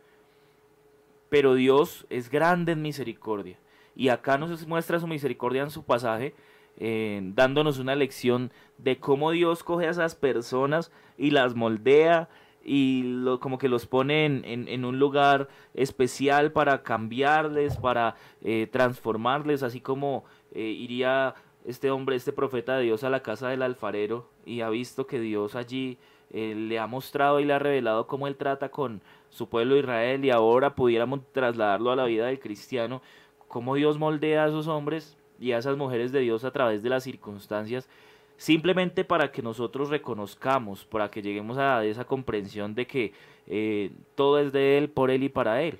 Pero 1.30 1.56
Dios 1.56 2.06
es 2.10 2.30
grande 2.30 2.74
en 2.74 2.82
misericordia. 2.82 3.58
Y 3.96 4.10
acá 4.10 4.38
nos 4.38 4.68
muestra 4.68 5.00
su 5.00 5.08
misericordia 5.08 5.64
en 5.64 5.70
su 5.70 5.84
pasaje, 5.84 6.34
eh, 6.78 7.22
dándonos 7.36 7.80
una 7.80 7.96
lección 7.96 8.52
de 8.78 9.00
cómo 9.00 9.32
Dios 9.32 9.64
coge 9.64 9.88
a 9.88 9.92
esas 9.92 10.16
personas 10.16 10.92
y 11.18 11.32
las 11.32 11.56
moldea 11.56 12.30
y 12.64 13.04
lo, 13.04 13.40
como 13.40 13.58
que 13.58 13.70
los 13.70 13.88
pone 13.88 14.26
en, 14.26 14.44
en- 14.46 14.86
un 14.86 15.00
lugar 15.00 15.48
especial 15.74 16.52
para 16.52 16.84
cambiarles, 16.84 17.78
para 17.78 18.16
eh, 18.44 18.68
transformarles, 18.72 19.64
así 19.64 19.82
como 19.82 20.26
eh, 20.54 20.62
iría 20.62 21.34
este 21.66 21.90
hombre, 21.92 22.16
este 22.16 22.34
profeta 22.34 22.78
de 22.78 22.84
Dios 22.84 23.04
a 23.04 23.10
la 23.10 23.22
casa 23.24 23.50
del 23.50 23.62
alfarero 23.64 24.30
y 24.46 24.62
ha 24.62 24.70
visto 24.70 25.08
que 25.08 25.20
Dios 25.20 25.56
allí 25.56 25.98
eh, 26.32 26.54
le 26.56 26.80
ha 26.80 26.88
mostrado 26.88 27.40
y 27.40 27.46
le 27.46 27.54
ha 27.54 27.60
revelado 27.60 28.08
cómo 28.08 28.28
él 28.28 28.36
trata 28.36 28.70
con 28.70 29.02
su 29.30 29.50
pueblo 29.50 29.78
Israel 29.78 30.24
y 30.26 30.30
ahora 30.32 30.76
pudiéramos 30.76 31.22
trasladarlo 31.32 31.92
a 31.92 31.96
la 31.96 32.06
vida 32.06 32.28
del 32.28 32.40
cristiano, 32.40 33.02
cómo 33.48 33.76
Dios 33.76 33.98
moldea 33.98 34.44
a 34.46 34.48
esos 34.48 34.68
hombres 34.68 35.18
y 35.42 35.52
a 35.52 35.58
esas 35.58 35.76
mujeres 35.76 36.12
de 36.12 36.20
Dios 36.22 36.46
a 36.46 36.52
través 36.52 36.84
de 36.84 36.90
las 36.90 37.04
circunstancias, 37.04 37.90
simplemente 38.38 39.04
para 39.04 39.32
que 39.32 39.42
nosotros 39.42 39.90
reconozcamos, 39.90 40.86
para 40.86 41.12
que 41.12 41.22
lleguemos 41.22 41.58
a 41.58 41.84
esa 41.84 42.06
comprensión 42.06 42.76
de 42.76 42.88
que 42.88 43.14
eh, 43.48 43.92
todo 44.16 44.40
es 44.40 44.54
de 44.54 44.78
Él, 44.78 44.90
por 44.90 45.12
Él 45.12 45.24
y 45.24 45.30
para 45.30 45.62
Él. 45.62 45.80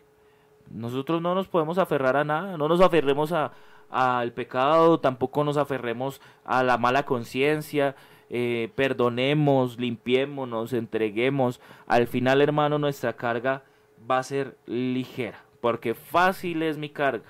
Nosotros 0.70 1.22
no 1.22 1.36
nos 1.36 1.48
podemos 1.48 1.78
aferrar 1.78 2.18
a 2.18 2.24
nada, 2.24 2.58
no 2.58 2.68
nos 2.68 2.82
aferremos 2.82 3.32
a 3.32 3.52
al 3.92 4.32
pecado, 4.32 5.00
tampoco 5.00 5.44
nos 5.44 5.58
aferremos 5.58 6.22
a 6.46 6.64
la 6.64 6.78
mala 6.78 7.04
conciencia, 7.04 7.96
eh, 8.30 8.72
perdonemos, 8.76 9.78
limpiémonos, 9.78 10.74
entreguemos. 10.74 11.60
Al 11.88 12.08
final, 12.08 12.42
hermano, 12.42 12.80
nuestra 12.80 13.14
carga 13.14 13.64
va 14.10 14.20
a 14.20 14.24
ser 14.24 14.58
ligera, 14.66 15.44
porque 15.60 15.94
fácil 15.94 16.64
es 16.64 16.78
mi 16.78 16.90
carga, 16.90 17.26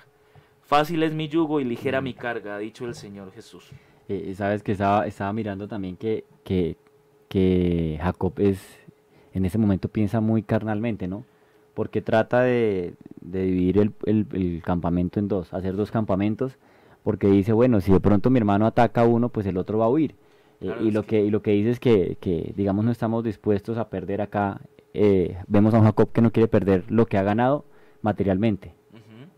fácil 0.72 1.02
es 1.02 1.12
mi 1.12 1.28
yugo 1.28 1.60
y 1.60 1.64
ligera 1.64 2.00
mi 2.00 2.14
carga, 2.14 2.54
ha 2.56 2.58
dicho 2.58 2.86
el 2.86 2.94
Señor 2.94 3.30
Jesús. 3.32 3.70
Eh, 4.08 4.32
sabes 4.34 4.62
que 4.62 4.72
estaba, 4.72 5.06
estaba 5.06 5.30
mirando 5.34 5.68
también 5.68 5.98
que, 5.98 6.24
que, 6.44 6.78
que 7.28 7.98
Jacob 8.00 8.32
es, 8.38 8.58
en 9.34 9.44
ese 9.44 9.58
momento 9.58 9.88
piensa 9.88 10.22
muy 10.22 10.42
carnalmente, 10.42 11.06
¿no? 11.08 11.26
Porque 11.74 12.00
trata 12.00 12.40
de, 12.40 12.94
de 13.20 13.42
dividir 13.42 13.78
el, 13.78 13.92
el- 14.06 14.26
el 14.32 14.62
campamento 14.62 15.20
en 15.20 15.28
dos, 15.28 15.52
hacer 15.52 15.76
dos 15.76 15.90
campamentos, 15.90 16.56
porque 17.02 17.26
dice, 17.26 17.52
bueno, 17.52 17.82
si 17.82 17.92
de 17.92 18.00
pronto 18.00 18.30
mi 18.30 18.38
hermano 18.38 18.64
ataca 18.66 19.02
a 19.02 19.04
uno, 19.06 19.28
pues 19.28 19.44
el 19.46 19.58
otro 19.58 19.76
va 19.76 19.84
a 19.84 19.90
huir. 19.90 20.14
Eh, 20.62 20.72
y, 20.80 20.90
lo 20.90 21.02
que- 21.02 21.08
que, 21.18 21.24
y 21.26 21.30
lo 21.30 21.42
que 21.42 21.50
dice 21.50 21.68
es 21.70 21.80
que, 21.80 22.16
que, 22.18 22.54
digamos, 22.56 22.82
no 22.86 22.90
estamos 22.92 23.24
dispuestos 23.24 23.76
a 23.76 23.90
perder 23.90 24.22
acá. 24.22 24.62
eh, 24.94 25.36
vemos 25.48 25.74
a 25.74 25.78
un 25.78 25.84
Jacob 25.84 26.12
que 26.12 26.22
no 26.22 26.30
quiere 26.32 26.48
perder 26.48 26.84
lo 26.90 27.04
que 27.06 27.18
ha 27.18 27.22
ganado 27.22 27.64
materialmente. 28.02 28.74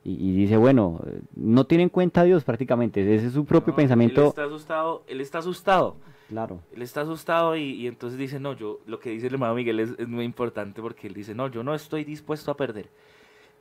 Y, 0.04 0.12
y 0.12 0.32
dice, 0.32 0.56
bueno, 0.58 1.00
no 1.34 1.64
tiene 1.66 1.84
en 1.84 1.88
cuenta 1.88 2.20
a 2.20 2.24
Dios 2.24 2.44
prácticamente, 2.44 3.00
ese 3.14 3.26
es 3.28 3.32
su 3.32 3.46
propio 3.46 3.72
No, 3.72 3.78
Él 3.78 3.82
pensamiento. 3.82 4.26
está 4.28 4.44
asustado, 4.44 5.02
él 5.06 5.20
está 5.22 5.38
asustado. 5.38 5.96
Claro. 6.28 6.60
Él 6.74 6.82
está 6.82 7.00
asustado 7.02 7.56
y, 7.56 7.62
y 7.70 7.86
entonces 7.86 8.18
dice, 8.18 8.38
no, 8.38 8.52
yo, 8.52 8.80
lo 8.86 8.98
que 9.00 9.10
dice 9.10 9.28
el 9.28 9.34
hermano 9.34 9.54
Miguel 9.54 9.80
es, 9.80 9.90
es 9.98 10.06
muy 10.08 10.24
importante 10.24 10.82
porque 10.82 11.06
él 11.06 11.14
dice, 11.14 11.34
no, 11.34 11.48
yo 11.48 11.62
no 11.64 11.74
estoy 11.74 12.04
dispuesto 12.04 12.50
a 12.50 12.56
perder. 12.56 12.88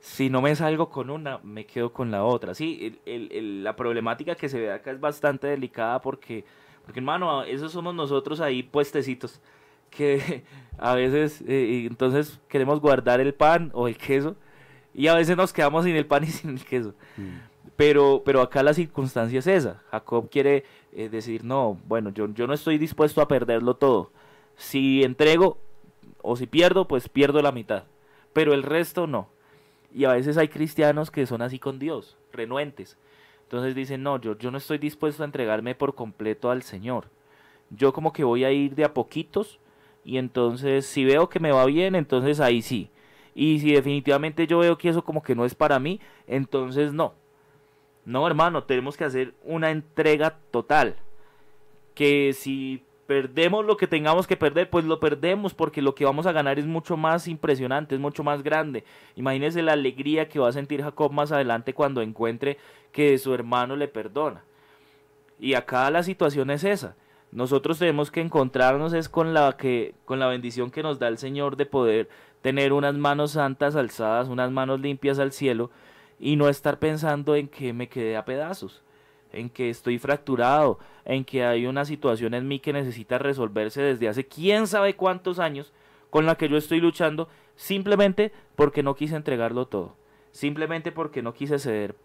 Si 0.00 0.28
no 0.28 0.42
me 0.42 0.54
salgo 0.54 0.90
con 0.90 1.08
una, 1.08 1.38
me 1.42 1.64
quedo 1.64 1.92
con 1.94 2.10
la 2.10 2.24
otra. 2.24 2.54
Sí, 2.54 2.78
el- 2.82 2.98
el- 3.06 3.32
el- 3.32 3.64
la 3.64 3.74
problemática 3.74 4.34
que 4.34 4.50
se 4.50 4.60
ve 4.60 4.70
acá 4.70 4.90
es 4.90 5.00
bastante 5.00 5.46
delicada 5.46 6.00
porque, 6.02 6.44
porque 6.84 7.00
hermano, 7.00 7.42
esos 7.44 7.72
somos 7.72 7.94
nosotros 7.94 8.40
ahí 8.40 8.62
puestecitos 8.62 9.40
que 9.88 10.44
a 10.78 10.94
veces, 10.94 11.42
eh, 11.46 11.86
entonces 11.88 12.38
queremos 12.48 12.80
guardar 12.80 13.20
el 13.20 13.32
pan 13.32 13.70
o 13.72 13.88
el 13.88 13.96
queso 13.96 14.36
Y 14.94 15.08
a 15.08 15.14
veces 15.14 15.36
nos 15.36 15.52
quedamos 15.52 15.84
sin 15.84 15.96
el 15.96 16.06
pan 16.06 16.24
y 16.24 16.26
sin 16.28 16.50
el 16.50 16.64
queso. 16.64 16.94
Pero, 17.76 18.22
pero 18.24 18.40
acá 18.40 18.62
la 18.62 18.72
circunstancia 18.72 19.40
es 19.40 19.46
esa. 19.46 19.82
Jacob 19.90 20.30
quiere 20.30 20.64
eh, 20.92 21.08
decir, 21.08 21.44
no, 21.44 21.78
bueno, 21.86 22.10
yo, 22.10 22.32
yo 22.32 22.46
no 22.46 22.54
estoy 22.54 22.78
dispuesto 22.78 23.20
a 23.20 23.28
perderlo 23.28 23.74
todo. 23.74 24.12
Si 24.56 25.02
entrego 25.02 25.58
o 26.22 26.36
si 26.36 26.46
pierdo, 26.46 26.86
pues 26.86 27.08
pierdo 27.08 27.42
la 27.42 27.52
mitad. 27.52 27.84
Pero 28.32 28.54
el 28.54 28.62
resto 28.62 29.06
no. 29.06 29.28
Y 29.92 30.04
a 30.04 30.12
veces 30.12 30.36
hay 30.36 30.48
cristianos 30.48 31.10
que 31.10 31.26
son 31.26 31.42
así 31.42 31.58
con 31.58 31.78
Dios, 31.78 32.16
renuentes. 32.32 32.96
Entonces 33.42 33.74
dicen, 33.74 34.02
no, 34.02 34.20
yo, 34.20 34.36
yo 34.38 34.50
no 34.50 34.58
estoy 34.58 34.78
dispuesto 34.78 35.22
a 35.22 35.26
entregarme 35.26 35.74
por 35.74 35.94
completo 35.94 36.50
al 36.50 36.62
Señor. 36.62 37.08
Yo 37.70 37.92
como 37.92 38.12
que 38.12 38.24
voy 38.24 38.44
a 38.44 38.50
ir 38.50 38.74
de 38.74 38.84
a 38.84 38.94
poquitos 38.94 39.58
y 40.04 40.18
entonces 40.18 40.86
si 40.86 41.04
veo 41.04 41.28
que 41.28 41.40
me 41.40 41.52
va 41.52 41.64
bien, 41.66 41.94
entonces 41.94 42.40
ahí 42.40 42.62
sí. 42.62 42.90
Y 43.34 43.58
si 43.60 43.72
definitivamente 43.72 44.46
yo 44.46 44.60
veo 44.60 44.78
que 44.78 44.88
eso 44.88 45.04
como 45.04 45.22
que 45.22 45.34
no 45.34 45.44
es 45.44 45.54
para 45.54 45.78
mí, 45.78 46.00
entonces 46.26 46.92
no. 46.92 47.14
No, 48.04 48.26
hermano, 48.26 48.64
tenemos 48.64 48.96
que 48.96 49.04
hacer 49.04 49.34
una 49.42 49.70
entrega 49.70 50.38
total. 50.50 50.96
Que 51.94 52.32
si 52.32 52.84
perdemos 53.06 53.64
lo 53.64 53.76
que 53.76 53.86
tengamos 53.86 54.26
que 54.26 54.36
perder, 54.36 54.70
pues 54.70 54.84
lo 54.84 55.00
perdemos 55.00 55.54
porque 55.54 55.82
lo 55.82 55.94
que 55.94 56.04
vamos 56.04 56.26
a 56.26 56.32
ganar 56.32 56.58
es 56.58 56.66
mucho 56.66 56.96
más 56.96 57.28
impresionante, 57.28 57.94
es 57.94 58.00
mucho 58.00 58.22
más 58.22 58.42
grande. 58.42 58.84
Imagínese 59.16 59.62
la 59.62 59.72
alegría 59.72 60.28
que 60.28 60.38
va 60.38 60.48
a 60.48 60.52
sentir 60.52 60.82
Jacob 60.82 61.12
más 61.12 61.32
adelante 61.32 61.74
cuando 61.74 62.02
encuentre 62.02 62.58
que 62.92 63.18
su 63.18 63.34
hermano 63.34 63.76
le 63.76 63.88
perdona. 63.88 64.44
Y 65.38 65.54
acá 65.54 65.90
la 65.90 66.02
situación 66.02 66.50
es 66.50 66.64
esa. 66.64 66.96
Nosotros 67.32 67.78
tenemos 67.78 68.10
que 68.10 68.20
encontrarnos 68.20 68.92
es 68.92 69.08
con 69.08 69.34
la 69.34 69.56
que 69.56 69.94
con 70.04 70.20
la 70.20 70.28
bendición 70.28 70.70
que 70.70 70.84
nos 70.84 71.00
da 71.00 71.08
el 71.08 71.18
Señor 71.18 71.56
de 71.56 71.66
poder 71.66 72.08
tener 72.44 72.74
unas 72.74 72.94
manos 72.94 73.30
santas 73.30 73.74
alzadas, 73.74 74.28
unas 74.28 74.50
manos 74.50 74.78
limpias 74.78 75.18
al 75.18 75.32
cielo 75.32 75.70
y 76.18 76.36
no 76.36 76.50
estar 76.50 76.78
pensando 76.78 77.36
en 77.36 77.48
que 77.48 77.72
me 77.72 77.88
quedé 77.88 78.18
a 78.18 78.26
pedazos 78.26 78.82
en 79.32 79.48
que 79.48 79.70
estoy 79.70 79.98
fracturado, 79.98 80.78
en 81.06 81.24
que 81.24 81.42
hay 81.42 81.66
una 81.66 81.86
situación 81.86 82.34
en 82.34 82.46
mí 82.46 82.60
que 82.60 82.74
necesita 82.74 83.16
resolverse 83.16 83.80
desde 83.80 84.08
hace 84.08 84.26
quién 84.26 84.66
sabe 84.66 84.94
cuántos 84.94 85.38
años, 85.38 85.72
con 86.10 86.26
la 86.26 86.36
que 86.36 86.48
yo 86.48 86.58
estoy 86.58 86.80
luchando, 86.80 87.28
simplemente 87.56 88.30
porque 88.56 88.82
no 88.82 88.94
quise 88.94 89.16
entregarlo 89.16 89.66
todo, 89.66 89.96
simplemente 90.30 90.92
porque 90.92 91.22
no 91.22 91.32
quise 91.32 91.58
ceder, 91.58 91.96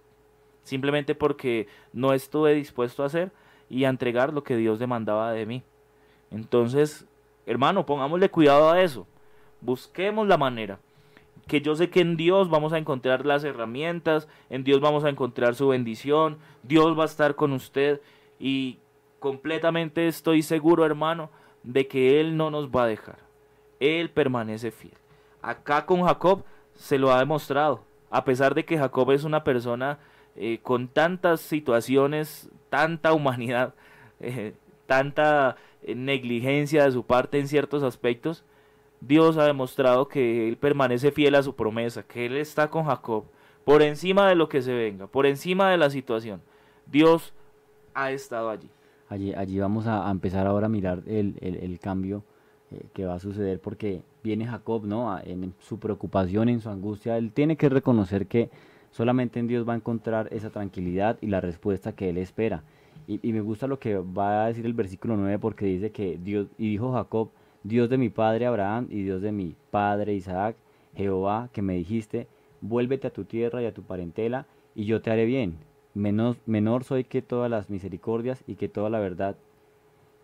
simplemente 0.64 1.16
porque 1.16 1.68
no 1.94 2.14
estuve 2.14 2.56
dispuesto 2.56 3.04
a 3.04 3.08
hacer 3.08 3.32
y 3.70 3.84
a 3.84 3.90
entregar 3.90 4.34
lo 4.34 4.44
que 4.44 4.56
Dios 4.56 4.80
demandaba 4.80 5.34
de 5.34 5.46
mí. 5.46 5.64
Entonces, 6.32 7.06
hermano, 7.46 7.86
pongámosle 7.86 8.30
cuidado 8.30 8.72
a 8.72 8.82
eso, 8.82 9.06
busquemos 9.62 10.28
la 10.28 10.38
manera 10.38 10.80
que 11.50 11.62
yo 11.62 11.76
sé 11.76 11.90
que 11.90 12.00
en 12.00 12.16
Dios 12.16 12.50
vamos 12.50 12.74
a 12.74 12.78
encontrar 12.78 13.26
las 13.26 13.44
herramientas, 13.44 14.28
en 14.50 14.64
Dios 14.64 14.80
vamos 14.80 15.04
a 15.04 15.10
encontrar 15.10 15.56
su 15.56 15.68
bendición, 15.68 16.38
Dios 16.64 16.98
va 16.98 17.04
a 17.04 17.08
estar 17.08 17.36
con 17.36 17.52
usted 17.54 18.02
y 18.40 18.78
completamente 19.20 20.08
estoy 20.08 20.44
seguro, 20.44 20.86
hermano, 20.86 21.30
de 21.64 21.88
que 21.88 22.22
Él 22.22 22.38
no 22.38 22.52
nos 22.52 22.70
va 22.70 22.84
a 22.84 22.88
dejar. 22.88 23.18
Él 23.80 24.10
permanece 24.12 24.72
fiel. 24.72 24.94
Acá 25.42 25.86
con 25.86 26.04
Jacob 26.04 26.44
se 26.76 27.00
lo 27.00 27.12
ha 27.12 27.20
demostrado, 27.20 27.84
a 28.12 28.24
pesar 28.24 28.54
de 28.54 28.64
que 28.64 28.78
Jacob 28.78 29.12
es 29.12 29.24
una 29.24 29.44
persona 29.44 29.98
eh, 30.36 30.60
con 30.62 30.88
tantas 30.88 31.42
situaciones, 31.42 32.50
tanta 32.70 33.12
humanidad, 33.14 33.74
eh, 34.20 34.54
tanta 34.86 35.58
eh, 35.82 35.96
negligencia 35.96 36.86
de 36.86 36.92
su 36.92 37.04
parte 37.04 37.40
en 37.40 37.48
ciertos 37.48 37.84
aspectos, 37.84 38.44
Dios 39.02 39.38
ha 39.38 39.46
demostrado 39.46 40.08
que 40.08 40.48
Él 40.48 40.58
permanece 40.58 41.12
fiel 41.12 41.36
a 41.36 41.44
su 41.44 41.56
promesa, 41.56 42.04
que 42.04 42.26
Él 42.26 42.38
está 42.38 42.70
con 42.70 42.86
Jacob, 42.86 43.26
por 43.64 43.82
encima 43.82 44.28
de 44.28 44.36
lo 44.36 44.50
que 44.50 44.62
se 44.62 44.74
venga, 44.74 45.08
por 45.08 45.26
encima 45.26 45.72
de 45.72 45.78
la 45.78 45.90
situación. 45.90 46.42
Dios 46.86 47.34
ha 47.94 48.12
estado 48.12 48.50
allí. 48.50 48.70
Allí, 49.08 49.34
allí 49.34 49.60
vamos 49.60 49.88
a, 49.88 50.10
empezar 50.10 50.46
ahora 50.48 50.68
a 50.68 50.70
mirar 50.70 51.02
el, 51.08 51.80
cambio 51.82 52.24
eh, 52.72 52.86
que 52.94 53.06
va 53.06 53.16
a 53.16 53.20
suceder 53.20 53.60
porque 53.60 54.04
viene 54.24 54.46
Jacob, 54.46 54.86
¿no? 54.86 55.18
en 55.24 55.54
su 55.60 55.80
preocupación, 55.80 56.50
en 56.50 56.62
su 56.62 56.70
angustia, 56.70 57.18
él 57.18 57.32
tiene 57.32 57.58
que 57.58 57.70
reconocer 57.70 58.28
que 58.28 58.52
solamente 58.92 59.40
en 59.40 59.48
Dios 59.48 59.68
va 59.68 59.74
a 59.74 59.78
encontrar 59.78 60.28
esa 60.32 60.50
tranquilidad 60.52 61.18
y 61.22 61.28
la 61.28 61.42
respuesta 61.42 61.94
que 61.94 62.10
él 62.10 62.18
espera. 62.18 62.64
Y, 63.08 63.20
y 63.28 63.34
me 63.34 63.42
gusta 63.42 63.66
lo 63.66 63.80
que 63.80 63.98
va 63.98 64.44
a 64.44 64.48
decir 64.48 64.66
el 64.66 64.74
versículo 64.74 65.18
9 65.18 65.40
porque 65.40 65.66
dice 65.66 65.92
que 65.92 66.20
Dios, 66.22 66.48
y 66.60 66.70
dijo 66.70 66.94
Jacob, 66.94 67.30
Dios 67.64 67.90
de 67.90 67.98
mi 67.98 68.10
padre 68.10 68.46
Abraham 68.46 68.88
y 68.90 69.04
Dios 69.04 69.22
de 69.22 69.32
mi 69.32 69.56
padre 69.72 70.14
Isaac, 70.14 70.56
Jehová, 70.96 71.50
que 71.52 71.62
me 71.62 71.76
dijiste, 71.76 72.28
vuélvete 72.62 73.08
a 73.08 73.14
tu 73.14 73.26
tierra 73.26 73.62
y 73.62 73.66
a 73.66 73.74
tu 73.74 73.84
parentela, 73.84 74.46
y 74.76 74.86
yo 74.86 75.02
te 75.02 75.12
haré 75.12 75.26
bien. 75.26 75.58
Menor, 75.94 76.38
menor 76.46 76.84
soy 76.84 77.04
que 77.04 77.22
todas 77.22 77.50
las 77.50 77.70
misericordias 77.70 78.44
y 78.48 78.56
que 78.56 78.70
toda 78.70 78.90
la 78.90 79.00
verdad 79.00 79.36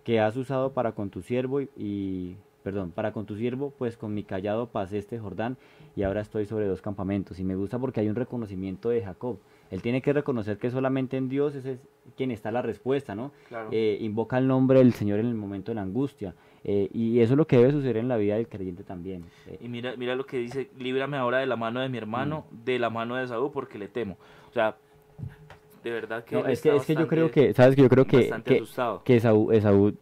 que 0.03 0.19
has 0.19 0.38
usado 0.38 0.71
para 0.71 0.93
con 0.93 1.09
tu 1.09 1.21
siervo 1.21 1.61
y, 1.61 2.36
perdón, 2.63 2.91
para 2.91 3.11
con 3.11 3.25
tu 3.25 3.36
siervo, 3.36 3.73
pues 3.75 3.97
con 3.97 4.13
mi 4.13 4.23
callado 4.23 4.67
pasé 4.67 4.99
este 4.99 5.19
Jordán 5.19 5.57
y 5.95 6.03
ahora 6.03 6.21
estoy 6.21 6.45
sobre 6.45 6.67
dos 6.67 6.81
campamentos. 6.81 7.39
Y 7.39 7.43
me 7.43 7.55
gusta 7.55 7.79
porque 7.79 7.99
hay 7.99 8.07
un 8.07 8.15
reconocimiento 8.15 8.89
de 8.89 9.01
Jacob. 9.01 9.39
Él 9.71 9.81
tiene 9.81 10.03
que 10.03 10.13
reconocer 10.13 10.59
que 10.59 10.69
solamente 10.69 11.17
en 11.17 11.27
Dios 11.27 11.55
es 11.55 11.79
quien 12.15 12.29
está 12.29 12.51
la 12.51 12.61
respuesta, 12.61 13.15
¿no? 13.15 13.31
Eh, 13.71 13.97
invoca 13.99 14.38
el 14.38 14.47
nombre 14.47 14.79
del 14.79 14.93
Señor 14.93 15.19
en 15.19 15.25
el 15.25 15.33
momento 15.33 15.71
de 15.71 15.75
la 15.75 15.81
angustia. 15.81 16.36
Eh, 16.68 16.89
y 16.93 17.20
eso 17.20 17.34
es 17.34 17.38
lo 17.38 17.45
que 17.45 17.57
debe 17.57 17.72
suceder 17.72 17.97
en 17.97 18.07
la 18.07 18.18
vida 18.18 18.36
del 18.36 18.47
creyente 18.47 18.84
también. 18.84 19.24
Eh, 19.45 19.59
y 19.61 19.70
mira, 19.70 19.93
mira 19.97 20.16
lo 20.16 20.26
que 20.26 20.39
dice, 20.39 20.72
líbrame 20.80 21.16
ahora 21.16 21.38
de 21.38 21.45
la 21.45 21.55
mano 21.55 21.80
de 21.80 21.89
mi 21.89 21.99
hermano, 21.99 22.45
mm. 22.49 22.63
de 22.66 22.80
la 22.80 22.89
mano 22.89 23.16
de 23.18 23.28
Saúl, 23.28 23.51
porque 23.53 23.78
le 23.78 23.88
temo. 23.88 24.18
O 24.49 24.51
sea, 24.51 24.76
de 25.84 25.91
verdad 25.91 26.24
que... 26.24 26.39
es, 26.51 26.63
que 26.63 26.76
es 26.76 26.86
que 26.88 26.95
yo 26.95 27.07
creo 27.07 27.30
que, 27.30 27.53
¿sabes? 27.53 27.76
Yo 27.76 27.88
creo 27.88 28.05
que, 28.05 28.34
que, 28.43 28.63
que 29.03 29.16
Esaú, 29.16 29.95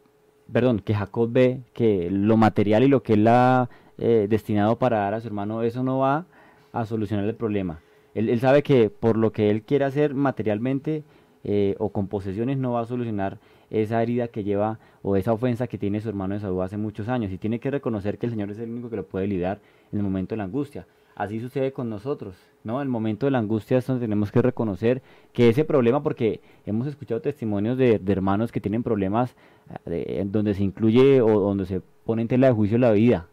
perdón, 0.50 0.78
que 0.78 0.94
Jacob 0.94 1.30
ve 1.30 1.60
que 1.74 2.08
lo 2.10 2.38
material 2.38 2.82
y 2.82 2.88
lo 2.88 3.02
que 3.02 3.12
él 3.12 3.28
ha 3.28 3.68
eh, 3.98 4.26
destinado 4.30 4.78
para 4.78 5.00
dar 5.00 5.12
a 5.12 5.20
su 5.20 5.28
hermano, 5.28 5.62
eso 5.62 5.82
no 5.82 5.98
va 5.98 6.24
a 6.72 6.86
solucionar 6.86 7.26
el 7.26 7.34
problema. 7.34 7.80
Él, 8.14 8.30
él 8.30 8.40
sabe 8.40 8.62
que 8.62 8.88
por 8.88 9.18
lo 9.18 9.32
que 9.32 9.50
él 9.50 9.64
quiere 9.64 9.84
hacer 9.84 10.14
materialmente 10.14 11.04
o 11.76 11.90
con 11.90 12.08
posesiones 12.08 12.56
no 12.56 12.72
va 12.72 12.80
a 12.80 12.86
solucionar 12.86 13.38
esa 13.70 14.02
herida 14.02 14.28
que 14.28 14.44
lleva 14.44 14.78
o 15.02 15.16
esa 15.16 15.32
ofensa 15.32 15.66
que 15.66 15.78
tiene 15.78 16.00
su 16.00 16.08
hermano 16.08 16.34
Esaú 16.34 16.62
hace 16.62 16.76
muchos 16.76 17.08
años 17.08 17.30
y 17.32 17.38
tiene 17.38 17.60
que 17.60 17.70
reconocer 17.70 18.18
que 18.18 18.26
el 18.26 18.32
Señor 18.32 18.50
es 18.50 18.58
el 18.58 18.70
único 18.70 18.90
que 18.90 18.96
lo 18.96 19.06
puede 19.06 19.26
lidiar 19.26 19.60
en 19.92 19.98
el 19.98 20.04
momento 20.04 20.34
de 20.34 20.38
la 20.38 20.44
angustia. 20.44 20.86
Así 21.16 21.38
sucede 21.38 21.72
con 21.72 21.88
nosotros, 21.88 22.34
¿no? 22.64 22.80
En 22.80 22.86
el 22.86 22.88
momento 22.88 23.26
de 23.26 23.30
la 23.30 23.38
angustia 23.38 23.78
es 23.78 23.86
donde 23.86 24.04
tenemos 24.04 24.32
que 24.32 24.42
reconocer 24.42 25.00
que 25.32 25.48
ese 25.48 25.64
problema, 25.64 26.02
porque 26.02 26.40
hemos 26.66 26.88
escuchado 26.88 27.20
testimonios 27.20 27.78
de, 27.78 28.00
hermanos 28.06 28.50
que 28.50 28.60
tienen 28.60 28.82
problemas 28.82 29.36
eh, 29.86 30.16
en 30.18 30.32
donde 30.32 30.54
se 30.54 30.64
incluye 30.64 31.20
o 31.20 31.38
donde 31.38 31.66
se 31.66 31.80
pone 32.04 32.22
en 32.22 32.28
tela 32.28 32.48
de 32.48 32.52
juicio 32.52 32.78
la 32.78 32.90
vida, 32.90 33.28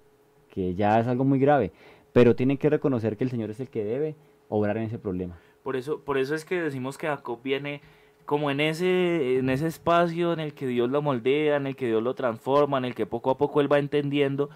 que 0.52 0.76
ya 0.76 1.00
es 1.00 1.08
algo 1.08 1.24
muy 1.24 1.40
grave, 1.40 1.72
pero 2.14 2.36
tienen 2.36 2.60
que 2.60 2.70
reconocer 2.70 3.18
que 3.18 3.24
el 3.24 3.32
Señor 3.32 3.50
es 3.50 3.60
el 3.60 3.70
que 3.70 3.84
debe 3.84 4.16
obrar 4.48 4.78
en 4.78 4.84
ese 4.84 5.00
problema. 5.00 5.40
Por 5.64 5.76
eso, 5.76 6.02
por 6.02 6.20
eso 6.20 6.36
es 6.36 6.46
que 6.46 6.62
decimos 6.62 7.00
que 7.00 7.08
Jacob 7.08 7.40
viene 7.44 7.82
como 8.26 8.52
en 8.52 8.60
ese, 8.60 9.40
en 9.40 9.50
ese 9.50 9.68
espacio 9.68 10.34
en 10.34 10.40
el 10.40 10.54
que 10.54 10.68
Dios 10.68 10.90
lo 10.90 11.02
moldea, 11.02 11.58
en 11.58 11.68
el 11.68 11.76
que 11.76 11.88
Dios 11.88 12.02
lo 12.02 12.14
transforma, 12.14 12.78
en 12.78 12.86
el 12.86 12.96
que 12.96 13.06
poco 13.06 13.32
a 13.32 13.38
poco 13.38 13.62
él 13.62 13.72
va 13.72 13.80
entendiendo 13.80 14.50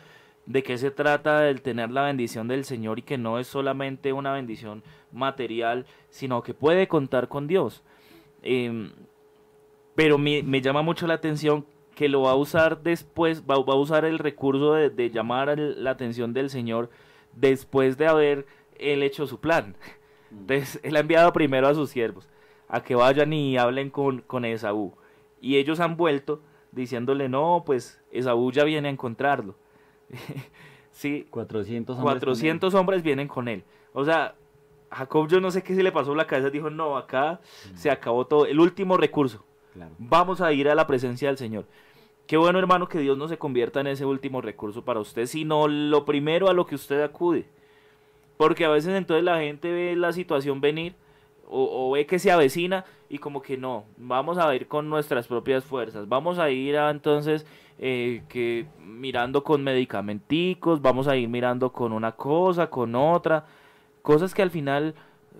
de 0.45 0.63
qué 0.63 0.77
se 0.77 0.91
trata 0.91 1.49
el 1.49 1.61
tener 1.61 1.91
la 1.91 2.03
bendición 2.03 2.47
del 2.47 2.65
Señor 2.65 2.99
y 2.99 3.01
que 3.01 3.17
no 3.17 3.39
es 3.39 3.47
solamente 3.47 4.13
una 4.13 4.33
bendición 4.33 4.83
material, 5.11 5.85
sino 6.09 6.43
que 6.43 6.53
puede 6.53 6.87
contar 6.87 7.27
con 7.27 7.47
Dios. 7.47 7.83
Em, 8.43 8.91
pero 9.95 10.17
me, 10.17 10.61
llama 10.61 10.81
mucho 10.81 11.07
la 11.07 11.15
atención 11.15 11.65
que 11.95 12.09
lo 12.09 12.23
va 12.23 12.31
a 12.31 12.35
usar 12.35 12.83
después, 12.83 13.43
va, 13.43 13.55
a 13.55 13.75
usar 13.75 14.05
el 14.05 14.19
recurso 14.19 14.73
de, 14.73 15.09
llamar 15.09 15.57
la 15.57 15.91
atención 15.91 16.33
del 16.33 16.49
Señor 16.49 16.89
después 17.33 17.97
de 17.97 18.07
haber 18.07 18.45
él 18.77 19.01
hecho 19.01 19.25
su 19.25 19.39
plan. 19.39 19.75
Mm. 20.29 20.39
Entonces, 20.41 20.79
él 20.83 20.95
ha 20.95 20.99
enviado 20.99 21.33
primero 21.33 21.67
a 21.67 21.73
sus 21.73 21.89
siervos 21.89 22.29
a 22.67 22.81
que 22.81 22.95
vayan 22.95 23.33
y 23.33 23.57
hablen 23.57 23.89
con, 23.89 24.21
con 24.21 24.45
Esaú. 24.45 24.93
Y 25.41 25.57
ellos 25.57 25.79
han 25.79 25.97
vuelto 25.97 26.41
diciéndole, 26.71 27.29
no, 27.29 27.63
pues 27.65 28.01
Esaú 28.11 28.51
ya 28.51 28.63
viene 28.63 28.87
a 28.87 28.91
encontrarlo. 28.91 29.55
sí, 30.91 31.27
400 31.29 31.97
hombres, 31.97 32.13
400 32.13 32.73
hombres 32.73 33.03
vienen 33.03 33.27
con 33.27 33.47
él. 33.47 33.63
O 33.93 34.03
sea, 34.03 34.35
Jacob 34.91 35.27
yo 35.27 35.39
no 35.39 35.51
sé 35.51 35.63
qué 35.63 35.75
se 35.75 35.83
le 35.83 35.91
pasó 35.91 36.15
la 36.15 36.27
cabeza, 36.27 36.49
dijo, 36.49 36.69
no, 36.69 36.97
acá 36.97 37.39
mm. 37.71 37.77
se 37.77 37.89
acabó 37.89 38.25
todo, 38.25 38.45
el 38.45 38.59
último 38.59 38.97
recurso. 38.97 39.43
Vamos 39.97 40.39
a 40.39 40.53
ir 40.53 40.69
a 40.69 40.75
la 40.75 40.87
presencia 40.87 41.27
del 41.27 41.37
Señor. 41.37 41.65
Qué 42.27 42.37
bueno, 42.37 42.57
hermano, 42.57 42.87
que 42.87 42.99
Dios 42.99 43.17
no 43.17 43.27
se 43.27 43.37
convierta 43.37 43.81
en 43.81 43.87
ese 43.87 44.05
último 44.05 44.41
recurso 44.41 44.83
para 44.83 44.99
usted, 44.99 45.25
sino 45.27 45.67
lo 45.67 46.05
primero 46.05 46.49
a 46.49 46.53
lo 46.53 46.65
que 46.65 46.75
usted 46.75 47.01
acude. 47.01 47.45
Porque 48.37 48.65
a 48.65 48.69
veces 48.69 48.95
entonces 48.95 49.23
la 49.23 49.39
gente 49.39 49.71
ve 49.71 49.95
la 49.95 50.11
situación 50.11 50.61
venir 50.61 50.95
o, 51.47 51.91
ve 51.91 52.05
que 52.05 52.19
se 52.19 52.31
avecina 52.31 52.85
y 53.09 53.19
como 53.19 53.41
que 53.41 53.57
no, 53.57 53.85
vamos 53.97 54.37
a 54.37 54.53
ir 54.55 54.67
con 54.67 54.89
nuestras 54.89 55.27
propias 55.27 55.63
fuerzas, 55.63 56.07
vamos 56.07 56.39
a 56.39 56.49
ir 56.49 56.77
a, 56.77 56.89
entonces 56.89 57.45
eh, 57.77 58.23
que 58.29 58.65
mirando 58.79 59.43
con 59.43 59.63
medicamenticos, 59.63 60.81
vamos 60.81 61.07
a 61.07 61.15
ir 61.15 61.29
mirando 61.29 61.71
con 61.71 61.93
una 61.93 62.13
cosa, 62.13 62.69
con 62.69 62.95
otra, 62.95 63.45
cosas 64.01 64.33
que 64.33 64.41
al 64.41 64.51
final 64.51 64.95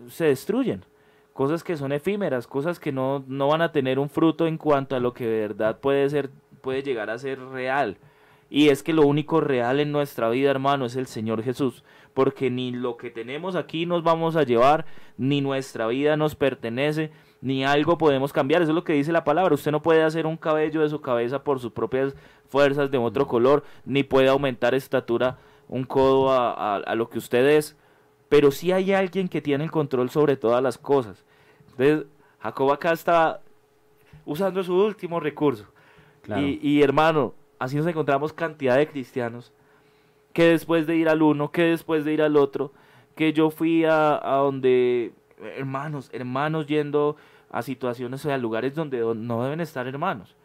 se 0.09 0.25
destruyen, 0.25 0.85
cosas 1.33 1.63
que 1.63 1.77
son 1.77 1.91
efímeras, 1.91 2.47
cosas 2.47 2.79
que 2.79 2.91
no, 2.91 3.23
no 3.27 3.47
van 3.47 3.61
a 3.61 3.71
tener 3.71 3.99
un 3.99 4.09
fruto 4.09 4.47
en 4.47 4.57
cuanto 4.57 4.95
a 4.95 4.99
lo 4.99 5.13
que 5.13 5.25
de 5.25 5.39
verdad 5.39 5.79
puede 5.79 6.09
ser, 6.09 6.29
puede 6.61 6.83
llegar 6.83 7.09
a 7.09 7.17
ser 7.17 7.39
real. 7.39 7.97
Y 8.49 8.69
es 8.69 8.83
que 8.83 8.93
lo 8.93 9.05
único 9.07 9.41
real 9.41 9.79
en 9.79 9.91
nuestra 9.91 10.29
vida, 10.29 10.51
hermano, 10.51 10.85
es 10.85 10.95
el 10.95 11.07
Señor 11.07 11.41
Jesús. 11.43 11.83
Porque 12.15 12.49
ni 12.49 12.71
lo 12.71 12.97
que 12.97 13.11
tenemos 13.11 13.55
aquí 13.55 13.85
nos 13.85 14.01
vamos 14.01 14.35
a 14.35 14.41
llevar, 14.41 14.87
ni 15.17 15.41
nuestra 15.41 15.85
vida 15.85 16.17
nos 16.17 16.33
pertenece, 16.33 17.11
ni 17.41 17.63
algo 17.63 17.99
podemos 17.99 18.33
cambiar. 18.33 18.63
Eso 18.63 18.71
es 18.71 18.75
lo 18.75 18.83
que 18.83 18.93
dice 18.93 19.11
la 19.11 19.23
palabra. 19.23 19.53
Usted 19.53 19.71
no 19.71 19.83
puede 19.83 20.01
hacer 20.01 20.25
un 20.25 20.37
cabello 20.37 20.81
de 20.81 20.89
su 20.89 21.01
cabeza 21.01 21.43
por 21.43 21.59
sus 21.59 21.71
propias 21.71 22.15
fuerzas 22.47 22.89
de 22.89 22.97
otro 22.97 23.27
color, 23.27 23.63
ni 23.85 24.01
puede 24.01 24.29
aumentar 24.29 24.73
estatura 24.73 25.37
un 25.67 25.83
codo 25.83 26.31
a, 26.31 26.77
a 26.77 26.95
lo 26.95 27.09
que 27.09 27.19
usted 27.19 27.45
es. 27.45 27.77
Pero 28.29 28.49
sí 28.49 28.71
hay 28.71 28.93
alguien 28.93 29.27
que 29.27 29.41
tiene 29.41 29.65
el 29.65 29.71
control 29.71 30.09
sobre 30.09 30.37
todas 30.37 30.63
las 30.63 30.77
cosas. 30.77 31.23
Entonces, 31.71 32.07
Jacob 32.39 32.71
acá 32.71 32.93
está 32.93 33.41
usando 34.25 34.63
su 34.63 34.73
último 34.73 35.19
recurso. 35.19 35.65
Claro. 36.21 36.41
Y, 36.41 36.59
y, 36.61 36.81
hermano, 36.81 37.33
así 37.59 37.75
nos 37.75 37.85
encontramos 37.87 38.33
cantidad 38.33 38.77
de 38.77 38.87
cristianos 38.87 39.51
que 40.35 40.49
después 40.49 40.85
de 40.85 40.97
ir 40.97 41.07
al 41.07 41.21
uno, 41.21 41.49
que 41.49 41.61
después 41.61 42.03
de 42.03 42.11
ir 42.11 42.21
al 42.21 42.35
otro, 42.35 42.73
que 43.15 43.31
yo 43.31 43.51
fui 43.51 43.85
a, 43.85 44.19
donde, 44.21 45.13
hermanos, 45.55 46.09
hermanos 46.11 46.67
yendo 46.67 47.15
a 47.49 47.61
situaciones 47.61 48.25
o 48.25 48.33
a 48.33 48.37
lugares 48.37 48.75
donde 48.75 48.99
no 49.15 49.43
deben 49.43 49.61
estar 49.61 49.87
hermanos. 49.87 50.35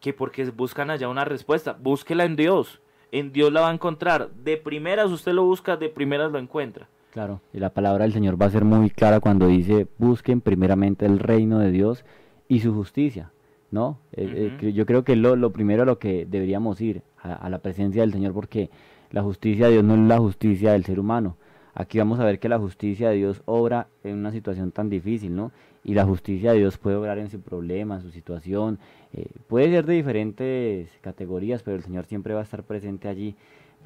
Que 0.00 0.12
porque 0.12 0.44
buscan 0.44 0.90
allá 0.90 1.08
una 1.08 1.24
respuesta, 1.24 1.76
búsquela 1.76 2.24
en 2.24 2.36
Dios. 2.36 2.80
En 3.10 3.32
Dios 3.32 3.52
la 3.52 3.62
va 3.62 3.70
a 3.70 3.74
encontrar. 3.74 4.30
De 4.30 4.56
primeras 4.56 5.10
usted 5.10 5.32
lo 5.32 5.42
busca, 5.42 5.76
de 5.76 5.88
primeras 5.88 6.30
lo 6.30 6.38
encuentra. 6.38 6.86
Claro, 7.10 7.40
y 7.52 7.58
la 7.58 7.70
palabra 7.70 8.04
del 8.04 8.12
Señor 8.12 8.40
va 8.40 8.46
a 8.46 8.50
ser 8.50 8.64
muy 8.64 8.90
clara 8.90 9.18
cuando 9.18 9.48
dice, 9.48 9.88
busquen 9.98 10.40
primeramente 10.40 11.04
el 11.04 11.18
reino 11.18 11.58
de 11.58 11.72
Dios 11.72 12.04
y 12.46 12.60
su 12.60 12.72
justicia, 12.72 13.32
¿no? 13.76 13.98
Eh, 14.12 14.56
eh, 14.62 14.72
yo 14.72 14.86
creo 14.86 15.04
que 15.04 15.16
lo, 15.16 15.36
lo 15.36 15.52
primero 15.52 15.82
a 15.82 15.86
lo 15.86 15.98
que 15.98 16.24
deberíamos 16.24 16.80
ir, 16.80 17.02
a, 17.18 17.34
a, 17.34 17.50
la 17.50 17.58
presencia 17.58 18.00
del 18.00 18.10
Señor, 18.10 18.32
porque 18.32 18.70
la 19.10 19.22
justicia 19.22 19.66
de 19.66 19.72
Dios 19.72 19.84
no 19.84 19.94
es 19.94 20.00
la 20.00 20.18
justicia 20.18 20.72
del 20.72 20.86
ser 20.86 20.98
humano. 20.98 21.36
Aquí 21.74 21.98
vamos 21.98 22.18
a 22.18 22.24
ver 22.24 22.38
que 22.38 22.48
la 22.48 22.58
justicia 22.58 23.10
de 23.10 23.16
Dios 23.16 23.42
obra 23.44 23.88
en 24.02 24.16
una 24.16 24.32
situación 24.32 24.72
tan 24.72 24.88
difícil, 24.88 25.36
¿no? 25.36 25.52
Y 25.84 25.92
la 25.92 26.06
justicia 26.06 26.52
de 26.52 26.58
Dios 26.60 26.78
puede 26.78 26.96
obrar 26.96 27.18
en 27.18 27.28
su 27.28 27.42
problema, 27.42 27.96
en 27.96 28.00
su 28.00 28.10
situación, 28.10 28.78
eh, 29.12 29.26
puede 29.46 29.68
ser 29.68 29.84
de 29.84 29.92
diferentes 29.92 30.88
categorías, 31.02 31.62
pero 31.62 31.76
el 31.76 31.82
Señor 31.82 32.06
siempre 32.06 32.32
va 32.32 32.40
a 32.40 32.44
estar 32.44 32.62
presente 32.62 33.08
allí. 33.08 33.36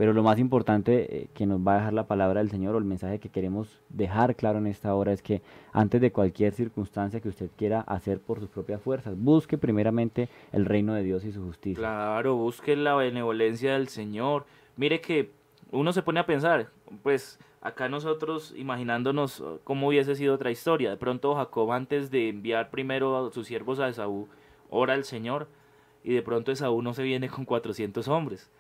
Pero 0.00 0.14
lo 0.14 0.22
más 0.22 0.38
importante 0.38 1.14
eh, 1.14 1.28
que 1.34 1.44
nos 1.44 1.60
va 1.60 1.74
a 1.74 1.76
dejar 1.76 1.92
la 1.92 2.06
palabra 2.06 2.40
del 2.40 2.48
Señor 2.48 2.74
o 2.74 2.78
el 2.78 2.86
mensaje 2.86 3.18
que 3.18 3.28
queremos 3.28 3.82
dejar 3.90 4.34
claro 4.34 4.56
en 4.56 4.66
esta 4.66 4.94
hora 4.94 5.12
es 5.12 5.20
que 5.20 5.42
antes 5.74 6.00
de 6.00 6.10
cualquier 6.10 6.54
circunstancia 6.54 7.20
que 7.20 7.28
usted 7.28 7.50
quiera 7.54 7.82
hacer 7.82 8.18
por 8.18 8.40
sus 8.40 8.48
propias 8.48 8.80
fuerzas, 8.80 9.14
busque 9.14 9.58
primeramente 9.58 10.30
el 10.52 10.64
reino 10.64 10.94
de 10.94 11.02
Dios 11.02 11.22
y 11.26 11.32
su 11.32 11.44
justicia. 11.44 11.78
Claro, 11.78 12.34
busque 12.36 12.76
la 12.76 12.94
benevolencia 12.94 13.74
del 13.74 13.88
Señor. 13.88 14.46
Mire 14.78 15.02
que 15.02 15.32
uno 15.70 15.92
se 15.92 16.00
pone 16.00 16.20
a 16.20 16.24
pensar, 16.24 16.70
pues 17.02 17.38
acá 17.60 17.90
nosotros 17.90 18.54
imaginándonos 18.56 19.44
cómo 19.64 19.88
hubiese 19.88 20.14
sido 20.14 20.34
otra 20.34 20.50
historia. 20.50 20.88
De 20.88 20.96
pronto 20.96 21.34
Jacob 21.34 21.72
antes 21.72 22.10
de 22.10 22.30
enviar 22.30 22.70
primero 22.70 23.26
a 23.26 23.30
sus 23.30 23.46
siervos 23.46 23.80
a 23.80 23.90
Esaú, 23.90 24.28
ora 24.70 24.94
al 24.94 25.04
Señor 25.04 25.46
y 26.02 26.14
de 26.14 26.22
pronto 26.22 26.52
Esaú 26.52 26.80
no 26.80 26.94
se 26.94 27.02
viene 27.02 27.28
con 27.28 27.44
400 27.44 28.08
hombres 28.08 28.50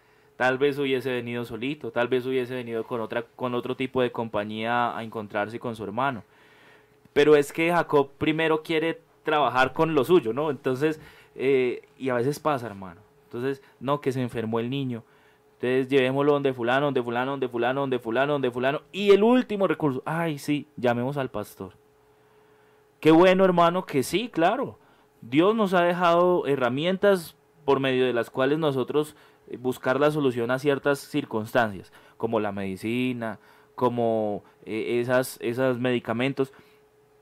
Tal 0.40 0.56
vez 0.56 0.78
hubiese 0.78 1.12
venido 1.12 1.44
solito, 1.44 1.90
tal 1.90 2.08
vez 2.08 2.24
hubiese 2.24 2.54
venido 2.54 2.84
con, 2.84 3.02
otra, 3.02 3.26
con 3.36 3.54
otro 3.54 3.76
tipo 3.76 4.00
de 4.00 4.10
compañía 4.10 4.96
a 4.96 5.04
encontrarse 5.04 5.60
con 5.60 5.76
su 5.76 5.84
hermano. 5.84 6.24
Pero 7.12 7.36
es 7.36 7.52
que 7.52 7.70
Jacob 7.70 8.08
primero 8.16 8.62
quiere 8.62 9.02
trabajar 9.22 9.74
con 9.74 9.94
lo 9.94 10.02
suyo, 10.02 10.32
¿no? 10.32 10.48
Entonces, 10.48 10.98
eh, 11.34 11.82
y 11.98 12.08
a 12.08 12.14
veces 12.14 12.40
pasa, 12.40 12.66
hermano. 12.66 13.02
Entonces, 13.24 13.60
no, 13.80 14.00
que 14.00 14.12
se 14.12 14.22
enfermó 14.22 14.60
el 14.60 14.70
niño. 14.70 15.04
Entonces, 15.56 15.88
llevémoslo 15.90 16.32
donde 16.32 16.54
fulano, 16.54 16.86
donde 16.86 17.02
fulano, 17.02 17.32
donde 17.32 17.48
fulano, 17.50 17.80
donde 17.82 17.98
fulano, 17.98 18.32
donde 18.32 18.50
fulano. 18.50 18.80
Y 18.92 19.10
el 19.10 19.22
último 19.22 19.66
recurso, 19.66 20.02
ay, 20.06 20.38
sí, 20.38 20.66
llamemos 20.74 21.18
al 21.18 21.28
pastor. 21.28 21.74
Qué 22.98 23.10
bueno, 23.10 23.44
hermano, 23.44 23.84
que 23.84 24.02
sí, 24.02 24.30
claro. 24.30 24.78
Dios 25.20 25.54
nos 25.54 25.74
ha 25.74 25.82
dejado 25.82 26.46
herramientas 26.46 27.36
por 27.66 27.78
medio 27.78 28.06
de 28.06 28.14
las 28.14 28.30
cuales 28.30 28.58
nosotros 28.58 29.14
buscar 29.58 29.98
la 29.98 30.10
solución 30.10 30.50
a 30.50 30.58
ciertas 30.58 30.98
circunstancias, 30.98 31.92
como 32.16 32.40
la 32.40 32.52
medicina, 32.52 33.38
como 33.74 34.44
eh, 34.64 35.00
esas, 35.00 35.38
esos 35.40 35.78
medicamentos. 35.78 36.52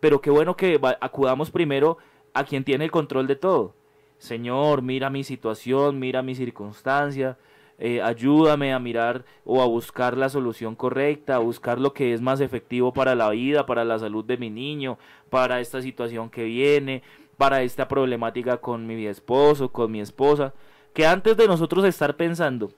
Pero 0.01 0.21
qué 0.21 0.31
bueno 0.31 0.57
que 0.57 0.81
acudamos 1.01 1.51
primero 1.51 1.99
a 2.35 2.45
quien 2.45 2.65
tiene 2.65 2.85
el 2.85 2.91
control 2.91 3.27
de 3.27 3.37
todo. 3.37 3.75
Señor, 4.19 4.83
mira 4.83 5.11
mi 5.11 5.25
situación, 5.25 5.99
mira 5.99 6.23
mi 6.23 6.35
circunstancia, 6.35 7.39
eh, 7.79 8.03
ayúdame 8.03 8.73
a 8.73 8.81
mirar 8.81 9.25
o 9.45 9.63
a 9.63 9.67
buscar 9.67 10.17
la 10.17 10.29
solución 10.29 10.75
correcta, 10.75 11.37
a 11.37 11.39
buscar 11.39 11.79
lo 11.79 11.93
que 11.93 12.13
es 12.13 12.21
más 12.21 12.41
efectivo 12.41 12.93
para 12.93 13.15
la 13.15 13.31
vida, 13.31 13.67
para 13.67 13.85
la 13.85 13.99
salud 13.99 14.25
de 14.25 14.37
mi 14.37 14.51
niño, 14.51 14.99
para 15.31 15.61
esta 15.61 15.81
situación 15.81 16.31
que 16.31 16.45
viene, 16.45 17.03
para 17.37 17.63
esta 17.63 17.87
problemática 17.87 18.57
con 18.57 18.87
mi 18.87 19.07
esposo, 19.07 19.71
con 19.71 19.93
mi 19.93 20.01
esposa 20.01 20.53
que 20.93 21.07
antes 21.07 21.37
de 21.37 21.47
nosotros 21.47 21.85
estar 21.85 22.17
pensando 22.17 22.73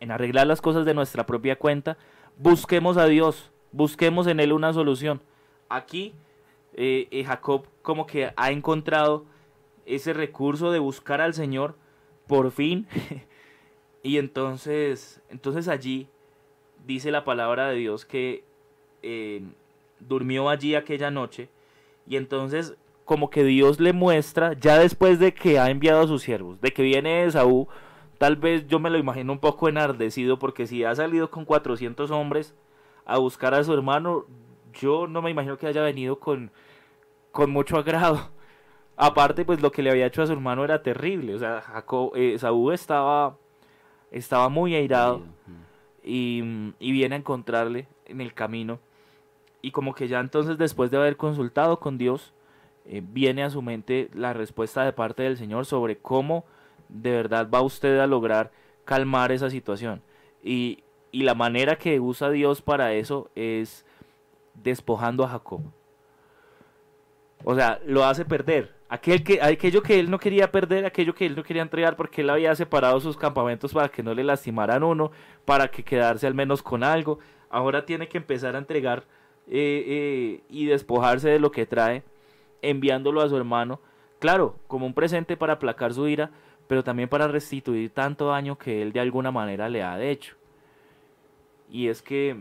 en 0.00 0.10
arreglar 0.10 0.46
las 0.46 0.60
cosas 0.60 0.84
de 0.84 0.94
nuestra 0.94 1.26
propia 1.26 1.56
cuenta, 1.56 1.96
busquemos 2.36 2.96
a 2.96 3.06
Dios, 3.06 3.50
busquemos 3.72 4.26
en 4.26 4.40
Él 4.40 4.52
una 4.52 4.72
solución. 4.72 5.20
Aquí 5.68 6.14
eh, 6.74 7.08
eh, 7.10 7.24
Jacob 7.24 7.66
como 7.82 8.06
que 8.06 8.32
ha 8.36 8.50
encontrado 8.52 9.24
ese 9.84 10.12
recurso 10.12 10.70
de 10.70 10.78
buscar 10.78 11.20
al 11.20 11.34
Señor 11.34 11.74
por 12.26 12.52
fin. 12.52 12.86
y 14.02 14.18
entonces, 14.18 15.20
entonces 15.28 15.66
allí 15.66 16.08
dice 16.86 17.10
la 17.10 17.24
palabra 17.24 17.68
de 17.68 17.76
Dios 17.76 18.04
que 18.04 18.44
eh, 19.02 19.42
durmió 20.00 20.48
allí 20.48 20.74
aquella 20.74 21.10
noche. 21.10 21.48
Y 22.06 22.16
entonces 22.16 22.76
como 23.08 23.30
que 23.30 23.42
Dios 23.42 23.80
le 23.80 23.94
muestra, 23.94 24.52
ya 24.52 24.78
después 24.78 25.18
de 25.18 25.32
que 25.32 25.58
ha 25.58 25.70
enviado 25.70 26.02
a 26.02 26.06
sus 26.06 26.20
siervos, 26.20 26.60
de 26.60 26.74
que 26.74 26.82
viene 26.82 27.24
Esaú, 27.24 27.66
tal 28.18 28.36
vez 28.36 28.66
yo 28.68 28.80
me 28.80 28.90
lo 28.90 28.98
imagino 28.98 29.32
un 29.32 29.38
poco 29.38 29.66
enardecido, 29.66 30.38
porque 30.38 30.66
si 30.66 30.84
ha 30.84 30.94
salido 30.94 31.30
con 31.30 31.46
400 31.46 32.10
hombres 32.10 32.54
a 33.06 33.16
buscar 33.16 33.54
a 33.54 33.64
su 33.64 33.72
hermano, 33.72 34.26
yo 34.74 35.06
no 35.06 35.22
me 35.22 35.30
imagino 35.30 35.56
que 35.56 35.66
haya 35.66 35.80
venido 35.80 36.20
con, 36.20 36.50
con 37.32 37.50
mucho 37.50 37.78
agrado. 37.78 38.28
Aparte, 38.98 39.46
pues 39.46 39.62
lo 39.62 39.72
que 39.72 39.82
le 39.82 39.90
había 39.90 40.04
hecho 40.04 40.20
a 40.20 40.26
su 40.26 40.34
hermano 40.34 40.62
era 40.62 40.82
terrible, 40.82 41.34
o 41.34 41.38
sea, 41.38 41.62
Jacob, 41.62 42.12
eh, 42.14 42.34
Esaú 42.34 42.72
estaba, 42.72 43.38
estaba 44.10 44.50
muy 44.50 44.74
airado 44.74 45.22
y, 46.04 46.74
y 46.78 46.92
viene 46.92 47.14
a 47.14 47.18
encontrarle 47.18 47.88
en 48.04 48.20
el 48.20 48.34
camino. 48.34 48.80
Y 49.62 49.70
como 49.70 49.94
que 49.94 50.08
ya 50.08 50.20
entonces 50.20 50.58
después 50.58 50.90
de 50.90 50.98
haber 50.98 51.16
consultado 51.16 51.80
con 51.80 51.96
Dios, 51.96 52.34
eh, 52.88 53.02
viene 53.06 53.42
a 53.44 53.50
su 53.50 53.60
mente 53.60 54.08
la 54.14 54.32
respuesta 54.32 54.82
de 54.84 54.94
parte 54.94 55.22
del 55.22 55.36
Señor 55.36 55.66
sobre 55.66 55.98
cómo 55.98 56.46
de 56.88 57.10
verdad 57.10 57.48
va 57.52 57.60
usted 57.60 57.98
a 57.98 58.06
lograr 58.06 58.50
calmar 58.86 59.30
esa 59.30 59.50
situación. 59.50 60.00
Y, 60.42 60.82
y 61.12 61.22
la 61.22 61.34
manera 61.34 61.76
que 61.76 62.00
usa 62.00 62.30
Dios 62.30 62.62
para 62.62 62.94
eso 62.94 63.30
es 63.34 63.84
despojando 64.54 65.22
a 65.22 65.28
Jacob. 65.28 65.60
O 67.44 67.54
sea, 67.54 67.78
lo 67.86 68.04
hace 68.04 68.24
perder. 68.24 68.74
Aquel 68.88 69.22
que, 69.22 69.42
aquello 69.42 69.82
que 69.82 70.00
él 70.00 70.10
no 70.10 70.18
quería 70.18 70.50
perder, 70.50 70.86
aquello 70.86 71.14
que 71.14 71.26
él 71.26 71.36
no 71.36 71.42
quería 71.42 71.60
entregar 71.60 71.94
porque 71.94 72.22
él 72.22 72.30
había 72.30 72.54
separado 72.54 72.98
sus 73.00 73.18
campamentos 73.18 73.74
para 73.74 73.90
que 73.90 74.02
no 74.02 74.14
le 74.14 74.24
lastimaran 74.24 74.82
uno, 74.82 75.10
para 75.44 75.68
que 75.68 75.84
quedarse 75.84 76.26
al 76.26 76.34
menos 76.34 76.62
con 76.62 76.82
algo. 76.82 77.18
Ahora 77.50 77.84
tiene 77.84 78.08
que 78.08 78.16
empezar 78.16 78.54
a 78.54 78.58
entregar 78.58 79.04
eh, 79.46 79.84
eh, 79.86 80.40
y 80.48 80.64
despojarse 80.64 81.28
de 81.28 81.38
lo 81.38 81.50
que 81.50 81.66
trae 81.66 82.02
enviándolo 82.62 83.20
a 83.20 83.28
su 83.28 83.36
hermano, 83.36 83.80
claro, 84.18 84.56
como 84.66 84.86
un 84.86 84.94
presente 84.94 85.36
para 85.36 85.54
aplacar 85.54 85.94
su 85.94 86.08
ira, 86.08 86.30
pero 86.66 86.84
también 86.84 87.08
para 87.08 87.28
restituir 87.28 87.90
tanto 87.90 88.28
daño 88.28 88.58
que 88.58 88.82
él 88.82 88.92
de 88.92 89.00
alguna 89.00 89.30
manera 89.30 89.68
le 89.68 89.82
ha 89.82 90.00
hecho. 90.02 90.36
Y 91.70 91.88
es 91.88 92.02
que 92.02 92.36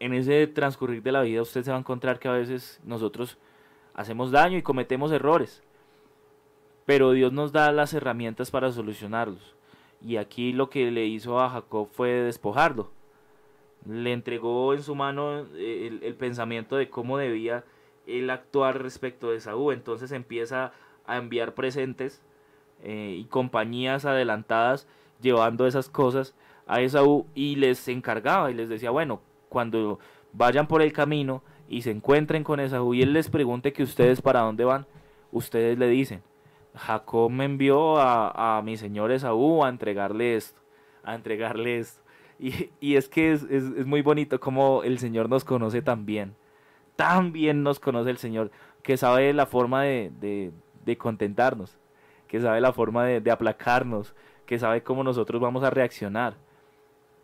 en 0.00 0.14
ese 0.14 0.46
transcurrir 0.46 1.02
de 1.02 1.12
la 1.12 1.22
vida 1.22 1.42
usted 1.42 1.62
se 1.62 1.70
va 1.70 1.76
a 1.76 1.80
encontrar 1.80 2.18
que 2.18 2.28
a 2.28 2.32
veces 2.32 2.80
nosotros 2.84 3.38
hacemos 3.94 4.30
daño 4.30 4.58
y 4.58 4.62
cometemos 4.62 5.12
errores, 5.12 5.62
pero 6.84 7.12
Dios 7.12 7.32
nos 7.32 7.52
da 7.52 7.72
las 7.72 7.94
herramientas 7.94 8.50
para 8.50 8.72
solucionarlos. 8.72 9.54
Y 10.00 10.16
aquí 10.16 10.52
lo 10.52 10.68
que 10.68 10.90
le 10.90 11.06
hizo 11.06 11.40
a 11.40 11.48
Jacob 11.48 11.88
fue 11.90 12.10
despojarlo. 12.10 12.90
Le 13.88 14.12
entregó 14.12 14.74
en 14.74 14.82
su 14.82 14.94
mano 14.94 15.46
eh, 15.54 15.86
el, 15.86 16.02
el 16.02 16.14
pensamiento 16.14 16.76
de 16.76 16.90
cómo 16.90 17.16
debía 17.16 17.64
el 18.06 18.30
actuar 18.30 18.82
respecto 18.82 19.30
de 19.30 19.40
Saúl. 19.40 19.74
Entonces 19.74 20.12
empieza 20.12 20.72
a 21.06 21.16
enviar 21.16 21.54
presentes 21.54 22.22
eh, 22.82 23.16
y 23.18 23.24
compañías 23.24 24.04
adelantadas 24.04 24.86
llevando 25.20 25.66
esas 25.66 25.88
cosas 25.88 26.34
a 26.66 26.80
Esaú 26.80 27.26
y 27.34 27.56
les 27.56 27.88
encargaba 27.88 28.50
y 28.50 28.54
les 28.54 28.68
decía, 28.68 28.90
bueno, 28.90 29.20
cuando 29.48 29.98
vayan 30.32 30.66
por 30.66 30.82
el 30.82 30.92
camino 30.92 31.42
y 31.68 31.82
se 31.82 31.90
encuentren 31.90 32.44
con 32.44 32.60
Esaú 32.60 32.94
y 32.94 33.02
él 33.02 33.12
les 33.12 33.28
pregunte 33.28 33.72
que 33.72 33.82
ustedes 33.82 34.20
para 34.20 34.40
dónde 34.40 34.64
van, 34.64 34.86
ustedes 35.32 35.78
le 35.78 35.88
dicen, 35.88 36.22
Jacob 36.74 37.30
me 37.30 37.44
envió 37.44 37.98
a, 37.98 38.58
a 38.58 38.62
mi 38.62 38.76
señor 38.76 39.12
Esaú 39.12 39.64
a 39.64 39.68
entregarle 39.68 40.38
a 41.02 41.14
entregarle 41.14 41.78
esto. 41.78 42.00
Y, 42.36 42.70
y 42.80 42.96
es 42.96 43.08
que 43.08 43.30
es, 43.30 43.44
es, 43.44 43.62
es 43.62 43.86
muy 43.86 44.02
bonito 44.02 44.40
como 44.40 44.82
el 44.82 44.98
Señor 44.98 45.28
nos 45.28 45.44
conoce 45.44 45.82
tan 45.82 46.04
bien, 46.04 46.34
tan 46.96 47.32
bien 47.32 47.62
nos 47.62 47.80
conoce 47.80 48.10
el 48.10 48.18
Señor, 48.18 48.50
que 48.82 48.96
sabe 48.96 49.32
la 49.32 49.46
forma 49.46 49.82
de, 49.82 50.52
de, 50.84 50.98
contentarnos, 50.98 51.78
que 52.28 52.40
sabe 52.40 52.60
la 52.60 52.72
forma 52.72 53.04
de, 53.04 53.20
de 53.20 53.30
aplacarnos, 53.30 54.14
que 54.46 54.58
sabe 54.58 54.82
cómo 54.82 55.02
nosotros 55.02 55.40
vamos 55.40 55.62
a 55.64 55.70
reaccionar. 55.70 56.34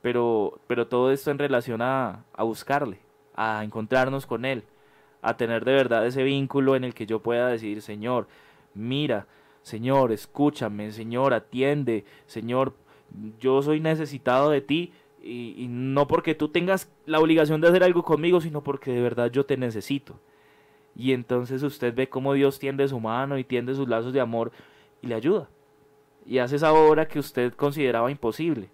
Pero, 0.02 0.58
pero 0.66 0.86
todo 0.86 1.12
esto 1.12 1.30
en 1.30 1.38
relación 1.38 1.82
a, 1.82 2.24
a 2.32 2.42
buscarle, 2.42 2.98
a 3.34 3.62
encontrarnos 3.62 4.26
con 4.26 4.44
Él, 4.44 4.64
a 5.20 5.36
tener 5.36 5.64
de 5.64 5.72
verdad 5.72 6.06
ese 6.06 6.22
vínculo 6.22 6.74
en 6.74 6.84
el 6.84 6.94
que 6.94 7.06
yo 7.06 7.20
pueda 7.20 7.48
decir, 7.48 7.82
Señor, 7.82 8.26
mira, 8.72 9.26
Señor, 9.62 10.10
escúchame, 10.12 10.90
Señor, 10.92 11.34
atiende, 11.34 12.04
Señor, 12.26 12.74
yo 13.38 13.60
soy 13.60 13.80
necesitado 13.80 14.50
de 14.50 14.62
ti 14.62 14.92
y, 15.22 15.66
no 15.68 16.06
porque 16.06 16.34
tú 16.34 16.48
tengas 16.48 16.90
la 17.06 17.20
obligación 17.20 17.60
de 17.60 17.68
hacer 17.68 17.84
algo 17.84 18.02
conmigo, 18.02 18.40
sino 18.40 18.62
porque 18.62 18.92
de 18.92 19.02
verdad 19.02 19.30
yo 19.30 19.44
te 19.44 19.56
necesito. 19.56 20.18
Y 20.96 21.12
entonces 21.12 21.62
usted 21.62 21.94
ve 21.94 22.08
cómo 22.08 22.32
Dios 22.34 22.58
tiende 22.58 22.88
su 22.88 23.00
mano 23.00 23.38
y 23.38 23.44
tiende 23.44 23.74
sus 23.74 23.88
lazos 23.88 24.12
de 24.12 24.20
amor 24.20 24.50
y 25.02 25.06
le 25.06 25.14
ayuda. 25.14 25.48
Y 26.26 26.38
hace 26.38 26.56
esa 26.56 26.72
obra 26.72 27.06
que 27.06 27.18
usted 27.18 27.52
consideraba 27.54 28.10
imposible. 28.10 28.70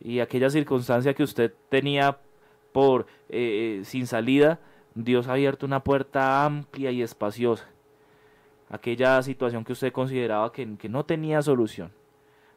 Y 0.00 0.20
aquella 0.20 0.50
circunstancia 0.50 1.14
que 1.14 1.22
usted 1.22 1.52
tenía 1.68 2.18
por 2.72 3.06
eh, 3.28 3.82
sin 3.84 4.06
salida, 4.06 4.60
Dios 4.94 5.28
ha 5.28 5.34
abierto 5.34 5.66
una 5.66 5.84
puerta 5.84 6.44
amplia 6.44 6.90
y 6.90 7.02
espaciosa. 7.02 7.68
Aquella 8.68 9.22
situación 9.22 9.64
que 9.64 9.72
usted 9.72 9.92
consideraba 9.92 10.52
que, 10.52 10.76
que 10.76 10.88
no 10.88 11.04
tenía 11.04 11.42
solución. 11.42 11.92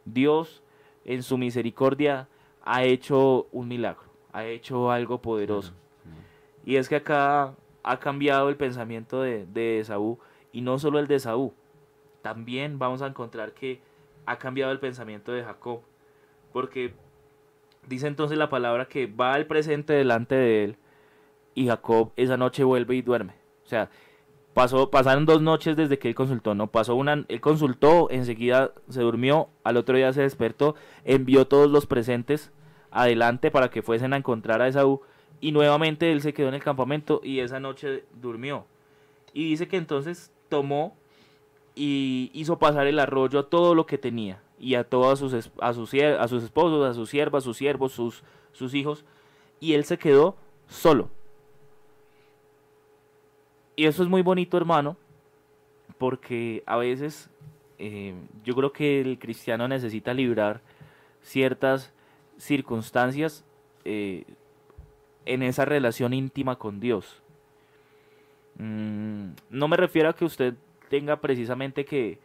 Dios, 0.06 0.64
en 1.04 1.24
su 1.24 1.38
misericordia, 1.38 2.28
ha 2.66 2.84
hecho 2.84 3.48
un 3.52 3.68
milagro, 3.68 4.04
ha 4.34 4.46
hecho 4.46 4.92
algo 4.92 5.22
poderoso. 5.22 5.74
Y 6.66 6.78
es 6.78 6.90
que 6.90 6.96
acá 6.96 7.54
ha 7.84 8.00
cambiado 8.00 8.50
el 8.50 8.58
pensamiento 8.58 9.22
de, 9.22 9.46
de 9.46 9.80
Esaú, 9.80 10.20
y 10.52 10.62
no 10.62 10.80
solo 10.80 11.00
el 11.00 11.08
de 11.08 11.16
Esaú, 11.16 11.54
también 12.24 12.80
vamos 12.80 13.04
a 13.04 13.08
encontrar 13.08 13.54
que 13.54 13.80
ha 14.26 14.38
cambiado 14.40 14.72
el 14.72 14.80
pensamiento 14.80 15.32
de 15.32 15.44
Jacob, 15.44 15.82
porque 16.52 16.94
dice 17.88 18.08
entonces 18.08 18.38
la 18.38 18.50
palabra 18.50 18.88
que 18.88 19.06
va 19.06 19.34
al 19.34 19.46
presente 19.46 19.94
delante 19.94 20.34
de 20.34 20.64
él, 20.64 20.78
y 21.54 21.68
Jacob 21.68 22.12
esa 22.16 22.36
noche 22.36 22.64
vuelve 22.64 22.96
y 22.96 23.02
duerme. 23.04 23.34
O 23.64 23.68
sea, 23.68 23.90
pasó, 24.56 24.90
pasaron 24.90 25.26
dos 25.26 25.42
noches 25.42 25.76
desde 25.76 26.00
que 26.00 26.08
él 26.08 26.16
consultó, 26.16 26.56
¿no? 26.56 26.68
Pasó 26.68 26.96
una, 26.96 27.26
él 27.28 27.42
consultó, 27.42 28.10
enseguida 28.10 28.72
se 28.90 29.02
durmió, 29.02 29.50
al 29.66 29.76
otro 29.76 29.98
día 29.98 30.14
se 30.14 30.22
despertó, 30.22 30.76
envió 31.04 31.46
todos 31.46 31.70
los 31.70 31.86
presentes 31.86 32.52
adelante 32.90 33.52
para 33.52 33.70
que 33.70 33.82
fuesen 33.82 34.14
a 34.14 34.18
encontrar 34.18 34.62
a 34.62 34.70
Esaú, 34.70 35.02
y 35.42 35.52
nuevamente 35.52 36.10
él 36.14 36.22
se 36.22 36.34
quedó 36.34 36.48
en 36.48 36.54
el 36.54 36.64
campamento 36.64 37.20
y 37.22 37.42
esa 37.42 37.60
noche 37.60 38.06
durmió. 38.14 38.66
Y 39.34 39.50
dice 39.50 39.68
que 39.68 39.76
entonces 39.76 40.32
tomó 40.48 40.96
y 41.76 42.32
hizo 42.34 42.58
pasar 42.58 42.88
el 42.88 43.00
arroyo 43.00 43.40
a 43.40 43.50
todo 43.50 43.76
lo 43.76 43.86
que 43.86 43.98
tenía 43.98 44.42
y 44.58 44.76
a 44.76 44.86
todos 44.86 45.20
sus, 45.20 45.34
a 45.60 45.74
sus, 45.74 45.94
a 45.94 46.28
sus 46.30 46.44
esposos, 46.44 46.90
a 46.90 46.94
sus 46.94 47.10
siervas, 47.10 47.44
sus 47.44 47.58
siervos, 47.58 47.92
sus, 47.92 48.24
sus 48.54 48.74
hijos, 48.74 49.04
y 49.60 49.74
él 49.74 49.84
se 49.84 49.98
quedó 49.98 50.38
solo. 50.70 51.10
Y 53.76 53.86
eso 53.86 54.04
es 54.04 54.10
muy 54.10 54.22
bonito, 54.22 54.58
hermano, 54.58 54.96
porque 55.98 56.64
a 56.66 56.78
veces 56.78 57.30
eh, 57.78 58.14
yo 58.44 58.56
creo 58.56 58.72
que 58.72 59.02
el 59.02 59.20
cristiano 59.20 59.68
necesita 59.68 60.14
librar 60.14 60.62
ciertas 61.22 61.94
circunstancias 62.38 63.44
eh, 63.84 64.26
en 65.26 65.44
esa 65.44 65.66
relación 65.66 66.14
íntima 66.14 66.58
con 66.58 66.80
Dios. 66.80 67.22
Mm, 68.58 69.32
no 69.50 69.68
me 69.68 69.78
refiero 69.78 70.10
a 70.10 70.16
que 70.16 70.26
usted 70.26 70.54
tenga 70.90 71.20
precisamente 71.20 71.84
que, 71.84 72.20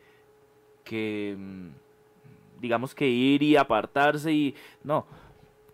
que 0.84 1.34
mm, 1.36 1.68
digamos 2.61 2.94
que 2.94 3.09
ir 3.09 3.42
y 3.42 3.57
apartarse 3.57 4.32
y 4.32 4.55
no, 4.84 5.07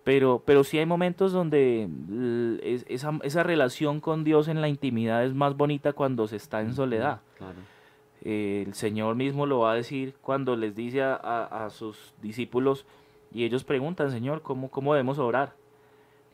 pero, 0.07 0.41
pero 0.47 0.63
sí 0.63 0.79
hay 0.79 0.87
momentos 0.87 1.33
donde 1.33 1.89
esa, 2.87 3.19
esa 3.25 3.43
relación 3.43 3.99
con 4.01 4.23
Dios 4.23 4.47
en 4.47 4.61
la 4.61 4.69
intimidad 4.69 5.25
es 5.25 5.35
más 5.35 5.57
bonita 5.57 5.95
cuando 5.95 6.29
se 6.29 6.37
está 6.37 6.61
en 6.61 6.75
soledad. 6.75 7.23
Claro. 7.37 7.59
Eh, 8.23 8.63
el 8.65 8.75
Señor 8.75 9.17
mismo 9.17 9.47
lo 9.47 9.59
va 9.59 9.73
a 9.73 9.75
decir 9.75 10.15
cuando 10.23 10.55
les 10.55 10.77
dice 10.77 11.03
a, 11.03 11.17
a- 11.17 11.65
a 11.67 11.71
sus 11.71 12.15
discípulos 12.23 12.87
y 13.33 13.43
ellos 13.43 13.65
preguntan, 13.65 14.13
Señor, 14.13 14.43
¿cómo, 14.43 14.71
cómo 14.71 14.95
debemos 14.95 15.19
orar? 15.19 15.55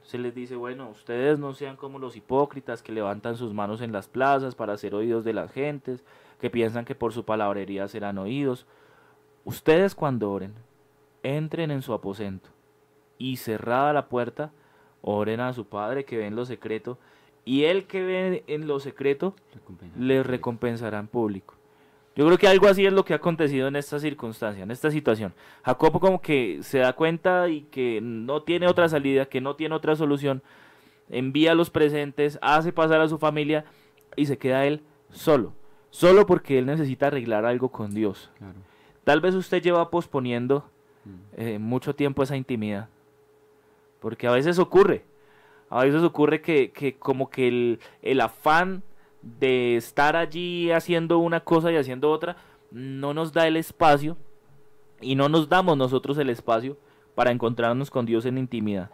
Se 0.03 0.19
les 0.19 0.35
dice, 0.35 0.55
bueno, 0.55 0.91
ustedes 0.91 1.39
no 1.39 1.55
sean 1.55 1.77
como 1.77 1.99
los 1.99 2.15
hipócritas 2.15 2.83
que 2.83 2.93
levantan 2.93 3.37
sus 3.39 3.55
manos 3.55 3.81
en 3.81 3.91
las 3.91 4.07
plazas 4.07 4.55
para 4.55 4.77
ser 4.77 4.95
oídos 4.95 5.25
de 5.25 5.33
las 5.33 5.51
gentes, 5.51 6.05
que 6.43 6.51
piensan 6.51 6.85
que 6.85 6.95
por 6.95 7.15
su 7.15 7.25
palabrería 7.25 7.89
serán 7.89 8.19
oídos. 8.19 8.67
Ustedes 9.47 9.95
cuando 9.95 10.31
oren, 10.31 10.53
entren 11.23 11.71
en 11.71 11.81
su 11.81 11.95
aposento 11.95 12.51
y 13.31 13.37
cerrada 13.37 13.93
la 13.93 14.09
puerta, 14.09 14.51
oren 15.01 15.41
a 15.41 15.53
su 15.53 15.67
Padre 15.67 16.05
que 16.05 16.17
ve 16.17 16.27
en 16.27 16.35
lo 16.37 16.45
secreto, 16.45 16.99
y 17.45 17.65
el 17.65 17.85
que 17.87 18.03
ve 18.05 18.45
en 18.47 18.67
lo 18.67 18.81
secreto 18.81 19.35
Recompensa. 19.55 19.97
les 19.99 20.27
recompensará 20.27 20.99
en 20.99 21.07
público. 21.07 21.55
Yo 22.15 22.27
creo 22.27 22.37
que 22.37 22.47
algo 22.49 22.69
así 22.69 22.85
es 22.85 22.93
lo 22.93 23.05
que 23.05 23.15
ha 23.15 23.17
acontecido 23.17 23.69
en 23.69 23.77
esta 23.77 23.99
circunstancia, 23.99 24.63
en 24.65 24.71
esta 24.71 24.91
situación. 24.91 25.33
Jacob 25.65 25.99
como 25.99 26.21
que 26.21 26.59
se 26.63 26.79
da 26.79 26.93
cuenta 26.93 27.49
y 27.49 27.63
que 27.63 28.01
no 28.03 28.43
tiene 28.43 28.67
otra 28.69 28.89
salida, 28.89 29.27
que 29.27 29.41
no 29.41 29.57
tiene 29.57 29.75
otra 29.75 29.97
solución, 29.97 30.43
envía 31.09 31.55
los 31.55 31.71
presentes, 31.71 32.39
hace 32.43 32.73
pasar 32.73 33.01
a 33.01 33.09
su 33.09 33.19
familia 33.19 33.65
y 34.15 34.27
se 34.27 34.37
queda 34.37 34.67
él 34.67 34.83
solo. 35.11 35.53
Solo 35.91 36.27
porque 36.27 36.59
él 36.59 36.67
necesita 36.67 37.07
arreglar 37.07 37.45
algo 37.47 37.71
con 37.71 37.95
Dios. 37.95 38.31
Claro. 38.39 38.55
Tal 39.05 39.21
vez 39.21 39.35
usted 39.35 39.63
lleva 39.63 39.91
posponiendo 39.91 40.65
Mm. 41.05 41.11
eh, 41.37 41.59
mucho 41.59 41.97
tiempo 41.97 42.23
esa 42.23 42.37
intimidad. 42.37 42.89
Porque 44.03 44.27
a 44.27 44.33
veces 44.33 44.59
ocurre. 44.59 45.07
A 45.71 45.85
veces 45.85 46.03
ocurre 46.03 46.43
que, 46.43 46.73
que 46.73 46.99
como 46.99 47.31
que 47.31 47.49
el, 47.49 47.81
el 48.03 48.21
afán 48.21 48.83
de 49.23 49.77
estar 49.77 50.17
allí 50.17 50.71
haciendo 50.71 51.19
una 51.19 51.41
cosa 51.41 51.73
y 51.73 51.77
haciendo 51.77 52.11
otra 52.11 52.37
no 52.71 53.15
nos 53.15 53.33
da 53.33 53.47
el 53.47 53.57
espacio 53.57 54.17
y 55.01 55.15
no 55.15 55.29
nos 55.29 55.49
damos 55.49 55.79
nosotros 55.79 56.19
el 56.19 56.29
espacio 56.29 56.77
para 57.15 57.31
encontrarnos 57.31 57.91
con 57.91 58.05
Dios 58.05 58.27
en 58.27 58.39
intimidad. 58.39 58.91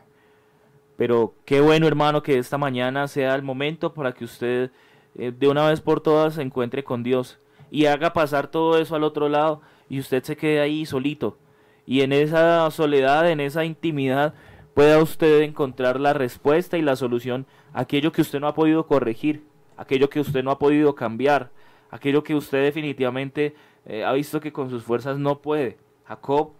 Pero 0.96 1.34
qué 1.44 1.60
bueno 1.60 1.86
hermano 1.86 2.22
que 2.22 2.38
esta 2.38 2.58
mañana 2.58 3.08
sea 3.08 3.34
el 3.34 3.42
momento 3.42 3.94
para 3.94 4.12
que 4.12 4.24
usted 4.24 4.70
eh, 5.16 5.32
de 5.36 5.48
una 5.48 5.68
vez 5.68 5.80
por 5.80 6.00
todas 6.00 6.34
se 6.34 6.42
encuentre 6.42 6.84
con 6.84 7.02
Dios 7.02 7.38
y 7.70 7.86
haga 7.86 8.12
pasar 8.12 8.48
todo 8.48 8.78
eso 8.78 8.96
al 8.96 9.04
otro 9.04 9.28
lado 9.28 9.62
y 9.88 10.00
usted 10.00 10.22
se 10.22 10.36
quede 10.36 10.60
ahí 10.60 10.84
solito. 10.86 11.38
Y 11.86 12.02
en 12.02 12.12
esa 12.12 12.70
soledad, 12.70 13.30
en 13.30 13.40
esa 13.40 13.64
intimidad, 13.64 14.34
pueda 14.78 15.02
usted 15.02 15.40
encontrar 15.40 15.98
la 15.98 16.12
respuesta 16.12 16.78
y 16.78 16.82
la 16.82 16.94
solución 16.94 17.46
a 17.72 17.80
aquello 17.80 18.12
que 18.12 18.20
usted 18.20 18.38
no 18.38 18.46
ha 18.46 18.54
podido 18.54 18.86
corregir, 18.86 19.42
aquello 19.76 20.08
que 20.08 20.20
usted 20.20 20.44
no 20.44 20.52
ha 20.52 20.60
podido 20.60 20.94
cambiar, 20.94 21.50
aquello 21.90 22.22
que 22.22 22.36
usted 22.36 22.62
definitivamente 22.62 23.56
eh, 23.86 24.04
ha 24.04 24.12
visto 24.12 24.38
que 24.38 24.52
con 24.52 24.70
sus 24.70 24.84
fuerzas 24.84 25.18
no 25.18 25.40
puede. 25.40 25.78
Jacob 26.04 26.50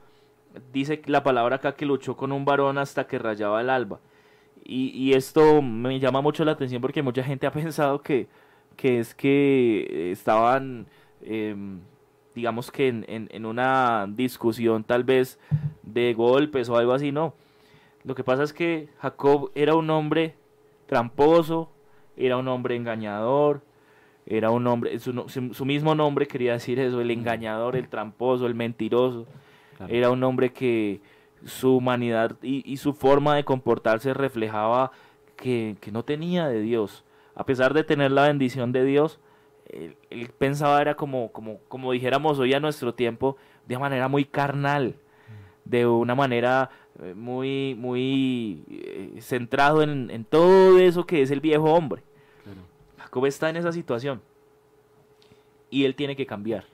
dice 0.73 1.01
la 1.07 1.23
palabra 1.23 1.55
acá 1.57 1.77
que 1.77 1.87
luchó 1.87 2.16
con 2.16 2.33
un 2.33 2.45
varón 2.45 2.77
hasta 2.79 3.07
que 3.07 3.21
rayaba 3.21 3.61
el 3.61 3.71
alba. 3.71 4.01
Y, 4.64 4.89
y 4.89 5.12
esto 5.12 5.62
me 5.62 6.01
llama 6.01 6.21
mucho 6.21 6.45
la 6.45 6.51
atención 6.51 6.83
porque 6.83 7.05
mucha 7.05 7.23
gente 7.23 7.47
ha 7.47 7.53
pensado 7.62 8.03
que, 8.03 8.27
que 8.75 8.99
es 8.99 9.14
que 9.14 10.11
estaban, 10.11 10.89
em, 11.23 11.79
digamos 12.35 12.73
que 12.73 12.89
en, 12.89 13.05
en- 13.07 13.29
en 13.31 13.47
una 13.47 14.09
discusión 14.09 14.83
tal 14.83 15.05
vez 15.05 15.39
de 15.85 16.14
golpes 16.14 16.69
o 16.69 16.77
algo 16.77 16.93
así, 16.95 17.12
no. 17.12 17.33
Lo 18.05 18.14
que 18.14 18.24
pasa 18.24 18.42
es 18.42 18.53
que 18.53 18.88
Jacob 19.01 19.51
era 19.55 19.74
un 19.74 19.90
hombre 19.90 20.34
tramposo, 20.86 21.70
era 22.16 22.36
un 22.36 22.49
hombre 22.49 22.76
engañador, 22.76 23.62
era 24.26 24.51
un 24.51 24.66
hombre, 24.66 24.99
su, 24.99 25.28
su- 25.53 25.64
mismo 25.64 25.94
nombre 25.94 26.26
quería 26.26 26.53
decir 26.53 26.78
eso, 26.80 27.01
el 27.01 27.11
engañador, 27.11 27.76
el 27.76 27.88
tramposo, 27.88 28.46
el 28.46 28.55
mentiroso. 28.55 29.26
Claro. 29.76 29.92
Era 29.92 30.11
un 30.11 30.22
hombre 30.24 30.53
que 30.53 31.01
su 31.44 31.76
humanidad 31.76 32.36
y, 32.42 32.62
y 32.70 32.76
su 32.78 32.92
forma 32.94 33.36
de 33.36 33.44
comportarse 33.44 34.12
reflejaba 34.12 34.90
que, 35.36 35.76
que 35.80 35.92
no 35.92 36.03
tenía 36.05 36.49
de 36.49 36.61
Dios. 36.61 37.05
A 37.34 37.44
pesar 37.44 37.72
de 37.74 37.84
tener 37.84 38.11
la 38.11 38.26
bendición 38.26 38.72
de 38.72 38.84
Dios, 38.84 39.20
él, 39.68 39.96
él 40.11 40.30
pensaba 40.36 40.80
era 40.80 40.94
como, 40.96 41.30
como, 41.30 41.59
como 41.68 41.92
dijéramos 41.92 42.38
hoy 42.38 42.53
a 42.55 42.61
nuestro 42.61 42.92
tiempo, 42.94 43.36
de 43.66 43.78
manera 43.78 44.09
muy 44.09 44.24
carnal, 44.24 44.96
de 45.64 45.86
una 45.86 46.14
manera 46.14 46.70
muy, 47.14 47.74
muy 47.78 48.62
eh, 48.70 49.20
centrado 49.20 49.82
en, 49.82 50.11
en 50.11 50.24
todo 50.24 50.78
eso 50.78 51.07
que 51.07 51.22
es 51.22 51.30
el 51.30 51.40
viejo 51.40 51.72
hombre. 51.72 52.03
Jacob 52.99 53.26
está 53.26 53.49
en 53.51 53.57
esa 53.57 53.72
situación 53.72 54.20
y 55.70 55.84
él 55.84 55.94
tiene 55.94 56.16
que 56.16 56.26
cambiar. 56.26 56.64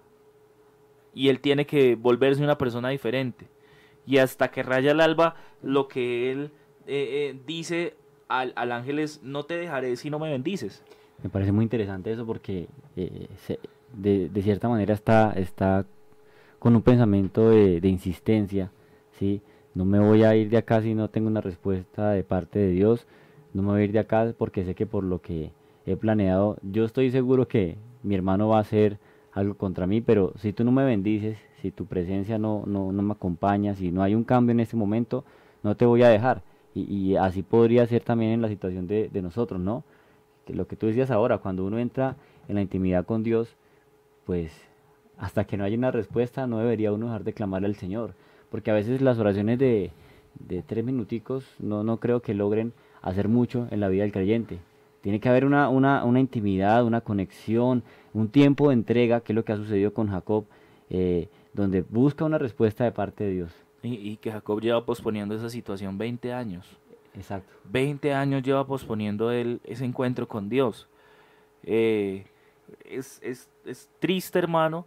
Y 1.15 1.29
él 1.29 1.41
tiene 1.41 1.67
que 1.67 1.95
volverse 1.95 2.43
una 2.43 2.59
persona 2.59 2.89
diferente. 2.89 3.47
Y 4.07 4.19
hasta 4.19 4.51
que 4.51 4.63
raya 4.63 4.93
el 4.93 5.01
alba, 5.01 5.37
lo 5.63 5.87
que 5.89 6.33
él 6.33 6.51
eh, 6.87 7.31
eh, 7.33 7.41
dice 7.47 7.95
al, 8.29 8.53
al 8.57 8.73
ángel 8.73 8.99
es, 8.99 9.23
no 9.23 9.45
te 9.45 9.57
dejaré 9.57 9.97
si 9.97 10.11
no 10.11 10.19
me 10.19 10.31
bendices. 10.31 10.83
Me 11.23 11.31
parece 11.31 11.53
muy 11.53 11.63
interesante 11.63 12.13
eso 12.13 12.27
porque 12.27 12.67
eh, 12.97 13.29
se- 13.47 13.61
de, 13.93 14.29
de 14.29 14.43
cierta 14.43 14.69
manera 14.69 14.93
está, 14.93 15.33
está 15.33 15.87
con 16.59 16.75
un 16.75 16.83
pensamiento 16.83 17.51
de, 17.51 17.81
de 17.81 17.89
insistencia, 17.89 18.71
¿sí? 19.19 19.41
No 19.75 19.85
me 19.85 19.99
voy 19.99 20.23
a 20.23 20.37
ir 20.37 20.51
de 20.51 20.57
acá 20.57 20.83
si 20.83 20.95
no 20.95 21.09
tengo 21.09 21.27
una 21.27 21.41
respuesta 21.41 22.11
de 22.11 22.23
parte 22.23 22.61
de 22.61 22.71
Dios, 22.71 23.07
no 23.53 23.63
me 23.63 23.69
voy 23.69 23.81
a 23.81 23.85
ir 23.85 23.93
de 23.93 23.99
acá 23.99 24.33
porque 24.39 24.65
sé 24.65 24.75
que 24.75 24.87
por 24.87 25.03
lo 25.03 25.21
que 25.21 25.51
he 25.85 25.97
planeado, 25.97 26.57
yo 26.63 26.85
estoy 26.85 27.11
seguro 27.11 27.49
que 27.49 27.77
mi 28.03 28.15
hermano 28.15 28.49
va 28.49 28.59
a 28.59 28.61
hacer 28.61 28.99
algo 29.33 29.55
contra 29.55 29.87
mí, 29.87 30.01
pero 30.01 30.33
si 30.39 30.53
tú 30.53 30.65
no 30.65 30.71
me 30.71 30.85
bendices, 30.85 31.39
si 31.61 31.73
tu 31.73 31.87
presencia 31.87 32.39
no, 32.39 32.63
no, 32.67 32.93
no 32.93 33.03
me 33.03 33.13
acompaña, 33.13 33.75
si 33.75 33.91
no 33.91 34.03
hay 34.03 34.15
un 34.15 34.23
cambio 34.23 34.53
en 34.53 34.61
este 34.61 34.77
momento, 34.77 35.25
no 35.63 35.77
te 35.77 35.87
voy 35.87 36.03
a 36.03 36.09
dejar. 36.09 36.43
Y, 36.75 37.17
así 37.17 37.43
podría 37.43 37.87
ser 37.87 38.03
también 38.03 38.33
en 38.33 38.43
la 38.43 38.49
situación 38.49 38.87
de, 38.87 39.11
nosotros, 39.23 39.61
¿no? 39.61 39.85
que 40.45 40.55
lo 40.55 40.67
que 40.67 40.77
tú 40.77 40.87
decías 40.87 41.11
ahora, 41.11 41.39
cuando 41.39 41.65
uno 41.65 41.79
entra 41.79 42.17
en 42.49 42.57
la 42.57 42.63
intimidad 42.63 43.07
con 43.07 43.23
Dios, 43.23 43.57
pues 44.27 44.53
hasta 45.17 45.45
que 45.45 45.57
no 45.57 45.65
haya 45.65 45.79
una 45.79 45.93
respuesta 45.93 46.47
no 46.47 46.59
debería 46.59 46.93
uno 46.93 47.07
dejar 47.07 47.25
de 47.25 47.33
clamarle 47.33 47.69
al 47.69 47.77
Señor, 47.77 48.15
porque 48.55 48.71
a 48.71 48.75
veces 48.75 49.01
las 49.03 49.19
oraciones 49.19 49.59
de, 49.59 49.91
de 50.39 50.63
tres 50.63 50.85
minuticos 50.85 51.45
no, 51.59 51.83
no 51.83 51.99
creo 51.99 52.23
que 52.23 52.35
logren 52.35 52.73
hacer 53.03 53.27
mucho 53.27 53.67
en 53.73 53.81
la 53.81 53.89
vida 53.89 54.05
del 54.05 54.13
creyente. 54.13 54.61
Tiene 55.01 55.19
que 55.19 55.29
haber 55.29 55.45
una, 55.45 55.69
una, 55.69 56.05
una 56.05 56.21
intimidad, 56.21 56.85
una 56.85 57.01
conexión, 57.01 57.83
un 58.13 58.29
tiempo 58.29 58.69
de 58.69 58.75
entrega, 58.75 59.23
que 59.23 59.33
es 59.33 59.35
lo 59.35 59.45
que 59.45 59.51
ha 59.51 59.57
sucedido 59.57 59.93
con 59.93 60.07
Jacob, 60.09 60.45
eh, 60.89 61.29
donde 61.53 61.83
busca 61.83 62.25
una 62.25 62.39
respuesta 62.39 62.85
de 62.85 62.93
parte 62.93 63.25
de 63.25 63.31
Dios. 63.33 63.53
Y, 63.83 63.95
y 63.95 64.19
que 64.19 64.31
Jacob 64.31 64.61
lleva 64.61 64.87
posponiendo 64.87 65.35
esa 65.35 65.51
situación 65.51 65.99
20 65.99 66.33
años. 66.33 66.65
Exacto. 67.17 67.53
20 67.73 68.15
años 68.15 68.45
lleva 68.45 68.65
posponiendo 68.69 69.33
él 69.33 69.61
ese 69.65 69.85
encuentro 69.85 70.29
con 70.29 70.49
Dios. 70.49 70.87
Eh, 71.65 72.25
es, 72.85 73.19
es- 73.21 73.51
es 73.67 73.91
triste, 73.99 74.39
hermano, 74.39 74.87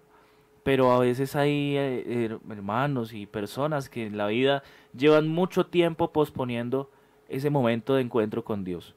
pero 0.68 0.92
a 0.92 1.00
veces 1.00 1.34
hay 1.38 1.78
eh, 1.78 2.04
her- 2.30 2.40
hermanos 2.52 3.14
y 3.14 3.26
personas 3.26 3.88
que 3.88 4.06
en 4.06 4.18
la 4.18 4.28
vida 4.28 4.64
llevan 4.94 5.30
mucho 5.30 5.68
tiempo 5.68 6.12
posponiendo 6.12 6.90
ese 7.30 7.50
momento 7.50 7.96
de 7.96 8.02
encuentro 8.02 8.44
con 8.44 8.66
Dios. 8.66 8.94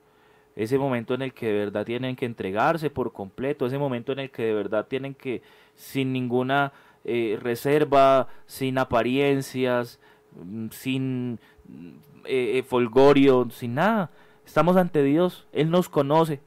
Ese 0.57 0.79
momento 0.79 1.15
en 1.15 1.23
el 1.23 1.33
que 1.33 1.47
de 1.47 1.53
verdad 1.53 1.87
tienen 1.87 2.17
que 2.17 2.27
entregarse 2.27 2.91
por 2.91 3.13
completo, 3.13 3.67
ese 3.67 3.79
momento 3.79 4.11
en 4.11 4.19
el 4.19 4.33
que 4.33 4.43
de 4.47 4.53
verdad 4.53 4.89
tienen 4.89 5.15
que, 5.15 5.43
sin 5.77 6.13
ninguna 6.13 6.73
eh, 7.05 7.39
reserva, 7.41 8.27
sin 8.47 8.77
apariencias, 8.77 10.01
mm, 10.43 10.71
sin 10.73 11.39
mm, 11.69 11.89
eh, 12.25 12.59
eh, 12.59 12.63
folgorio, 12.67 13.47
sin 13.53 13.75
nada. 13.77 14.11
Estamos 14.45 14.77
ante 14.77 15.05
Dios, 15.05 15.47
Él 15.53 15.71
nos 15.71 15.89
conoce. 15.89 16.41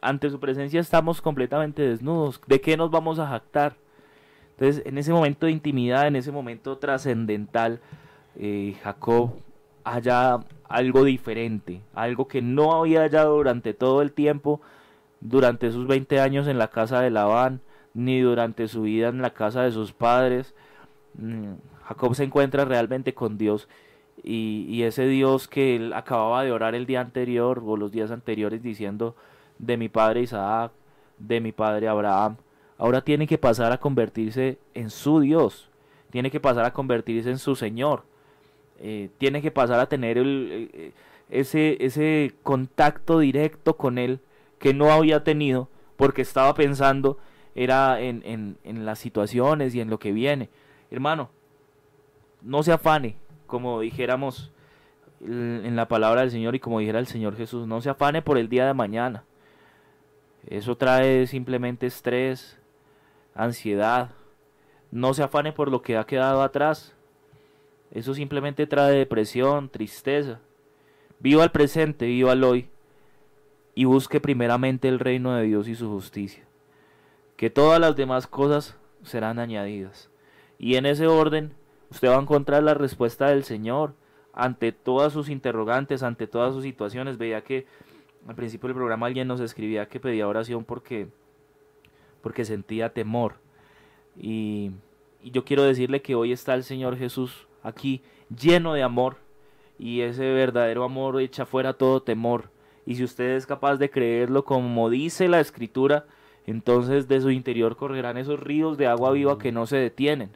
Ante 0.00 0.30
su 0.30 0.38
presencia 0.38 0.78
estamos 0.80 1.20
completamente 1.20 1.82
desnudos. 1.82 2.40
¿De 2.46 2.60
qué 2.60 2.76
nos 2.76 2.92
vamos 2.92 3.18
a 3.18 3.26
jactar? 3.26 3.74
Entonces, 4.62 4.86
en 4.86 4.96
ese 4.96 5.12
momento 5.12 5.46
de 5.46 5.52
intimidad, 5.52 6.06
en 6.06 6.14
ese 6.14 6.30
momento 6.30 6.78
trascendental, 6.78 7.80
eh, 8.36 8.76
Jacob 8.84 9.32
halla 9.82 10.38
algo 10.68 11.02
diferente, 11.02 11.80
algo 11.94 12.28
que 12.28 12.42
no 12.42 12.72
había 12.72 13.00
hallado 13.00 13.34
durante 13.34 13.74
todo 13.74 14.02
el 14.02 14.12
tiempo, 14.12 14.60
durante 15.20 15.72
sus 15.72 15.88
20 15.88 16.20
años 16.20 16.46
en 16.46 16.58
la 16.58 16.68
casa 16.68 17.00
de 17.00 17.10
Labán, 17.10 17.60
ni 17.92 18.20
durante 18.20 18.68
su 18.68 18.82
vida 18.82 19.08
en 19.08 19.20
la 19.20 19.30
casa 19.30 19.62
de 19.62 19.72
sus 19.72 19.92
padres. 19.92 20.54
Mm, 21.14 21.54
Jacob 21.82 22.14
se 22.14 22.22
encuentra 22.22 22.64
realmente 22.64 23.14
con 23.14 23.38
Dios 23.38 23.68
y, 24.22 24.66
y 24.68 24.84
ese 24.84 25.08
Dios 25.08 25.48
que 25.48 25.74
él 25.74 25.92
acababa 25.92 26.44
de 26.44 26.52
orar 26.52 26.76
el 26.76 26.86
día 26.86 27.00
anterior 27.00 27.60
o 27.66 27.76
los 27.76 27.90
días 27.90 28.12
anteriores 28.12 28.62
diciendo 28.62 29.16
de 29.58 29.76
mi 29.76 29.88
padre 29.88 30.20
Isaac, 30.20 30.70
de 31.18 31.40
mi 31.40 31.50
padre 31.50 31.88
Abraham, 31.88 32.36
ahora 32.82 33.00
tiene 33.00 33.28
que 33.28 33.38
pasar 33.38 33.70
a 33.70 33.78
convertirse 33.78 34.58
en 34.74 34.90
su 34.90 35.20
Dios, 35.20 35.70
tiene 36.10 36.32
que 36.32 36.40
pasar 36.40 36.64
a 36.64 36.72
convertirse 36.72 37.30
en 37.30 37.38
su 37.38 37.54
Señor, 37.54 38.02
eh, 38.80 39.08
tiene 39.18 39.40
que 39.40 39.52
pasar 39.52 39.78
a 39.78 39.88
tener 39.88 40.18
eh, 40.18 40.92
ese, 41.30 41.76
ese 41.78 42.34
contacto 42.42 43.20
directo 43.20 43.76
con 43.76 43.98
Él 43.98 44.18
que 44.58 44.74
no 44.74 44.90
había 44.90 45.22
tenido 45.22 45.68
porque 45.96 46.22
estaba 46.22 46.54
pensando 46.54 47.18
era 47.54 48.00
en, 48.00 48.20
en, 48.24 48.58
en 48.64 48.84
las 48.84 48.98
situaciones 48.98 49.76
y 49.76 49.80
en 49.80 49.88
lo 49.88 50.00
que 50.00 50.10
viene. 50.10 50.50
Hermano, 50.90 51.30
no 52.40 52.64
se 52.64 52.72
afane, 52.72 53.14
como 53.46 53.78
dijéramos 53.78 54.50
en 55.20 55.76
la 55.76 55.86
palabra 55.86 56.22
del 56.22 56.32
Señor 56.32 56.56
y 56.56 56.58
como 56.58 56.80
dijera 56.80 56.98
el 56.98 57.06
Señor 57.06 57.36
Jesús, 57.36 57.68
no 57.68 57.80
se 57.80 57.90
afane 57.90 58.22
por 58.22 58.38
el 58.38 58.48
día 58.48 58.66
de 58.66 58.74
mañana. 58.74 59.22
Eso 60.48 60.76
trae 60.76 61.28
simplemente 61.28 61.86
estrés, 61.86 62.58
ansiedad. 63.34 64.10
No 64.90 65.14
se 65.14 65.22
afane 65.22 65.52
por 65.52 65.70
lo 65.70 65.82
que 65.82 65.96
ha 65.96 66.04
quedado 66.04 66.42
atrás. 66.42 66.94
Eso 67.90 68.14
simplemente 68.14 68.66
trae 68.66 68.92
depresión, 68.92 69.68
tristeza. 69.68 70.40
Viva 71.18 71.44
el 71.44 71.50
presente, 71.50 72.06
viva 72.06 72.32
el 72.32 72.44
hoy. 72.44 72.68
Y 73.74 73.84
busque 73.84 74.20
primeramente 74.20 74.88
el 74.88 74.98
reino 74.98 75.34
de 75.34 75.44
Dios 75.44 75.68
y 75.68 75.74
su 75.74 75.88
justicia. 75.88 76.44
Que 77.36 77.50
todas 77.50 77.80
las 77.80 77.96
demás 77.96 78.26
cosas 78.26 78.76
serán 79.02 79.38
añadidas. 79.38 80.10
Y 80.58 80.76
en 80.76 80.86
ese 80.86 81.06
orden, 81.06 81.54
usted 81.90 82.08
va 82.08 82.16
a 82.16 82.20
encontrar 82.20 82.62
la 82.62 82.74
respuesta 82.74 83.28
del 83.28 83.44
Señor 83.44 83.94
ante 84.32 84.72
todas 84.72 85.12
sus 85.12 85.28
interrogantes, 85.28 86.02
ante 86.02 86.26
todas 86.26 86.54
sus 86.54 86.62
situaciones. 86.62 87.18
Veía 87.18 87.42
que 87.42 87.66
al 88.26 88.34
principio 88.34 88.68
del 88.68 88.76
programa 88.76 89.06
alguien 89.06 89.28
nos 89.28 89.40
escribía 89.40 89.88
que 89.88 90.00
pedía 90.00 90.28
oración 90.28 90.64
porque, 90.64 91.08
porque 92.22 92.44
sentía 92.44 92.92
temor. 92.92 93.34
Y, 94.16 94.70
y 95.22 95.30
yo 95.30 95.44
quiero 95.44 95.62
decirle 95.62 96.02
que 96.02 96.14
hoy 96.14 96.32
está 96.32 96.54
el 96.54 96.64
Señor 96.64 96.96
Jesús 96.96 97.46
aquí 97.62 98.02
lleno 98.36 98.74
de 98.74 98.82
amor 98.82 99.16
y 99.78 100.00
ese 100.02 100.32
verdadero 100.32 100.84
amor 100.84 101.20
echa 101.20 101.46
fuera 101.46 101.72
todo 101.72 102.02
temor. 102.02 102.50
Y 102.86 102.96
si 102.96 103.04
usted 103.04 103.36
es 103.36 103.46
capaz 103.46 103.76
de 103.76 103.90
creerlo 103.90 104.44
como 104.44 104.90
dice 104.90 105.28
la 105.28 105.40
escritura, 105.40 106.06
entonces 106.46 107.08
de 107.08 107.20
su 107.20 107.30
interior 107.30 107.76
correrán 107.76 108.16
esos 108.16 108.40
ríos 108.40 108.76
de 108.76 108.86
agua 108.86 109.12
viva 109.12 109.38
que 109.38 109.52
no 109.52 109.66
se 109.66 109.76
detienen. 109.76 110.30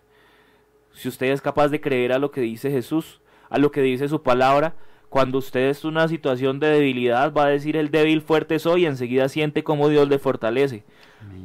Si 0.93 1.09
usted 1.09 1.27
es 1.27 1.41
capaz 1.41 1.69
de 1.69 1.81
creer 1.81 2.13
a 2.13 2.19
lo 2.19 2.31
que 2.31 2.41
dice 2.41 2.71
Jesús, 2.71 3.21
a 3.51 3.59
lo 3.59 3.71
que 3.71 3.83
dice 3.83 4.09
su 4.09 4.23
palabra, 4.23 4.75
cuando 5.09 5.39
usted 5.39 5.71
es 5.71 5.85
en 5.85 5.91
una 5.91 6.09
situación 6.09 6.59
de 6.59 6.69
debilidad, 6.69 7.33
va 7.33 7.47
a 7.47 7.49
decir 7.49 7.77
el 7.77 7.91
débil 7.91 8.23
fuerte 8.23 8.59
soy 8.59 8.83
y 8.83 8.87
enseguida 8.87 9.29
siente 9.29 9.65
como 9.65 9.89
Dios 9.89 10.09
le 10.09 10.19
fortalece. 10.19 10.85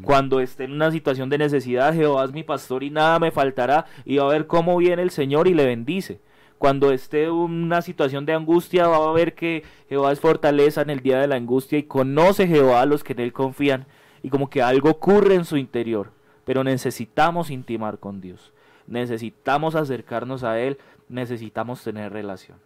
Cuando 0.03 0.39
esté 0.39 0.65
en 0.65 0.73
una 0.73 0.91
situación 0.91 1.29
de 1.29 1.37
necesidad, 1.37 1.93
Jehová 1.93 2.25
es 2.25 2.31
mi 2.31 2.43
pastor 2.43 2.83
y 2.83 2.89
nada 2.89 3.19
me 3.19 3.31
faltará, 3.31 3.85
y 4.03 4.17
va 4.17 4.25
a 4.25 4.33
ver 4.33 4.47
cómo 4.47 4.77
viene 4.77 5.01
el 5.01 5.11
Señor 5.11 5.47
y 5.47 5.53
le 5.53 5.65
bendice. 5.65 6.19
Cuando 6.57 6.91
esté 6.91 7.23
en 7.23 7.31
una 7.31 7.81
situación 7.81 8.25
de 8.25 8.33
angustia, 8.33 8.87
va 8.87 9.09
a 9.09 9.13
ver 9.13 9.33
que 9.33 9.63
Jehová 9.89 10.11
es 10.11 10.19
fortaleza 10.19 10.81
en 10.81 10.89
el 10.89 10.99
día 10.99 11.19
de 11.19 11.27
la 11.27 11.35
angustia 11.35 11.79
y 11.79 11.83
conoce 11.83 12.47
Jehová 12.47 12.81
a 12.81 12.85
los 12.85 13.03
que 13.03 13.13
en 13.13 13.19
él 13.21 13.33
confían, 13.33 13.85
y 14.21 14.29
como 14.29 14.49
que 14.49 14.61
algo 14.61 14.89
ocurre 14.89 15.35
en 15.35 15.45
su 15.45 15.57
interior. 15.57 16.11
Pero 16.45 16.63
necesitamos 16.63 17.49
intimar 17.49 17.99
con 17.99 18.21
Dios, 18.21 18.53
necesitamos 18.87 19.75
acercarnos 19.75 20.43
a 20.43 20.59
Él, 20.59 20.77
necesitamos 21.09 21.83
tener 21.83 22.11
relación. 22.11 22.57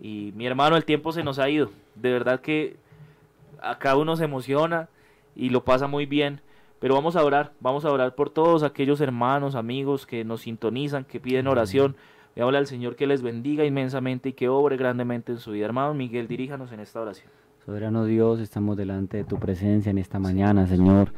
Y 0.00 0.32
mi 0.34 0.46
hermano, 0.46 0.76
el 0.76 0.84
tiempo 0.84 1.12
se 1.12 1.22
nos 1.22 1.38
ha 1.38 1.48
ido. 1.50 1.70
De 1.94 2.10
verdad 2.10 2.40
que 2.40 2.76
acá 3.62 3.96
uno 3.96 4.16
se 4.16 4.24
emociona 4.24 4.88
y 5.36 5.50
lo 5.50 5.64
pasa 5.64 5.86
muy 5.86 6.06
bien. 6.06 6.40
Pero 6.80 6.94
vamos 6.94 7.14
a 7.14 7.24
orar, 7.24 7.52
vamos 7.60 7.84
a 7.84 7.92
orar 7.92 8.14
por 8.14 8.30
todos 8.30 8.62
aquellos 8.62 9.02
hermanos, 9.02 9.54
amigos 9.54 10.06
que 10.06 10.24
nos 10.24 10.42
sintonizan, 10.42 11.04
que 11.04 11.20
piden 11.20 11.46
oración. 11.46 11.94
Veámosle 12.34 12.58
al 12.58 12.66
Señor 12.66 12.96
que 12.96 13.06
les 13.06 13.20
bendiga 13.20 13.66
inmensamente 13.66 14.30
y 14.30 14.32
que 14.32 14.48
obre 14.48 14.78
grandemente 14.78 15.32
en 15.32 15.38
su 15.38 15.50
vida. 15.50 15.66
Hermano 15.66 15.92
Miguel, 15.92 16.26
diríjanos 16.26 16.72
en 16.72 16.80
esta 16.80 17.00
oración. 17.00 17.28
Soberano 17.66 18.06
Dios, 18.06 18.40
estamos 18.40 18.78
delante 18.78 19.18
de 19.18 19.24
tu 19.24 19.38
presencia 19.38 19.90
en 19.90 19.98
esta 19.98 20.18
mañana, 20.18 20.66
Señor, 20.66 21.12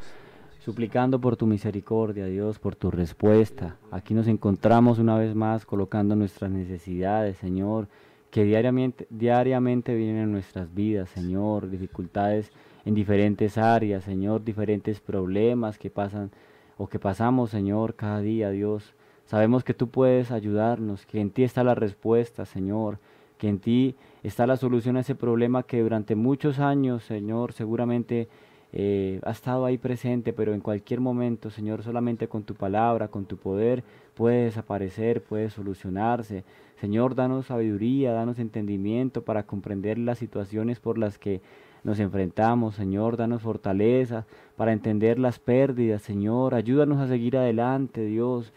suplicando 0.58 1.20
por 1.20 1.36
tu 1.36 1.46
misericordia, 1.46 2.26
Dios, 2.26 2.58
por 2.58 2.74
tu 2.74 2.90
respuesta. 2.90 3.76
Aquí 3.92 4.14
nos 4.14 4.26
encontramos 4.26 4.98
una 4.98 5.16
vez 5.16 5.36
más 5.36 5.64
colocando 5.64 6.16
nuestras 6.16 6.50
necesidades, 6.50 7.36
Señor, 7.36 7.86
que 8.32 8.44
diariamente, 8.44 9.06
diariamente 9.10 9.94
vienen 9.94 10.22
en 10.22 10.32
nuestras 10.32 10.74
vidas, 10.74 11.10
Señor, 11.10 11.68
dificultades 11.68 12.50
en 12.86 12.94
diferentes 12.94 13.58
áreas, 13.58 14.04
Señor, 14.04 14.42
diferentes 14.42 15.00
problemas 15.00 15.78
que 15.78 15.90
pasan 15.90 16.30
o 16.78 16.88
que 16.88 16.98
pasamos, 16.98 17.50
Señor, 17.50 17.94
cada 17.94 18.22
día, 18.22 18.48
Dios. 18.48 18.94
Sabemos 19.26 19.64
que 19.64 19.74
tú 19.74 19.90
puedes 19.90 20.30
ayudarnos, 20.30 21.04
que 21.04 21.20
en 21.20 21.28
ti 21.28 21.44
está 21.44 21.62
la 21.62 21.74
respuesta, 21.74 22.46
Señor, 22.46 22.98
que 23.36 23.50
en 23.50 23.58
ti 23.58 23.96
está 24.22 24.46
la 24.46 24.56
solución 24.56 24.96
a 24.96 25.00
ese 25.00 25.14
problema 25.14 25.64
que 25.64 25.82
durante 25.82 26.14
muchos 26.14 26.58
años, 26.58 27.04
Señor, 27.04 27.52
seguramente 27.52 28.28
eh, 28.72 29.20
ha 29.24 29.32
estado 29.32 29.66
ahí 29.66 29.76
presente, 29.76 30.32
pero 30.32 30.54
en 30.54 30.60
cualquier 30.62 31.00
momento, 31.00 31.50
Señor, 31.50 31.82
solamente 31.82 32.28
con 32.28 32.44
tu 32.44 32.54
palabra, 32.54 33.08
con 33.08 33.26
tu 33.26 33.36
poder, 33.36 33.84
puede 34.14 34.44
desaparecer, 34.44 35.22
puede 35.22 35.50
solucionarse. 35.50 36.44
Señor, 36.80 37.14
danos 37.14 37.46
sabiduría, 37.46 38.12
danos 38.12 38.38
entendimiento 38.38 39.22
para 39.22 39.44
comprender 39.44 39.98
las 39.98 40.18
situaciones 40.18 40.80
por 40.80 40.98
las 40.98 41.18
que 41.18 41.40
nos 41.84 41.98
enfrentamos. 42.00 42.74
Señor, 42.74 43.16
danos 43.16 43.42
fortaleza 43.42 44.26
para 44.56 44.72
entender 44.72 45.18
las 45.18 45.38
pérdidas. 45.38 46.02
Señor, 46.02 46.54
ayúdanos 46.54 46.98
a 46.98 47.08
seguir 47.08 47.36
adelante, 47.36 48.04
Dios. 48.04 48.52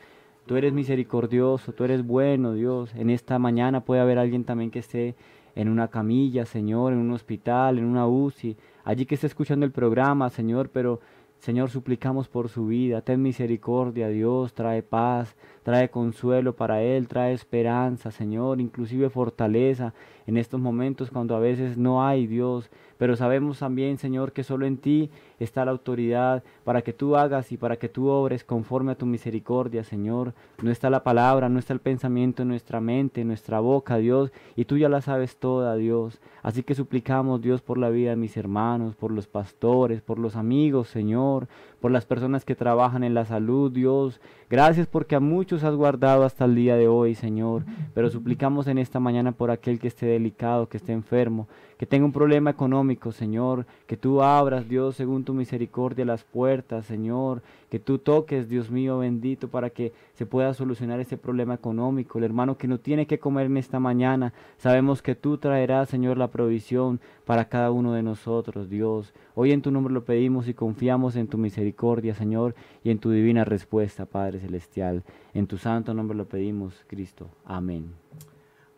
Tú 0.46 0.56
eres 0.56 0.74
misericordioso, 0.74 1.74
tú 1.74 1.84
eres 1.84 2.06
bueno, 2.06 2.54
Dios. 2.54 2.94
En 2.96 3.10
esta 3.10 3.40
mañana 3.40 3.82
puede 3.82 4.02
haber 4.02 4.20
alguien 4.20 4.44
también 4.44 4.72
que 4.72 4.80
esté 4.80 5.16
en 5.56 5.70
una 5.70 5.88
camilla, 5.88 6.46
Señor, 6.46 6.94
en 6.94 7.00
un 7.00 7.12
hospital, 7.12 7.80
en 7.80 7.86
una 7.86 8.08
UCI, 8.08 8.58
allí 8.84 9.06
que 9.06 9.16
esté 9.16 9.28
escuchando 9.28 9.66
el 9.66 9.72
programa, 9.72 10.30
Señor, 10.30 10.70
pero 10.70 11.00
Señor, 11.40 11.70
suplicamos 11.70 12.28
por 12.28 12.50
su 12.50 12.68
vida. 12.68 13.02
Ten 13.02 13.22
misericordia, 13.22 14.08
Dios, 14.08 14.54
trae 14.54 14.82
paz, 14.82 15.36
trae 15.66 15.90
consuelo 15.90 16.56
para 16.56 16.84
él, 16.84 17.08
trae 17.08 17.34
esperanza, 17.34 18.12
Señor, 18.12 18.62
inclusive 18.62 19.10
fortaleza 19.10 19.96
en 20.28 20.38
estos 20.38 20.60
momentos 20.60 21.10
cuando 21.10 21.36
a 21.36 21.40
veces 21.40 21.76
no 21.76 22.06
hay 22.06 22.28
Dios, 22.28 22.70
pero 23.00 23.16
sabemos 23.16 23.60
también, 23.60 23.98
Señor, 23.98 24.32
que 24.32 24.44
solo 24.44 24.68
en 24.68 24.78
ti 24.78 25.10
está 25.40 25.66
la 25.66 25.72
autoridad 25.72 26.44
para 26.64 26.84
que 26.84 26.94
tú 26.94 27.16
hagas 27.16 27.52
y 27.52 27.58
para 27.58 27.78
que 27.78 27.90
tú 27.90 28.10
obres 28.10 28.44
conforme 28.44 28.92
a 28.92 28.96
tu 28.96 29.08
misericordia, 29.08 29.84
Señor. 29.84 30.34
No 30.62 30.70
está 30.70 30.92
la 30.92 31.04
palabra, 31.04 31.50
no 31.50 31.58
está 31.58 31.74
el 31.74 31.80
pensamiento 31.80 32.44
en 32.44 32.50
nuestra 32.50 32.80
mente, 32.80 33.22
en 33.22 33.28
nuestra 33.28 33.60
boca, 33.60 33.98
Dios, 33.98 34.32
y 34.56 34.66
tú 34.66 34.78
ya 34.78 34.88
la 34.88 35.02
sabes 35.02 35.36
toda, 35.38 35.76
Dios. 35.76 36.22
Así 36.44 36.62
que 36.62 36.76
suplicamos, 36.76 37.42
Dios, 37.42 37.62
por 37.62 37.80
la 37.80 37.90
vida 37.90 38.12
de 38.12 38.18
mis 38.18 38.38
hermanos, 38.38 38.96
por 38.96 39.12
los 39.12 39.26
pastores, 39.26 40.02
por 40.02 40.20
los 40.20 40.36
amigos, 40.36 40.90
Señor, 40.90 41.48
por 41.86 41.92
las 41.92 42.08
personas 42.08 42.46
que 42.46 42.56
trabajan 42.56 43.04
en 43.04 43.14
la 43.14 43.26
salud, 43.26 43.72
Dios. 43.72 44.20
Gracias 44.50 44.88
porque 44.88 45.14
a 45.14 45.20
muchos 45.20 45.64
has 45.64 45.76
guardado 45.76 46.24
hasta 46.24 46.46
el 46.46 46.56
día 46.56 46.76
de 46.78 46.88
hoy, 46.88 47.14
Señor. 47.14 47.64
Pero 47.94 48.10
suplicamos 48.10 48.66
en 48.66 48.80
esta 48.80 49.00
mañana 49.00 49.34
por 49.34 49.52
aquel 49.52 49.78
que 49.78 49.90
esté 49.90 50.08
delicado, 50.08 50.68
que 50.68 50.78
esté 50.78 50.94
enfermo, 50.94 51.48
que 51.78 51.86
tenga 51.86 52.06
un 52.06 52.12
problema 52.12 52.50
económico, 52.50 53.12
Señor, 53.12 53.66
que 53.86 53.98
tú 53.98 54.22
abras, 54.22 54.68
Dios, 54.70 54.96
según 54.96 55.24
tu 55.24 55.34
misericordia, 55.34 56.06
las 56.06 56.24
puertas, 56.24 56.86
Señor, 56.86 57.42
que 57.70 57.80
tú 57.80 57.98
toques, 57.98 58.48
Dios 58.48 58.72
mío 58.72 59.00
bendito, 59.00 59.50
para 59.50 59.70
que 59.70 59.92
se 60.14 60.26
pueda 60.26 60.54
solucionar 60.54 61.00
ese 61.00 61.18
problema 61.18 61.54
económico. 61.54 62.18
El 62.18 62.24
hermano 62.24 62.58
que 62.58 62.68
no 62.68 62.80
tiene 62.80 63.08
que 63.08 63.20
comer 63.20 63.48
en 63.48 63.58
esta 63.58 63.80
mañana, 63.80 64.34
sabemos 64.58 65.02
que 65.02 65.16
tú 65.16 65.38
traerás, 65.38 65.90
Señor, 65.90 66.18
la 66.18 66.30
provisión 66.30 67.02
para 67.26 67.46
cada 67.46 67.72
uno 67.72 67.94
de 67.94 68.04
nosotros, 68.04 68.70
Dios. 68.70 69.14
Hoy 69.34 69.52
en 69.52 69.62
tu 69.62 69.72
nombre 69.72 69.94
lo 69.94 70.06
pedimos 70.06 70.48
y 70.48 70.54
confiamos 70.54 71.16
en 71.16 71.28
tu 71.28 71.38
misericordia, 71.38 72.16
Señor, 72.16 72.56
y 72.84 72.92
en 72.92 73.00
tu 73.00 73.12
divina 73.12 73.44
respuesta, 73.44 74.06
Padre 74.06 74.40
Celestial. 74.40 75.04
En 75.34 75.48
tu 75.48 75.58
santo 75.58 75.94
nombre 75.94 76.18
lo 76.18 76.26
pedimos, 76.26 76.86
Cristo. 76.88 77.28
Amén. 77.44 77.92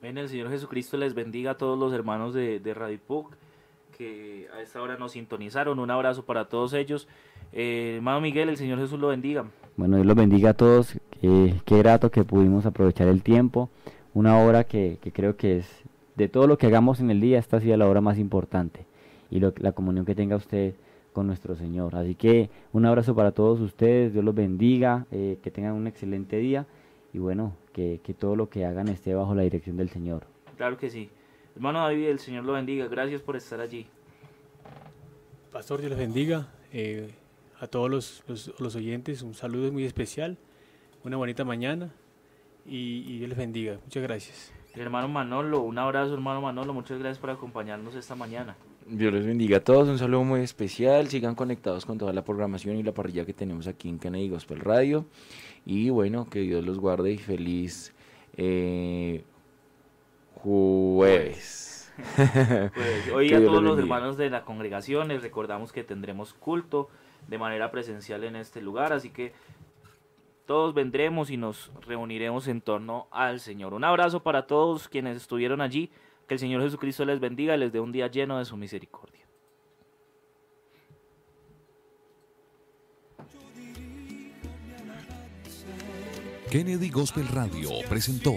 Ven, 0.01 0.17
el 0.17 0.29
Señor 0.29 0.49
Jesucristo 0.51 0.95
les 0.95 1.15
bendiga 1.15 1.51
a 1.51 1.57
todos 1.57 1.77
los 1.77 1.91
hermanos 1.91 2.33
de, 2.33 2.59
de 2.59 2.73
Radio 2.75 2.99
que 3.97 4.47
a 4.55 4.61
esta 4.61 4.79
hora 4.79 4.95
nos 4.97 5.13
sintonizaron. 5.13 5.79
Un 5.79 5.89
abrazo 5.89 6.23
para 6.23 6.45
todos 6.45 6.73
ellos. 6.73 7.07
Eh, 7.51 7.95
hermano 7.95 8.21
Miguel, 8.21 8.49
el 8.49 8.57
Señor 8.57 8.77
Jesús 8.77 8.99
lo 8.99 9.07
bendiga. 9.07 9.45
Bueno, 9.75 9.95
Dios 9.95 10.05
los 10.05 10.15
bendiga 10.15 10.51
a 10.51 10.53
todos. 10.53 10.93
Qué, 11.19 11.55
qué 11.65 11.77
grato 11.79 12.11
que 12.11 12.23
pudimos 12.23 12.67
aprovechar 12.67 13.07
el 13.07 13.23
tiempo. 13.23 13.71
Una 14.13 14.37
hora 14.39 14.65
que, 14.65 14.99
que, 15.01 15.11
creo 15.11 15.35
que 15.35 15.57
es, 15.57 15.81
de 16.15 16.29
todo 16.29 16.45
lo 16.45 16.59
que 16.59 16.67
hagamos 16.67 16.99
en 16.99 17.09
el 17.09 17.19
día, 17.19 17.39
esta 17.39 17.57
ha 17.57 17.59
sido 17.59 17.75
la 17.75 17.87
hora 17.87 18.01
más 18.01 18.19
importante. 18.19 18.85
Y 19.31 19.39
lo, 19.39 19.51
la 19.57 19.71
comunión 19.71 20.05
que 20.05 20.13
tenga 20.13 20.35
usted 20.35 20.75
con 21.11 21.25
nuestro 21.25 21.55
Señor. 21.55 21.95
Así 21.95 22.13
que 22.13 22.51
un 22.71 22.85
abrazo 22.85 23.15
para 23.15 23.31
todos 23.31 23.59
ustedes. 23.61 24.13
Dios 24.13 24.23
los 24.23 24.35
bendiga. 24.35 25.07
Eh, 25.11 25.39
que 25.41 25.49
tengan 25.49 25.73
un 25.73 25.87
excelente 25.87 26.37
día. 26.37 26.67
Y 27.17 27.19
bueno, 27.19 27.57
que, 27.73 27.99
que 28.03 28.13
todo 28.13 28.35
lo 28.35 28.47
que 28.47 28.63
hagan 28.63 28.89
esté 28.89 29.15
bajo 29.15 29.33
la 29.33 29.41
dirección 29.41 29.75
del 29.75 29.89
Señor. 29.89 30.27
Claro 30.55 30.77
que 30.77 30.91
sí. 30.91 31.09
Hermano 31.55 31.79
David, 31.79 32.09
el 32.09 32.19
Señor 32.19 32.43
lo 32.43 32.53
bendiga. 32.53 32.87
Gracias 32.87 33.23
por 33.23 33.35
estar 33.35 33.59
allí. 33.59 33.87
Pastor, 35.51 35.79
Dios 35.79 35.89
les 35.89 35.97
bendiga. 35.97 36.47
Eh, 36.71 37.09
a 37.59 37.65
todos 37.65 37.89
los, 37.89 38.23
los, 38.27 38.53
los, 38.59 38.75
oyentes, 38.75 39.23
un 39.23 39.33
saludo 39.33 39.71
muy 39.71 39.83
especial. 39.83 40.37
Una 41.03 41.17
bonita 41.17 41.43
mañana. 41.43 41.91
Y, 42.67 43.03
y, 43.07 43.17
Dios 43.17 43.29
les 43.29 43.37
bendiga. 43.39 43.79
Muchas 43.83 44.03
gracias. 44.03 44.53
El 44.75 44.81
hermano 44.81 45.07
Manolo, 45.07 45.61
un 45.61 45.79
abrazo, 45.79 46.13
hermano 46.13 46.39
Manolo. 46.39 46.71
Muchas 46.71 46.99
gracias 46.99 47.17
por 47.17 47.31
acompañarnos 47.31 47.95
esta 47.95 48.13
mañana. 48.13 48.55
Dios 48.89 49.13
les 49.13 49.25
bendiga 49.25 49.57
a 49.57 49.59
todos. 49.59 49.89
Un 49.89 49.97
saludo 49.97 50.23
muy 50.23 50.41
especial. 50.41 51.09
Sigan 51.09 51.35
conectados 51.35 51.85
con 51.85 51.97
toda 51.97 52.13
la 52.13 52.23
programación 52.23 52.77
y 52.77 52.83
la 52.83 52.93
parrilla 52.93 53.25
que 53.25 53.33
tenemos 53.33 53.67
aquí 53.67 53.89
en 53.89 53.99
Kennedy 53.99 54.29
Gospel 54.29 54.61
Radio. 54.61 55.05
Y 55.65 55.89
bueno, 55.89 56.29
que 56.29 56.39
Dios 56.39 56.65
los 56.65 56.79
guarde 56.79 57.11
y 57.11 57.17
feliz 57.17 57.93
eh, 58.37 59.23
jueves. 60.35 61.91
pues, 62.15 63.11
hoy 63.13 63.33
a 63.33 63.43
todos 63.43 63.61
los 63.61 63.77
hermanos 63.77 64.17
de 64.17 64.29
la 64.29 64.45
congregación 64.45 65.09
les 65.09 65.21
recordamos 65.21 65.73
que 65.73 65.83
tendremos 65.83 66.33
culto 66.33 66.89
de 67.27 67.37
manera 67.37 67.71
presencial 67.71 68.23
en 68.23 68.37
este 68.37 68.61
lugar, 68.61 68.93
así 68.93 69.09
que 69.09 69.33
todos 70.45 70.73
vendremos 70.73 71.29
y 71.29 71.35
nos 71.35 71.71
reuniremos 71.85 72.47
en 72.47 72.61
torno 72.61 73.07
al 73.11 73.41
Señor. 73.41 73.73
Un 73.73 73.83
abrazo 73.83 74.23
para 74.23 74.47
todos 74.47 74.87
quienes 74.87 75.17
estuvieron 75.17 75.59
allí, 75.59 75.91
que 76.27 76.33
el 76.33 76.39
Señor 76.39 76.61
Jesucristo 76.61 77.05
les 77.05 77.19
bendiga 77.19 77.55
y 77.55 77.59
les 77.59 77.71
dé 77.71 77.79
un 77.79 77.91
día 77.91 78.07
lleno 78.07 78.37
de 78.37 78.45
su 78.45 78.57
misericordia. 78.57 79.25
Kennedy 86.51 86.89
Gospel 86.89 87.27
Radio 87.27 87.69
presentó 87.89 88.31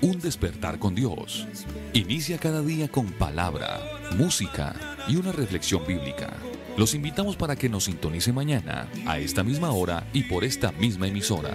Un 0.00 0.20
despertar 0.20 0.80
con 0.80 0.94
Dios. 0.94 1.46
Inicia 1.92 2.36
cada 2.36 2.62
día 2.62 2.88
con 2.88 3.06
palabra, 3.12 3.80
música 4.16 4.74
y 5.06 5.16
una 5.16 5.30
reflexión 5.30 5.86
bíblica. 5.86 6.32
Los 6.76 6.94
invitamos 6.94 7.36
para 7.36 7.54
que 7.54 7.68
nos 7.68 7.84
sintonice 7.84 8.32
mañana, 8.32 8.88
a 9.06 9.20
esta 9.20 9.44
misma 9.44 9.70
hora 9.70 10.04
y 10.12 10.24
por 10.24 10.42
esta 10.42 10.72
misma 10.72 11.06
emisora. 11.06 11.54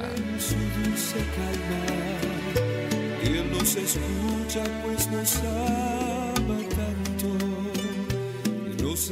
Escucha 4.49 4.81
pues 4.83 5.07
nos 5.11 5.35
ama 5.43 6.57
tanto, 6.75 7.27
nos 8.81 9.11